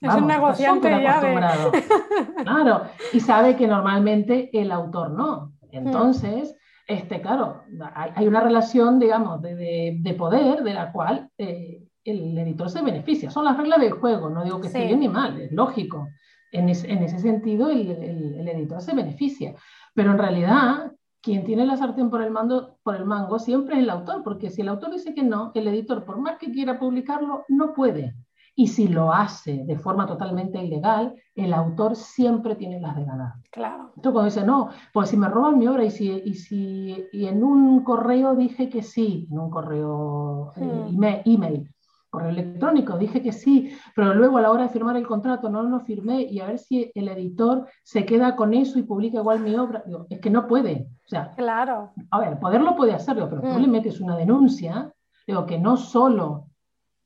[0.00, 1.72] es un negociante ya acostumbrado.
[2.44, 5.54] Claro, y sabe que normalmente el autor no.
[5.72, 6.54] Entonces,
[6.86, 7.62] este, claro,
[7.94, 13.30] hay, una relación, digamos, de, poder de la cual eh, el editor se beneficia.
[13.30, 16.08] Son las reglas del juego, no digo que esté bien ni mal, es lógico.
[16.52, 19.54] En, ese sentido, el, editor se beneficia.
[19.92, 23.82] Pero en realidad, quien tiene la sartén por el, mando, por el mango siempre es
[23.82, 26.78] el autor, porque si el autor dice que no, el editor, por más que quiera
[26.78, 28.14] publicarlo, no puede.
[28.56, 33.32] Y si lo hace de forma totalmente ilegal, el autor siempre tiene las de ganar.
[33.50, 33.90] Claro.
[33.96, 37.26] Entonces cuando dice, no, pues si me roban mi obra y si, y si y
[37.26, 41.02] en un correo dije que sí, en un correo eh, hmm.
[41.24, 41.73] email,
[42.14, 45.62] correo electrónico, dije que sí, pero luego a la hora de firmar el contrato no
[45.64, 49.40] lo firmé y a ver si el editor se queda con eso y publica igual
[49.40, 49.82] mi obra.
[49.84, 50.86] Digo, es que no puede.
[51.04, 51.92] O sea, claro.
[52.12, 54.92] A ver, poderlo puede hacerlo, pero tú le metes una denuncia,
[55.26, 56.50] digo, que no solo,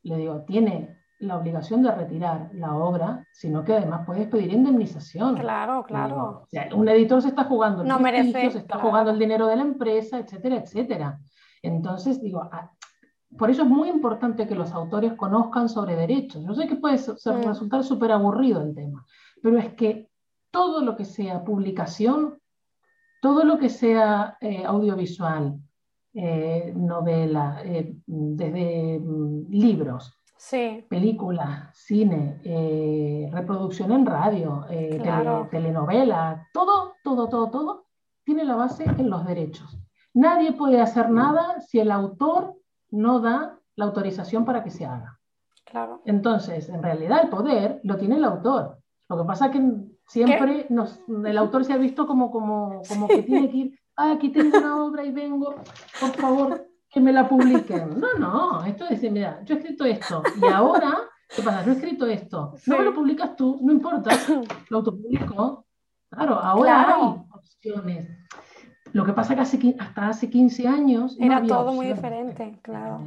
[0.02, 5.36] le digo, tiene la obligación de retirar la obra, sino que además puedes pedir indemnización.
[5.36, 6.46] Claro, claro.
[6.74, 9.62] un editor se está jugando el no merece, se está jugando el dinero de la
[9.62, 11.18] empresa, etcétera, etcétera.
[11.62, 12.48] Entonces, digo,
[13.36, 16.42] por eso es muy importante que los autores conozcan sobre derechos.
[16.46, 17.42] Yo sé que puede mm.
[17.46, 19.04] resultar súper aburrido el tema,
[19.42, 20.08] pero es que
[20.50, 22.38] todo lo que sea publicación,
[23.20, 25.58] todo lo que sea eh, audiovisual,
[26.14, 30.86] eh, novela, eh, desde mm, libros, Sí.
[30.88, 32.38] Película, cine,
[33.32, 34.64] reproducción en radio,
[35.50, 37.86] telenovela, todo, todo, todo, todo
[38.22, 39.76] tiene la base en los derechos.
[40.14, 42.54] Nadie puede hacer nada si el autor
[42.90, 45.18] no da la autorización para que se haga.
[45.64, 46.02] Claro.
[46.04, 48.78] Entonces, en realidad el poder lo tiene el autor.
[49.08, 49.62] Lo que pasa es que
[50.06, 54.12] siempre nos, el autor se ha visto como, como, como que tiene que ir, ah,
[54.12, 55.54] aquí tengo una obra y vengo,
[56.00, 58.00] por favor, que me la publiquen.
[58.00, 60.98] No, no, esto es decir, mira, yo he escrito esto y ahora,
[61.34, 61.64] ¿qué pasa?
[61.64, 64.10] Yo he escrito esto, no me lo publicas tú, no importa,
[64.70, 65.66] lo autopublico.
[66.10, 68.08] Claro, ahora hay opciones.
[68.92, 71.16] Lo que pasa es que hasta hace 15 años...
[71.20, 73.00] Era todo muy diferente, claro.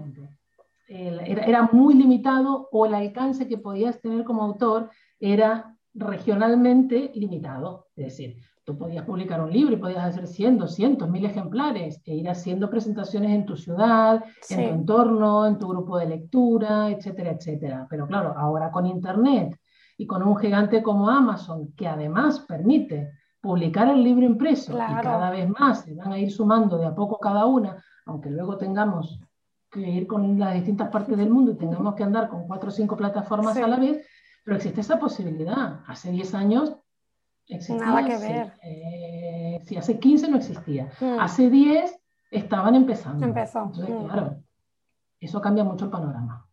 [0.87, 4.89] Era, era muy limitado o el alcance que podías tener como autor
[5.19, 7.87] era regionalmente limitado.
[7.95, 12.13] Es decir, Tú podías publicar un libro y podías hacer 100, 200, 1000 ejemplares e
[12.13, 17.31] ir haciendo presentaciones en tu ciudad, en tu entorno, en tu grupo de lectura, etcétera,
[17.31, 17.87] etcétera.
[17.89, 19.59] Pero claro, ahora con Internet
[19.97, 23.09] y con un gigante como Amazon, que además permite
[23.41, 26.95] publicar el libro impreso y cada vez más se van a ir sumando de a
[26.95, 29.19] poco cada una, aunque luego tengamos
[29.71, 32.71] que ir con las distintas partes del mundo y tengamos que andar con cuatro o
[32.71, 34.05] cinco plataformas a la vez,
[34.43, 35.79] pero existe esa posibilidad.
[35.87, 36.75] Hace 10 años
[37.69, 38.53] Nada que ver.
[39.65, 40.89] Sí, eh, hace 15 no existía.
[40.99, 41.19] Mm.
[41.19, 41.99] Hace 10
[42.31, 43.25] estaban empezando.
[43.25, 43.63] Empezó.
[43.63, 44.05] Entonces, mm.
[44.05, 44.43] claro,
[45.19, 46.45] eso cambia mucho el panorama.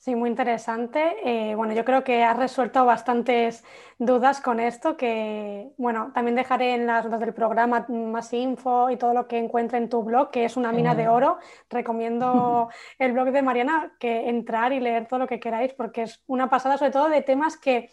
[0.00, 1.16] Sí, muy interesante.
[1.24, 3.64] Eh, bueno, yo creo que has resuelto bastantes
[3.98, 8.96] dudas con esto, que bueno, también dejaré en las notas del programa más info y
[8.96, 11.38] todo lo que encuentre en tu blog, que es una mina de oro.
[11.68, 12.68] Recomiendo
[13.00, 16.48] el blog de Mariana, que entrar y leer todo lo que queráis, porque es una
[16.48, 17.90] pasada, sobre todo de temas que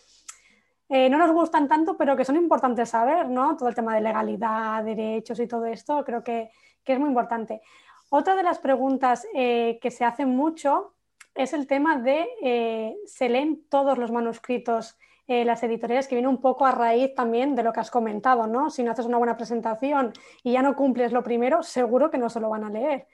[0.89, 3.57] eh, no nos gustan tanto, pero que son importantes saber, ¿no?
[3.57, 6.51] Todo el tema de legalidad, derechos y todo esto, creo que,
[6.85, 7.61] es muy importante.
[8.09, 10.94] Otra de las preguntas eh, que se hacen mucho
[11.35, 14.97] es el tema de eh, se leen todos los manuscritos
[15.27, 18.69] las editoriales, que viene un poco a raíz también de lo que has comentado, ¿no?
[18.69, 20.13] Si no haces una buena presentación
[20.43, 23.07] y ya no cumples lo primero, seguro que no se lo van a leer.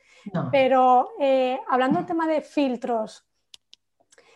[0.51, 1.11] Pero
[1.69, 3.31] hablando del tema de filtros,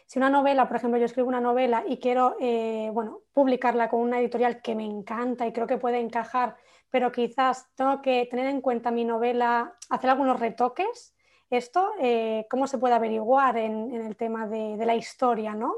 [0.05, 4.01] si una novela, por ejemplo, yo escribo una novela y quiero eh, bueno, publicarla con
[4.01, 6.57] una editorial que me encanta y creo que puede encajar,
[6.91, 11.14] pero quizás tengo que tener en cuenta mi novela, hacer algunos retoques,
[11.57, 15.73] esto, eh, ¿cómo se puede averiguar en, el tema de, la historia, no?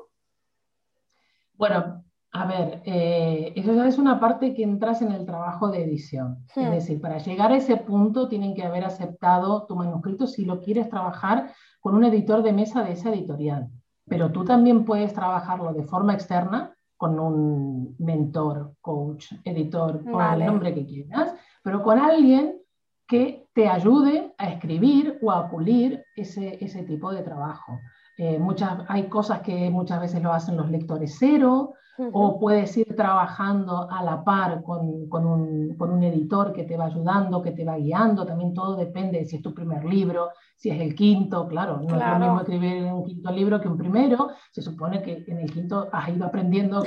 [1.53, 5.83] Bueno, a ver, eh, eso ya es una parte que entras en el trabajo de
[5.83, 6.43] edición.
[6.55, 6.71] Es hmm.
[6.71, 10.89] decir, para llegar a ese punto tienen que haber aceptado tu manuscrito si lo quieres
[10.89, 13.69] trabajar con un editor de mesa de esa editorial
[14.07, 20.45] pero tú también puedes trabajarlo de forma externa con un mentor, coach, editor, con el
[20.45, 22.59] nombre que quieras, pero con alguien
[23.07, 27.79] que te ayude a escribir o a pulir ese, ese tipo de trabajo.
[28.15, 31.73] Eh, muchas, hay cosas que muchas veces lo hacen los lectores cero,
[32.11, 36.77] o puedes ir trabajando a la par con, con, un, con, un, editor que te
[36.77, 40.29] va ayudando, que te va guiando, también todo depende de si es tu primer libro,
[40.55, 43.77] si es el quinto, claro, no es lo mismo escribir un quinto libro que un
[43.77, 46.83] primero, se supone que en el quinto has ido aprendiendo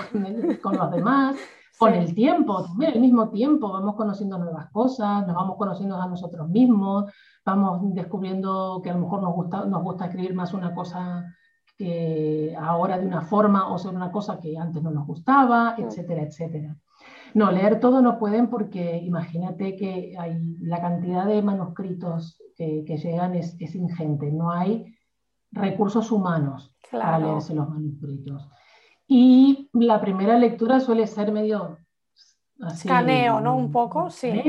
[0.62, 1.34] con, los demás,
[1.80, 6.06] con el tiempo, también el mismo tiempo, vamos conociendo nuevas cosas, nos vamos conociendo a
[6.06, 7.10] nosotros mismos,
[7.42, 11.24] vamos descubriendo que a lo mejor nos gusta, nos gusta escribir más una cosa
[11.78, 16.20] que ahora de una forma o sobre una cosa que antes no nos gustaba, etcétera,
[16.20, 16.76] etcétera.
[17.32, 23.34] No, leer todo no pueden porque imagínate que hay, la cantidad de manuscritos que, llegan
[23.34, 24.84] es, ingente, no hay
[25.50, 28.50] recursos humanos para leerse los manuscritos.
[29.12, 31.78] Y la primera lectura suele ser medio
[32.60, 32.86] así.
[32.86, 33.56] Caneo, ¿no?
[33.56, 34.40] Un poco, sí.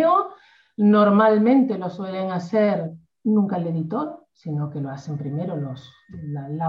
[0.78, 2.92] Normalmente lo suelen hacer
[3.24, 5.92] nunca el editor, sino que lo hacen primero los...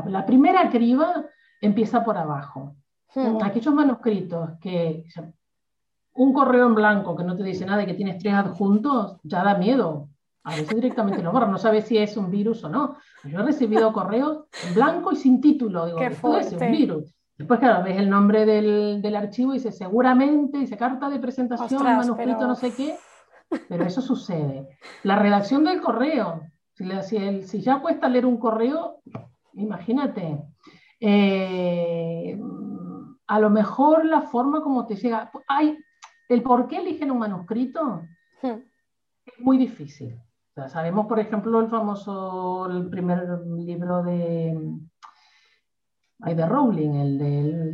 [0.06, 1.26] La, primera criba
[1.60, 2.76] empieza por abajo.
[3.14, 3.42] Hmm.
[3.42, 5.04] Aquellos manuscritos que
[6.14, 9.44] un correo en blanco que no te dice nada y que tienes tres adjuntos, ya
[9.44, 10.08] da miedo.
[10.44, 12.96] A veces directamente lo borra, no sabes si es un virus o no.
[13.24, 17.14] Yo he recibido correos en blanco y sin título, digo, es un virus.
[17.42, 21.82] Después, claro, ves el nombre del, del archivo y dice seguramente, dice carta de presentación,
[21.82, 22.96] manuscrito, no sé qué,
[23.68, 24.68] pero eso sucede.
[25.02, 26.42] La redacción del correo,
[27.02, 29.00] si, ya cuesta leer un correo,
[29.54, 30.38] imagínate.
[31.00, 32.40] Eh,
[33.26, 35.32] a lo mejor la forma como te llega.
[35.48, 35.76] Hay,
[36.28, 38.02] el por qué eligen un manuscrito
[38.40, 38.46] hmm.
[39.26, 40.16] es muy difícil.
[40.68, 43.26] sabemos, por ejemplo, el famoso, el primer
[43.58, 44.56] libro de,
[46.22, 47.18] ay, de Rowling, el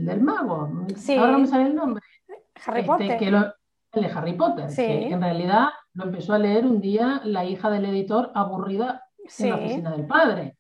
[0.04, 0.70] del, mago.
[1.18, 2.02] Ahora no me sale el nombre.
[2.66, 3.22] Harry este, Potter.
[3.22, 4.66] el de Harry Potter.
[4.74, 9.02] Que en realidad lo empezó a leer un día la hija del editor aburrida
[9.38, 10.56] en la oficina del padre.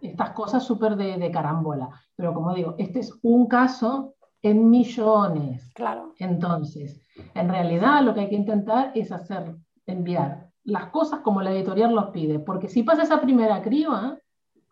[0.00, 1.90] estas cosas súper de, de, carambola.
[2.16, 5.72] Pero como digo, este es un caso en millones.
[5.74, 6.14] Claro.
[6.18, 7.00] Entonces,
[7.34, 9.56] en realidad lo que hay que intentar es hacer,
[9.86, 12.38] enviar las cosas como la editorial los pide.
[12.38, 14.18] Porque si pasa esa primera criba,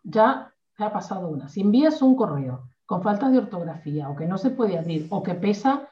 [0.03, 1.47] ya ha pasado una.
[1.47, 5.23] Si envías un correo con faltas de ortografía o que no se puede abrir o
[5.23, 5.87] que pesa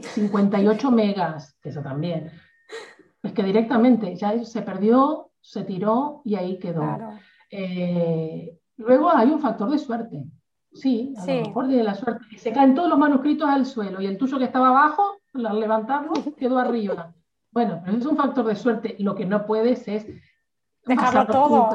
[0.00, 2.30] 58 megas, eso también,
[3.22, 6.98] es que directamente ya se perdió, se tiró y ahí quedó.
[7.50, 10.24] Eh, luego hay un factor de suerte.
[10.72, 12.24] Sí, a lo mejor de la suerte.
[12.36, 16.12] Se caen todos los manuscritos al suelo y el tuyo que estaba abajo, al levantarlo,
[16.36, 17.14] quedó arriba.
[17.50, 18.96] Bueno, pero es un factor de suerte.
[18.98, 20.06] Lo que no puedes es
[20.84, 21.70] dejarlo todo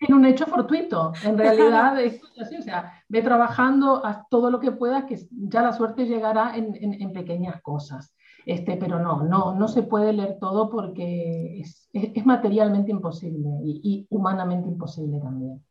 [0.00, 1.12] en un hecho fortuito.
[1.24, 5.62] En realidad es así, o sea, ve trabajando a todo lo que puedas, que ya
[5.62, 8.16] la suerte llegará en pequeñas cosas.
[8.46, 11.90] Este, pero no, no, no se puede leer todo porque es,
[12.24, 15.64] materialmente imposible y, humanamente imposible también.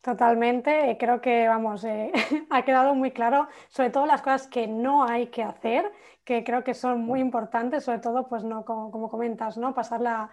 [0.00, 2.10] Totalmente, creo que vamos, eh,
[2.50, 5.84] ha quedado muy claro, sobre todo las cosas que no hay que hacer,
[6.24, 9.72] que creo que son muy importantes, sobre todo, pues no, como, comentas, ¿no?
[9.72, 10.30] Pasar la,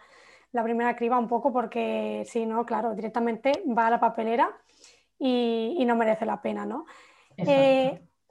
[0.62, 4.50] primera criba un poco, porque si no, claro, directamente va a la papelera
[5.18, 6.86] y, no merece la pena, ¿no?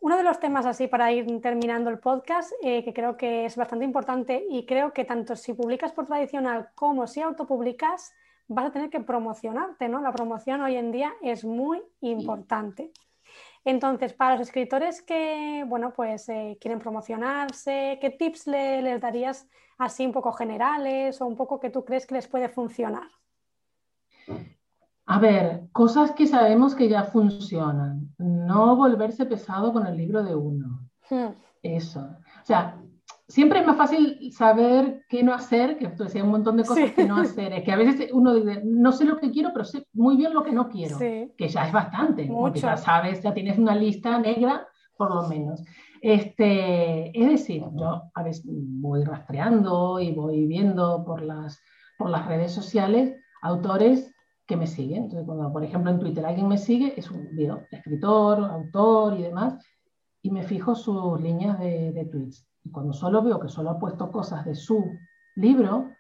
[0.03, 3.55] Uno de los temas así para ir terminando el podcast, eh, que creo que es
[3.55, 8.12] bastante importante y creo que tanto si publicas por tradicional como si autopublicas,
[8.49, 10.01] vas a tener que promocionarte, ¿no?
[10.01, 12.90] La promoción hoy en día es muy importante.
[13.65, 19.47] Entonces, para los escritores que, bueno, pues eh, quieren promocionarse, ¿qué tips les darías
[19.79, 23.09] así un poco generales o un poco que tú crees que les puede funcionar?
[25.07, 28.15] A ver, cosas que sabemos que ya funcionan.
[28.19, 30.89] No volverse pesado con el libro de uno.
[31.11, 31.35] Hmm.
[31.63, 32.01] Eso.
[32.01, 32.82] O sea,
[33.33, 36.93] siempre es más fácil saber qué no hacer, que tú decías un montón de cosas
[36.93, 37.55] que no hacer.
[37.55, 40.35] Es que a veces uno dice, no sé lo que quiero, pero sé muy bien
[40.35, 40.99] lo que no quiero.
[40.99, 42.27] Que ya es bastante.
[42.27, 44.67] Porque ya sabes, ya tienes una lista negra,
[44.99, 45.65] por lo menos.
[46.03, 51.59] Este, es decir, yo a veces voy rastreando y voy viendo por las,
[51.97, 54.15] por las redes sociales autores
[54.47, 55.05] que me siguen.
[55.05, 57.27] Entonces, cuando, por ejemplo, en Twitter alguien me sigue, es un
[57.71, 59.55] escritor, autor y demás,
[60.21, 62.52] y me fijo sus líneas de, de tweets.
[62.65, 64.85] Y cuando solo veo que solo ha puesto cosas de su
[65.37, 65.91] libro,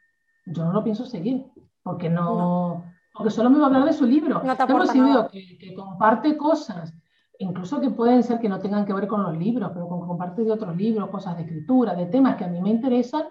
[0.46, 1.44] yo no lo pienso seguir,
[1.82, 2.84] porque no,
[3.14, 4.42] porque solo me va a hablar de su libro.
[4.42, 6.94] No Pero si veo que, que, comparte cosas,
[7.38, 10.44] incluso que pueden ser que no tengan que ver con los libros, pero con comparte
[10.44, 13.24] de otros libros, cosas de escritura, de temas que a mí me interesan,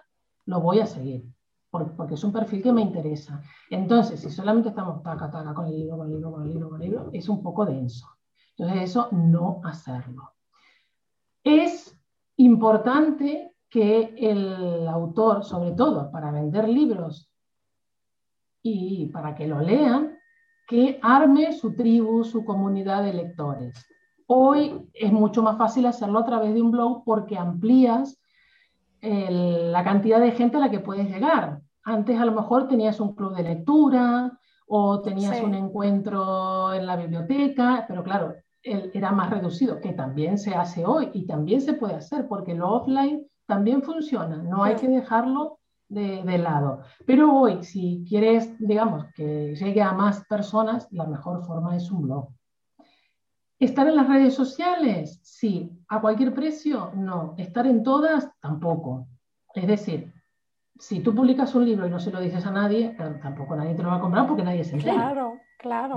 [0.45, 1.25] lo voy a seguir
[1.71, 3.41] porque es un perfil que me interesa.
[3.69, 6.69] Entonces, si solamente estamos taca, taca con el libro, con el libro, con el libro,
[6.69, 8.07] con el libro, es un poco denso.
[8.57, 10.33] Entonces, eso no hacerlo.
[11.43, 11.97] Es
[12.45, 17.31] importante que el autor, sobre todo para vender libros
[18.61, 20.17] y para que lo lean,
[20.67, 23.85] que arme su tribu, su comunidad de lectores.
[24.27, 28.17] Hoy es mucho más fácil hacerlo a través de un blog porque amplías
[29.01, 31.59] la cantidad de gente a la que puedes llegar.
[31.83, 34.37] Antes a lo mejor tenías un club de lectura
[34.67, 40.53] o tenías un encuentro en la biblioteca, pero claro, era más reducido, que también se
[40.53, 44.87] hace hoy y también se puede hacer, porque lo offline también funciona, no hay que
[44.87, 45.59] dejarlo
[45.89, 46.83] de, de, lado.
[47.05, 52.03] Pero hoy, si quieres, digamos, que llegue a más personas, la mejor forma es un
[52.03, 52.29] blog.
[53.59, 55.19] ¿Estar en las redes sociales?
[55.21, 55.69] Sí.
[55.89, 56.91] ¿A cualquier precio?
[56.95, 57.35] No.
[57.37, 58.27] ¿Estar en todas?
[58.39, 59.07] Tampoco.
[59.53, 60.11] Es decir,
[60.79, 63.83] si tú publicas un libro y no se lo dices a nadie, tampoco nadie te
[63.83, 64.95] lo va a comprar porque nadie se entera.
[64.95, 65.33] Claro,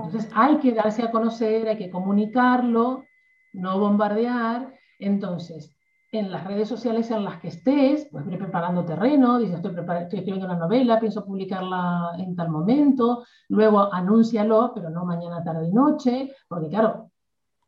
[0.05, 3.05] Entonces hay que darse a conocer, hay que comunicarlo,
[3.53, 4.75] no bombardear.
[4.99, 5.75] Entonces,
[6.13, 10.47] en las redes sociales en las que estés, pues preparando terreno, dices, estoy, estoy escribiendo
[10.47, 16.33] una novela, pienso publicarla en tal momento, luego anúncialo, pero no mañana, tarde y noche,
[16.47, 17.11] porque claro,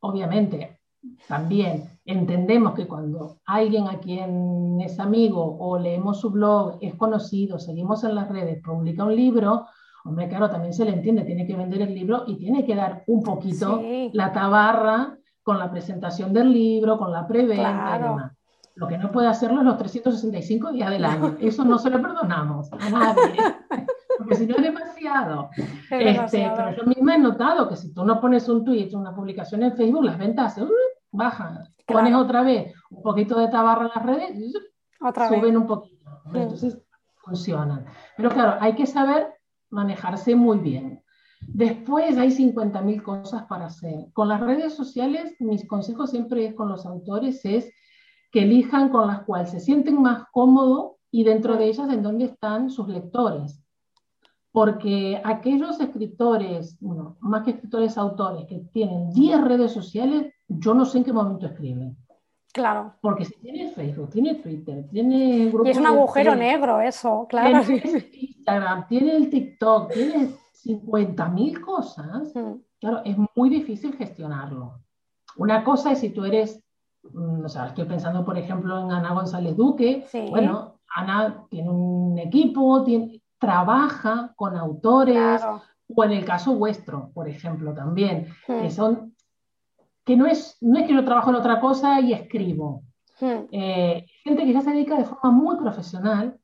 [0.00, 0.80] obviamente,
[1.26, 7.58] también entendemos que cuando alguien a quien es amigo o leemos su blog, es conocido,
[7.58, 9.66] seguimos en las redes, publica un libro,
[10.06, 13.02] hombre, claro, también se le entiende, tiene que vender el libro y tiene que dar
[13.06, 18.32] un poquito la tabarra con la presentación del libro, con la preventa y demás.
[18.74, 21.36] Lo que no puede hacerlo es los 365 días del año.
[21.40, 23.36] Eso no se lo perdonamos a nadie.
[24.18, 25.50] porque si no es demasiado.
[25.90, 29.62] Este, pero yo misma he notado que si tú no pones un tweet, una publicación
[29.62, 30.68] en Facebook, las ventas uh,
[31.10, 31.64] bajan.
[31.86, 34.52] Pones otra vez un poquito de tabarra en las redes,
[35.28, 36.10] suben un poquito.
[36.34, 36.78] Entonces
[37.18, 37.86] funcionan.
[38.16, 39.35] Pero claro, hay que saber
[39.70, 41.02] manejarse muy bien.
[41.40, 44.06] Después hay 50.000 cosas para hacer.
[44.12, 47.72] Con las redes sociales, mis consejos siempre es con los autores es
[48.32, 52.26] que elijan con las cuales se sienten más cómodos y dentro de ellas en dónde
[52.26, 53.62] están sus lectores
[54.56, 60.86] porque aquellos escritores, bueno, más que escritores, autores que tienen 10 redes sociales, yo no
[60.86, 61.94] sé en qué momento escriben.
[62.56, 62.94] Claro.
[63.02, 67.60] Porque si tiene Facebook, tiene Twitter, tiene Y es un agujero negro eso, claro.
[67.66, 70.30] Tiene Instagram, tiene el TikTok, tiene
[70.64, 72.34] 50.000 cosas.
[72.34, 72.52] Mm.
[72.80, 74.80] Claro, es muy difícil gestionarlo.
[75.36, 76.64] Una cosa es si tú eres,
[77.02, 80.06] mm, o sea, estoy pensando por ejemplo en Ana González Duque.
[80.30, 85.42] Bueno, Ana tiene un equipo, tiene, trabaja con autores,
[85.94, 89.14] o en el caso vuestro, por ejemplo, también, que son,
[90.06, 92.84] que no es, no es que yo trabajo en otra cosa y escribo.
[93.20, 93.48] Hmm.
[93.50, 96.38] Eh, gente que ya se dedica de forma muy profesional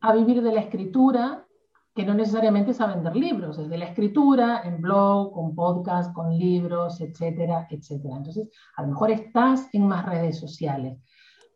[0.00, 1.46] a vivir de la escritura,
[1.94, 6.14] que no necesariamente es a vender libros, es de la escritura, en blog, con podcast,
[6.14, 8.16] con libros, etcétera, etcétera.
[8.16, 10.98] Entonces, a lo mejor estás en más redes sociales,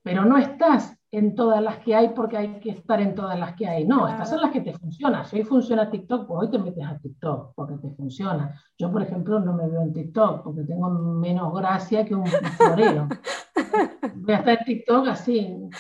[0.03, 3.55] pero no estás en todas las que hay porque hay que estar en todas las
[3.55, 3.87] que hay.
[3.87, 5.25] No, estas son las que te funcionan.
[5.25, 8.61] Si hoy funciona TikTok, pues hoy te metes a TikTok porque te funciona.
[8.77, 13.09] Yo, por ejemplo, no me veo en TikTok porque tengo menos gracia que un florero.
[14.17, 15.71] Voy a estar en TikTok así.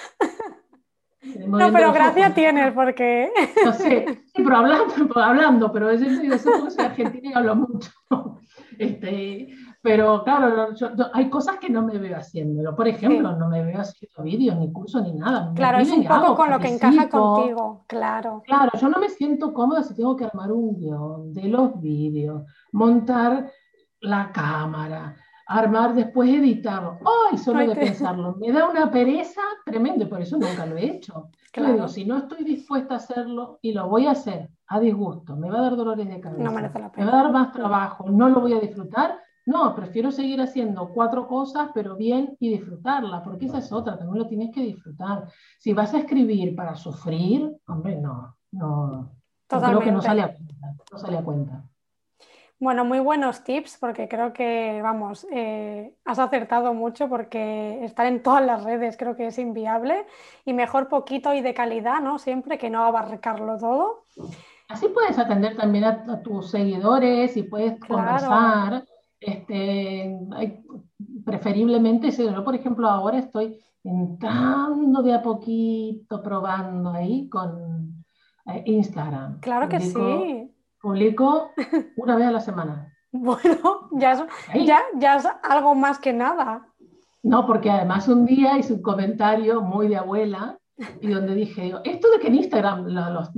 [1.46, 3.30] No, pero gracia tienes porque...
[3.64, 7.90] No sé, sí, pero hablando, hablando pero yo soy argentina y hablo mucho.
[8.78, 9.48] Este,
[9.80, 10.74] pero claro,
[11.12, 12.74] hay cosas que no me veo haciéndolo.
[12.74, 15.52] Por ejemplo, no me veo haciendo vídeos, ni cursos, ni nada.
[15.54, 18.42] Claro, es un poco con lo que encaja contigo, claro.
[18.44, 22.42] Claro, yo no me siento cómoda si tengo que armar un guion de los vídeos,
[22.72, 23.50] montar
[24.00, 25.14] la cámara,
[25.46, 26.98] armar, después editarlo.
[27.30, 27.38] ¡Ay!
[27.38, 28.36] solo de pensarlo.
[28.36, 31.30] Me da una pereza tremenda y por eso nunca lo he hecho.
[31.50, 31.88] Claro.
[31.88, 35.58] si no estoy dispuesta a hacerlo y lo voy a hacer a disgusto, me va
[35.58, 37.06] a dar dolores de cabeza, no merece la pena.
[37.06, 39.18] me va a dar más trabajo, no lo voy a disfrutar,
[39.48, 44.18] no, prefiero seguir haciendo cuatro cosas, pero bien y disfrutarla, porque esa es otra, también
[44.18, 45.24] lo tienes que disfrutar.
[45.58, 49.10] Si vas a escribir para sufrir, hombre, no, no,
[49.48, 50.54] creo que no sale a cuenta,
[50.92, 51.64] no sale a cuenta.
[52.60, 58.22] Bueno, muy buenos tips porque creo que, vamos, eh, has acertado mucho porque estar en
[58.22, 60.04] todas las redes creo que es inviable
[60.44, 62.18] y mejor poquito y de calidad, ¿no?
[62.18, 64.04] Siempre que no abarcarlo todo.
[64.68, 68.84] Así puedes atender también a, tus seguidores y puedes conversar.
[69.20, 70.16] Este,
[71.24, 78.04] preferiblemente, si yo por ejemplo ahora estoy entrando de a poquito, probando ahí con
[78.46, 79.40] eh, Instagram.
[79.40, 80.50] Claro que sí
[80.80, 81.50] Publico
[81.96, 82.92] una vez a la semana.
[83.10, 84.22] Bueno, ya es,
[84.66, 86.66] ya, ya es algo más que nada.
[87.22, 90.58] No, porque además un día hice un comentario muy de abuela
[91.00, 93.30] y donde dije, esto de que en Instagram, los,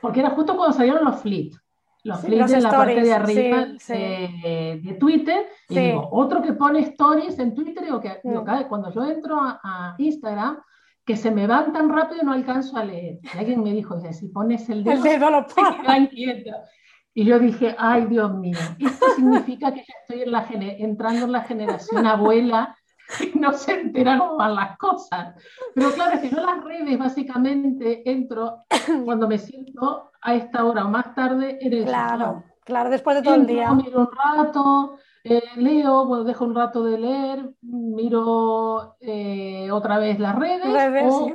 [0.00, 1.61] porque era justo cuando salieron los flips,
[2.04, 7.38] los flips en la parte de arriba De, Twitter, y digo, otro que pone stories
[7.38, 8.68] en Twitter, digo, que, mm.
[8.68, 10.58] cuando yo entro a, Instagram,
[11.04, 13.18] que se me van tan rápido y no alcanzo a leer.
[13.22, 15.46] Y alguien me dijo, si pones el dedo, el dedo lo
[17.14, 21.32] Y yo dije, ay Dios mío, esto significa que ya estoy en la entrando en
[21.32, 22.74] la generación abuela
[23.34, 25.34] no se enteran cómo van las cosas.
[25.74, 28.64] Pero claro, si yo las redes básicamente entro
[29.04, 33.22] cuando me siento a esta hora o más tarde en el Claro, claro, después de
[33.22, 33.72] todo el día.
[33.72, 40.18] Miro un rato, eh, leo, bueno, dejo un rato de leer, miro eh, otra vez
[40.18, 41.30] las redes, o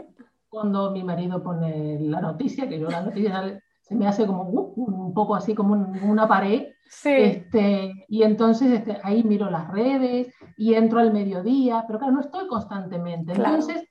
[0.50, 4.74] cuando mi marido pone la noticia, que yo la noticia se me hace como uh,
[4.76, 6.68] un poco así como una pared,
[7.04, 12.22] este, y entonces este, ahí miro las redes y entro al mediodía, pero claro, no
[12.22, 13.88] estoy constantemente, entonces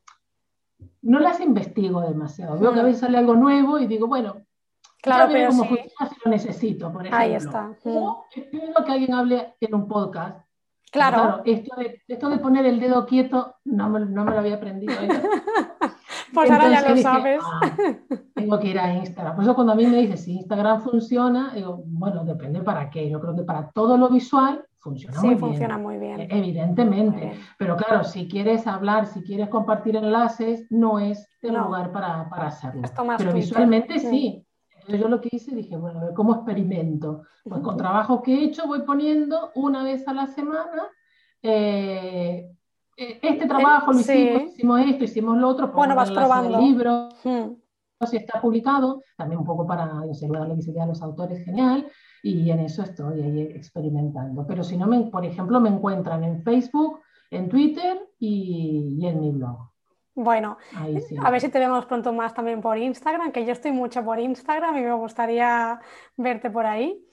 [1.02, 2.86] no las investigo demasiado, veo que a mm.
[2.86, 4.46] veces sale algo nuevo y digo, bueno,
[5.06, 7.18] Claro, pero como si lo necesito, por ejemplo.
[7.18, 7.70] Ahí está.
[7.84, 10.44] O espero que alguien hable en un podcast.
[10.90, 11.42] Claro.
[11.44, 14.94] esto, de, esto, de, poner el dedo quieto no me, no me lo había aprendido.
[16.32, 17.40] pues ahora ya lo sabes.
[17.44, 17.76] Ah,
[18.34, 19.34] tengo que ir a Instagram.
[19.34, 23.08] Por eso cuando a mí me dice si Instagram funciona, digo, bueno, depende para qué.
[23.08, 25.38] Yo creo que para todo lo visual funciona muy bien.
[25.38, 26.20] Sí, funciona muy bien.
[26.20, 27.32] E, evidentemente.
[27.58, 32.48] Pero claro, si quieres hablar, si quieres compartir enlaces, no es el lugar para, para
[32.48, 32.82] hacerlo.
[33.18, 34.42] Pero visualmente sí.
[34.72, 37.22] Entonces yo lo que hice, dije, bueno, a ver cómo experimento.
[37.42, 40.88] Pues con trabajo que he hecho voy poniendo una vez a la semana.
[41.42, 42.55] Eh,
[42.96, 45.68] este trabajo lo hicimos, hicimos esto, hicimos lo otro.
[45.68, 46.58] Bueno, vas probando.
[46.58, 51.86] El libro, si está publicado, también un poco para darle visibilidad a los autores, genial.
[52.22, 54.46] Y en eso estoy ahí experimentando.
[54.46, 57.00] Pero si no, me, por ejemplo, me encuentran en Facebook,
[57.30, 59.70] en Twitter y, y en mi blog.
[60.14, 60.56] Bueno,
[61.22, 64.18] a ver si te vemos pronto más también por Instagram, que yo estoy mucho por
[64.18, 65.78] Instagram y me gustaría
[66.16, 67.05] verte por ahí.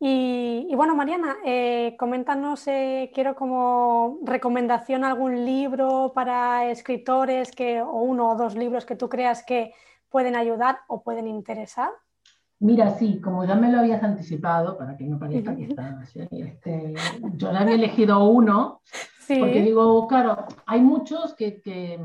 [0.00, 8.02] Y, bueno, Mariana, eh, coméntanos, eh, quiero como recomendación algún libro para escritores que, o
[8.02, 9.72] uno o dos libros que tú creas que
[10.08, 11.90] pueden ayudar o pueden interesar.
[12.60, 16.00] Mira, sí, como ya me lo habías anticipado, para que no parezca que está,
[16.30, 16.94] este,
[17.34, 18.82] yo ya había elegido uno,
[19.26, 21.98] porque digo, claro, hay muchos que, que,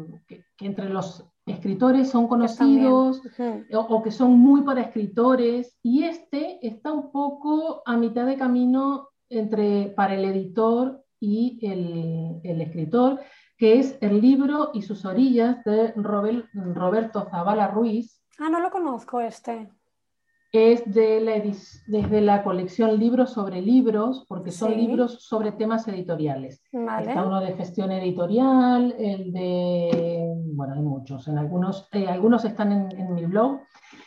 [0.59, 3.21] entre los escritores son conocidos
[3.73, 9.09] o, que son muy para escritores, y este está un poco a mitad de camino
[9.29, 13.19] entre para el editor y el, el escritor,
[13.57, 18.21] que es el libro y sus orillas de Roberto Zavala Ruiz.
[18.39, 19.69] Ah, no lo conozco este
[20.53, 21.41] es de la
[21.87, 26.61] desde la colección Libros sobre Libros, porque son libros sobre temas editoriales.
[26.71, 32.91] Está uno de gestión editorial, el de, bueno, hay muchos, en algunos, eh, algunos están
[32.91, 33.61] en, mi blog.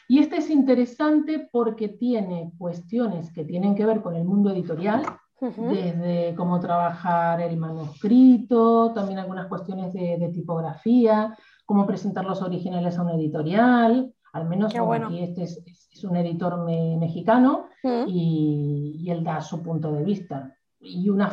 [0.06, 5.02] Y este es interesante porque tiene cuestiones que tienen que ver con el mundo editorial,
[5.40, 11.36] desde cómo trabajar el manuscrito, también algunas cuestiones de, de tipografía,
[11.66, 16.64] cómo presentar los originales a una editorial, al menos aquí este es, un editor
[16.98, 18.04] mexicano mm.
[18.06, 21.32] y, él da su punto de vista y una,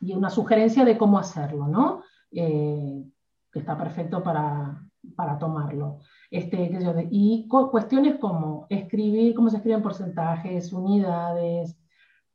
[0.00, 2.02] y una sugerencia de cómo hacerlo, ¿no?
[2.30, 3.04] Eh,
[3.52, 4.82] que está perfecto para,
[5.14, 5.98] para tomarlo.
[6.30, 6.70] Este,
[7.10, 11.76] y cuestiones como escribir, cómo se escriben porcentajes, unidades,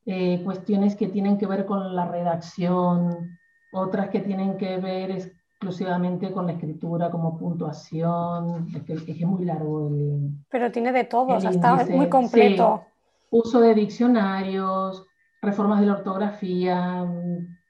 [0.06, 3.36] eh, cuestiones que tienen que ver con la redacción,
[3.72, 9.26] otras que tienen que ver es, exclusivamente con la escritura como puntuación, es que, es
[9.26, 10.30] muy largo el...
[10.48, 12.84] Pero tiene de todo, o sea, está muy completo.
[13.30, 15.04] uso de diccionarios,
[15.42, 17.04] reformas de la ortografía,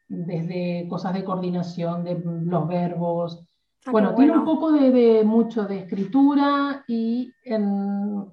[0.07, 3.43] desde cosas de coordinación de los verbos.
[3.87, 7.33] Ah, bueno, tiene un poco de, mucho de escritura y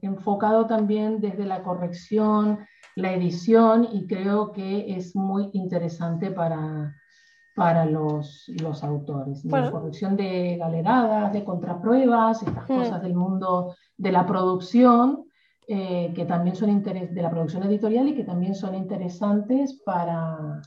[0.02, 2.60] enfocado también desde la corrección,
[2.98, 6.94] la edición y creo que es muy interesante para,
[7.56, 9.44] para los, los autores.
[9.46, 12.76] la corrección de galeradas, de contrapruebas, estas hmm.
[12.76, 15.24] cosas del mundo de la producción,
[15.68, 20.62] eh, que también son de la producción editorial y que también son interesantes para,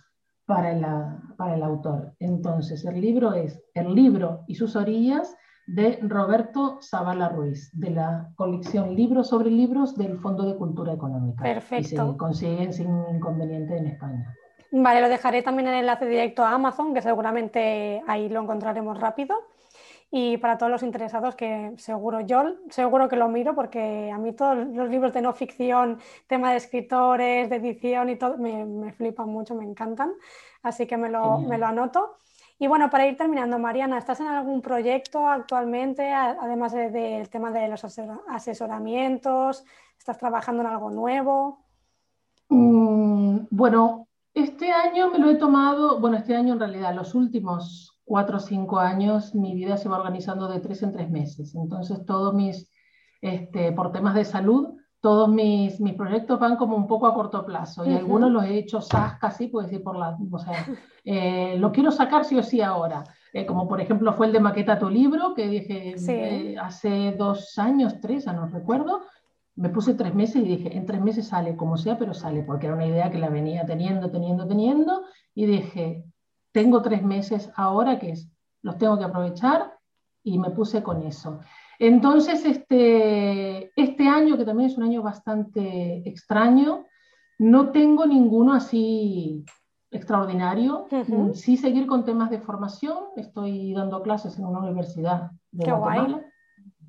[0.47, 2.15] para, la, para el autor.
[2.19, 5.37] Entonces, el libro es El libro y sus orillas
[5.67, 11.45] de Roberto Zavala Ruiz, de la colección Libros sobre Libros del Fondo de Cultura Económica.
[11.45, 11.85] Perfecto.
[11.85, 14.35] Y se consiguen sin inconveniente en España.
[14.71, 18.99] Vale, lo dejaré también en el enlace directo a Amazon, que seguramente ahí lo encontraremos
[18.99, 19.37] rápido.
[20.11, 24.33] Y para todos los interesados, que seguro yo, seguro que lo miro, porque a mí
[24.33, 28.93] todos los libros de no ficción, tema de escritores, de edición y todo, me, me
[28.93, 30.13] flipan mucho, me encantan.
[30.63, 32.19] Así que me lo, me lo anoto.
[32.59, 37.69] Y bueno, para ir terminando, Mariana, ¿estás en algún proyecto actualmente, además del tema de
[37.69, 39.65] los asesoramientos?
[39.97, 41.61] ¿Estás trabajando en algo nuevo?
[42.49, 44.08] Mm, bueno,
[44.43, 48.41] este año me lo he tomado, bueno, este año en realidad, los últimos cuatro o
[48.41, 51.55] cinco años, mi vida se va organizando de tres en tres meses.
[51.55, 52.71] Entonces, todos mis,
[53.21, 57.47] este, por temas de salud, todos mis, mis, proyectos van como un poco a corto
[57.47, 60.67] plazo y algunos los he hecho SAS casi, puedes decir, por la, o sea,
[61.05, 63.05] eh, lo quiero sacar sí o sí ahora.
[63.35, 67.59] Eh, como por ejemplo fue el de Maqueta tu libro, que dije eh, hace dos
[67.59, 69.03] años, tres, ya no recuerdo,
[69.59, 72.67] me puse tres meses y dije, en tres meses sale, como sea, pero sale, porque
[72.67, 75.03] era una idea que la venía teniendo, teniendo, teniendo,
[75.35, 76.05] y dije,
[76.53, 78.31] tengo tres meses ahora que es,
[78.63, 79.77] los tengo que aprovechar
[80.23, 81.41] y me puse con eso.
[81.81, 86.85] Entonces, este, este año, que también es un año bastante extraño,
[87.39, 89.45] no tengo ninguno así
[89.91, 90.87] extraordinario.
[91.35, 92.99] Sí seguir con temas de formación.
[93.17, 96.25] Estoy dando clases en una universidad de Guatemala.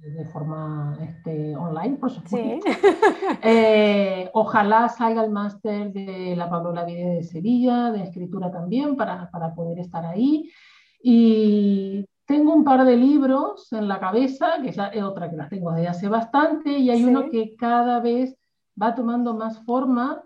[0.02, 2.66] De forma este, online, por supuesto.
[3.42, 9.30] Eh, ojalá salga el máster de la Pablo Lavide de Sevilla, de escritura también, para,
[9.32, 10.50] para poder estar ahí.
[11.02, 15.72] Y tengo un par de libros en la cabeza, que es otra que las tengo
[15.72, 18.38] desde hace bastante, y hay uno que cada vez
[18.82, 20.24] va tomando más forma,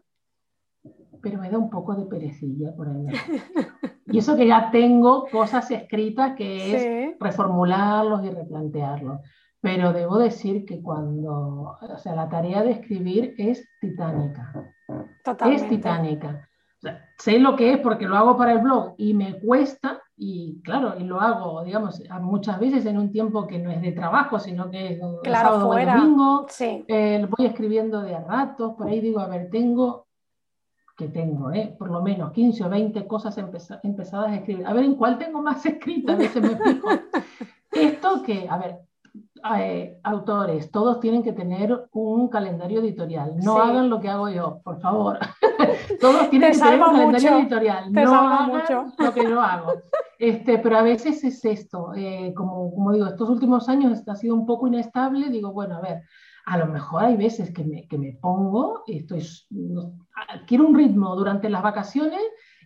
[1.22, 3.06] pero me da un poco de perecilla por ahí.
[4.08, 9.22] y eso que ya tengo cosas escritas, que es reformularlos y replantearlos.
[9.64, 14.72] Pero debo decir que cuando, o sea, la tarea de escribir es titánica.
[15.50, 16.48] Es titánica
[17.18, 20.96] sé lo que es porque lo hago para el blog y me cuesta, y claro,
[21.00, 24.70] y lo hago, digamos, muchas veces en un tiempo que no es de trabajo, sino
[24.70, 25.96] que es claro, sábado fuera.
[25.96, 26.84] domingo, sí.
[26.88, 30.08] Eh, voy escribiendo de a ratos, por ahí digo, a ver, tengo,
[30.98, 34.84] que tengo, eh, por lo menos 15 o 20 cosas empezadas a escribir, a ver
[34.84, 36.90] en cuál tengo más escritas, a veces me fijo.
[37.72, 38.80] Esto que, a ver,
[39.58, 43.36] eh, autores, todos tienen que tener un calendario editorial.
[43.38, 45.20] No hagan lo que hago yo, por favor.
[46.00, 47.92] todos tienen que tener un calendario editorial.
[47.92, 48.86] no hagan mucho.
[48.98, 49.74] lo que yo hago.
[50.18, 54.36] Este, pero a veces es esto, eh, como, como digo, estos últimos años ha sido
[54.36, 55.30] un poco inestable.
[55.30, 56.04] Digo, bueno, a ver,
[56.46, 59.26] a lo mejor hay veces que me, que me pongo, estoy,
[60.48, 62.22] quiero un ritmo durante las vacaciones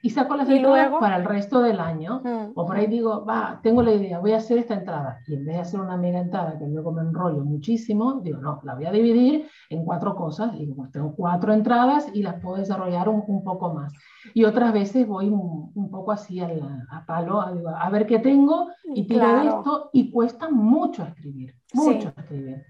[0.08, 2.22] y saco las entradas para el resto del año.
[2.24, 5.20] Mm, o por ahí digo, va, tengo la idea, voy a hacer esta entrada.
[5.28, 8.62] Y en vez de hacer una mega entrada que luego me enrollo muchísimo, digo, no,
[8.64, 10.56] la voy a dividir en cuatro cosas.
[10.56, 13.92] Y digo, pues tengo cuatro entradas y las puedo desarrollar un, un poco más.
[14.34, 16.48] Y otras veces voy un, un poco así a,
[16.90, 19.90] a palo, a, a, ver qué tengo y tiro esto.
[19.92, 22.64] Y cuesta mucho escribir, mucho escribir.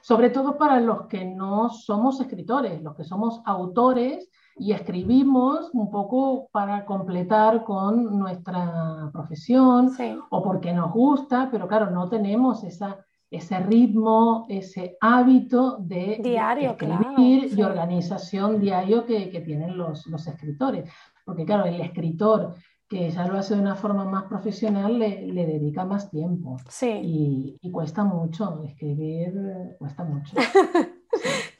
[0.00, 5.90] Sobre todo para los que no somos escritores, los que somos autores y escribimos un
[5.90, 9.90] poco para completar con nuestra profesión
[10.30, 16.70] o porque nos gusta, pero claro, no tenemos esa, ese ritmo, ese hábito de diario,
[16.70, 20.88] escribir y organización diario que, que tienen los, los, escritores.
[21.24, 22.54] Porque claro, el escritor
[22.88, 26.58] que ya lo hace de una forma más profesional le, le dedica más tiempo.
[27.02, 29.34] Y, y, cuesta mucho, escribir
[29.78, 30.36] cuesta mucho.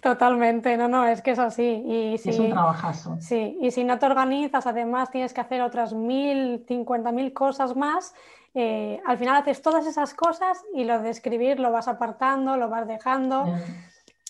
[0.05, 1.83] Totalmente, no, no, es que es así.
[1.87, 3.17] Y si, es un trabajazo.
[3.21, 7.75] Sí, y si no te organizas, además tienes que hacer otras mil, cincuenta mil cosas
[7.75, 8.15] más.
[8.53, 12.69] Eh, al final haces todas esas cosas y lo de escribir lo vas apartando, lo
[12.69, 13.47] vas dejando.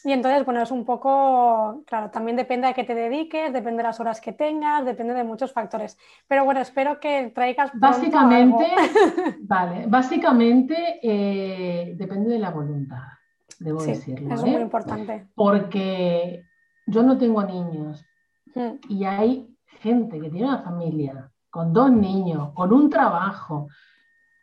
[0.05, 3.89] Y entonces, bueno, es un poco, claro, también depende a qué te dediques, depende de
[3.89, 5.99] las horas que tengas, depende de muchos factores.
[6.29, 7.73] Pero bueno, espero que traigas.
[7.75, 8.65] Básicamente,
[9.41, 13.03] vale, básicamente eh, depende de la voluntad
[13.59, 14.35] debo decirlo.
[14.35, 14.61] Es muy ¿eh?
[14.61, 15.29] importante.
[15.35, 16.45] Porque
[16.87, 18.05] yo no tengo niños
[18.55, 18.71] mm.
[18.89, 23.69] y hay gente que tiene una familia con dos niños, con un trabajo,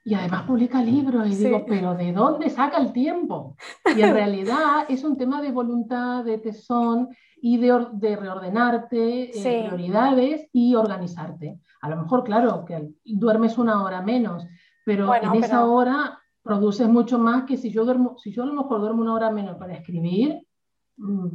[0.03, 3.55] y además publica libros y digo, pero ¿de dónde saca el tiempo?
[3.95, 7.09] Y en realidad es un tema de voluntad, de tesón
[7.39, 11.59] y de, de reordenarte, eh, prioridades y organizarte.
[11.81, 14.47] A lo mejor, claro, que duermes una hora menos,
[14.83, 18.53] pero en esa hora produces mucho más que si yo duermo, si yo a lo
[18.53, 20.41] mejor duermo una hora menos para escribir,
[20.97, 21.29] mm,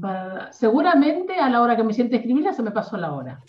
[0.50, 3.42] seguramente a la hora que me siente escribirla se me pasó la hora.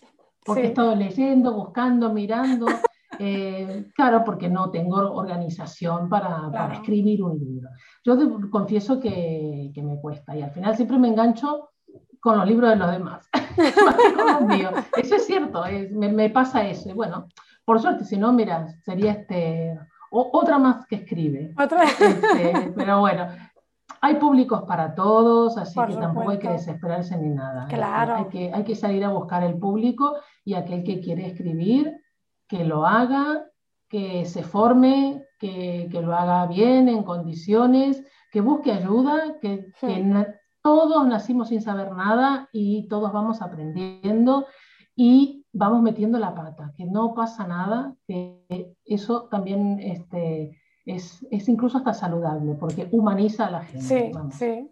[0.45, 2.65] Porque he estado leyendo, buscando, mirando.
[3.19, 7.69] Eh, claro, porque no tengo organización para, para, escribir un libro.
[8.03, 8.15] Yo
[8.51, 11.69] confieso que, que, me cuesta y al final siempre me engancho
[12.19, 13.29] con los libros de los demás,
[14.97, 16.89] Eso es cierto, me, me, pasa eso.
[16.89, 17.27] Y bueno,
[17.65, 19.79] por suerte, si no, mira, sería este,
[20.11, 21.53] otra más que escribe.
[21.57, 23.27] Este, pero bueno,
[24.01, 27.67] hay públicos para todos, así que tampoco hay que desesperarse ni nada.
[27.67, 28.15] Claro.
[28.15, 30.15] Hay que, hay que salir a buscar el público
[30.45, 32.01] y aquel que quiere escribir
[32.47, 33.45] que lo haga,
[33.89, 39.71] que se forme, que, lo haga bien, en condiciones, que busque ayuda, que,
[40.61, 44.47] todos nacimos sin saber nada y todos vamos aprendiendo
[44.97, 51.79] y vamos metiendo la pata, que no pasa nada, que eso también este, es, incluso
[51.79, 53.81] hasta saludable, porque humaniza a la gente.
[53.81, 54.71] Sí, sí.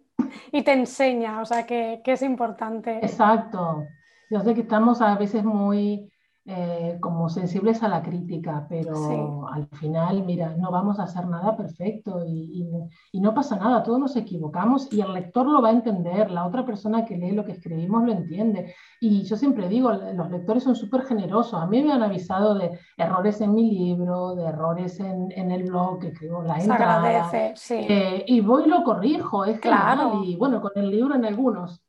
[0.51, 2.99] Y te enseña, o sea, que, que es importante.
[2.99, 3.83] Exacto.
[4.29, 6.11] Yo sé que estamos a veces muy
[6.47, 11.57] eh, como sensibles a la crítica, pero al final, mira, no vamos a hacer nada
[11.57, 12.67] perfecto y,
[13.11, 16.45] y, no pasa nada, todos nos equivocamos y el lector lo va a entender, la
[16.45, 18.76] otra persona que lee lo que escribimos lo entiende.
[19.01, 22.77] Y yo siempre digo, los lectores son súper generosos, a mí me han avisado de
[22.95, 27.88] errores en mi libro, de errores en, en el blog que escribo la entrada, sí.
[27.89, 30.22] Eh, y voy y lo corrijo, es claro.
[30.23, 31.81] y bueno, con el libro en algunos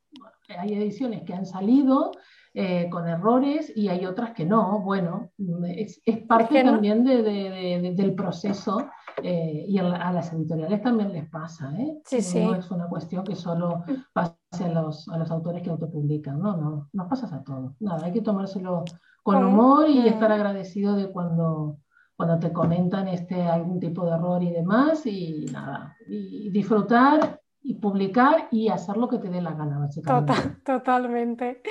[0.48, 2.12] hay ediciones que han salido
[2.58, 4.80] eh, con errores y hay otras que no.
[4.80, 5.30] Bueno,
[5.66, 8.88] es, parte también del proceso
[9.22, 11.70] eh, y a, las editoriales también les pasa.
[11.78, 12.00] ¿eh?
[12.34, 13.84] no es una cuestión que solo
[14.14, 17.74] pase a los, a los autores que autopublican, no, no, nos pasa a todos.
[17.78, 18.84] Nada, hay que tomárselo
[19.22, 21.76] con humor y estar agradecido de cuando
[22.16, 27.74] cuando te comentan este, algún tipo de error y demás, y nada, y disfrutar y
[27.74, 30.32] publicar y hacer lo que te dé la gana, básicamente.
[30.32, 31.62] Total, totalmente.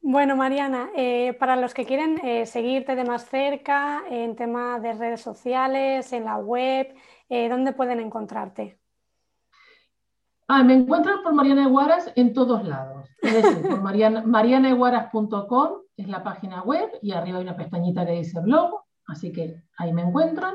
[0.00, 4.92] Bueno, Mariana, eh, para los que quieren eh, seguirte de más cerca en tema de
[4.92, 6.94] redes sociales, en la web,
[7.28, 8.78] eh, ¿dónde pueden encontrarte?
[10.46, 13.08] Ah, me encuentran por Mariana Eguaras en todos lados.
[13.20, 18.12] Es decir, por mariana, marianaeguaras.com es la página web y arriba hay una pestañita que
[18.12, 20.54] dice blog, así que ahí me encuentran.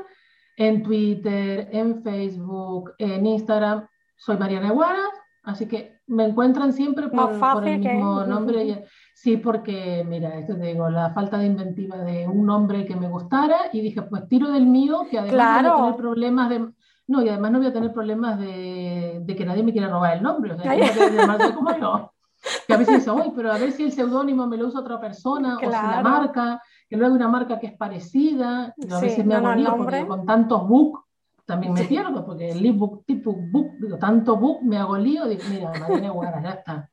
[0.56, 3.86] En Twitter, en Facebook, en Instagram,
[4.22, 5.10] soy Mariana Guaras,
[5.42, 7.32] así que me encuentran siempre por,
[7.66, 8.86] el mismo nombre.
[9.14, 13.08] Sí, porque, mira, esto te digo, la falta de inventiva de un nombre que me
[13.08, 16.68] gustara y dije, pues tiro del mío, que además no voy a tener problemas de...
[17.08, 20.22] No, y además no voy a tener problemas de, que nadie me quiera robar el
[20.22, 22.12] nombre, o sea, que como yo.
[22.66, 25.00] Que a veces dice, uy, pero a ver si el seudónimo me lo usa otra
[25.00, 29.24] persona, o si la marca, que luego hay una marca que es parecida, a veces
[29.24, 31.01] me hago porque con tantos book
[31.44, 35.42] también me pierdo, porque el ebook tipo book, digo, tanto book, me hago lío, digo,
[35.50, 36.90] mira, Marina Guara, ya está.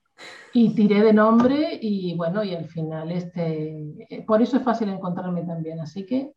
[0.54, 4.90] Y tiré de nombre y bueno, y al final, este, eh, por eso es fácil
[4.90, 6.34] encontrarme también, así que...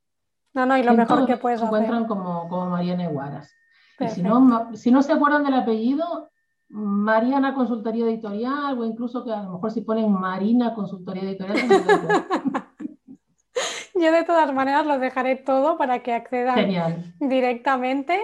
[0.55, 3.51] No, no, y lo mejor que puedes se encuentran como, como Mariana Guaras.
[3.99, 6.31] Y si no, si no se acuerdan del apellido,
[6.69, 11.57] Mariana Consultoría Editorial, o incluso que a lo mejor si ponen Marina Consultoría Editorial,
[14.03, 18.21] Yo de todas maneras lo dejaré todo para que accedan directamente.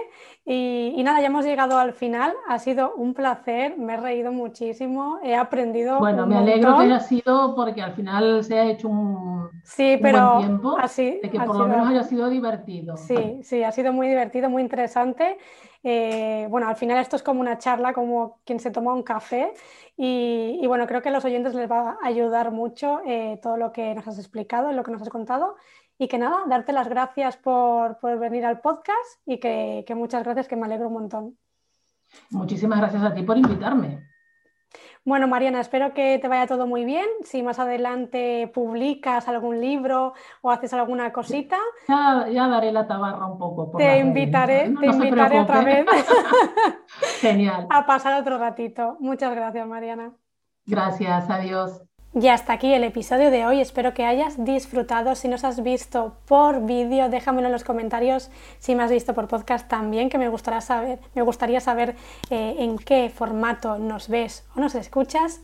[0.51, 2.33] Y, nada, ya hemos llegado al final.
[2.47, 5.99] Ha sido un placer, me he reído muchísimo, he aprendido.
[5.99, 10.37] Bueno, me alegro que haya sido porque al final se ha hecho un, sí, pero
[10.37, 10.75] buen tiempo.
[10.79, 12.97] Así, de que por lo menos haya sido divertido.
[12.97, 15.37] Sí, sí, ha sido muy divertido, muy interesante.
[15.83, 19.53] Eh, bueno, al final esto es como una charla, como quien se toma un café
[19.95, 23.71] y, bueno, creo que a los oyentes les va a ayudar mucho eh, todo lo
[23.71, 25.57] que nos has explicado, lo que nos has contado
[25.99, 30.47] y que nada, darte las gracias por, venir al podcast y que, que muchas gracias,
[30.47, 31.37] que me alegro un montón.
[32.31, 34.09] Muchísimas gracias a ti por invitarme.
[35.03, 37.07] Bueno, Mariana, espero que te vaya todo muy bien.
[37.23, 41.57] Si más adelante publicas algún libro o haces alguna cosita.
[41.87, 43.75] Ya, daré la tabarra un poco.
[43.77, 45.85] te invitaré, te invitaré otra vez.
[47.21, 47.67] Genial.
[47.69, 48.97] A pasar otro ratito.
[48.99, 50.13] Muchas gracias, Mariana.
[50.65, 51.88] Gracias, adiós.
[52.13, 53.61] Y hasta aquí el episodio de hoy.
[53.61, 55.13] Espero que hayas disfrutado.
[55.13, 58.31] Si nos has visto por vídeo, déjamelo en los comentarios.
[58.57, 61.95] Si me has visto por podcast también, que me gustaría saber, me gustaría saber
[62.31, 65.39] eh, en qué formato nos ves o nos escuchas.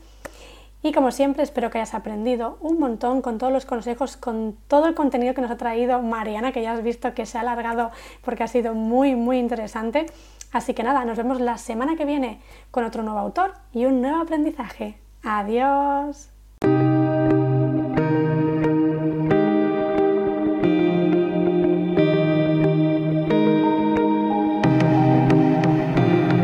[0.82, 4.88] Y como siempre, espero que hayas aprendido un montón con todos los consejos, con todo
[4.88, 7.92] el contenido que nos ha traído Mariana, que ya has visto que se ha alargado
[8.24, 10.08] porque ha sido muy, muy interesante.
[10.52, 12.40] Así que nada, nos vemos la semana que viene
[12.72, 14.98] con otro nuevo autor y un nuevo aprendizaje.
[15.24, 16.35] Adiós.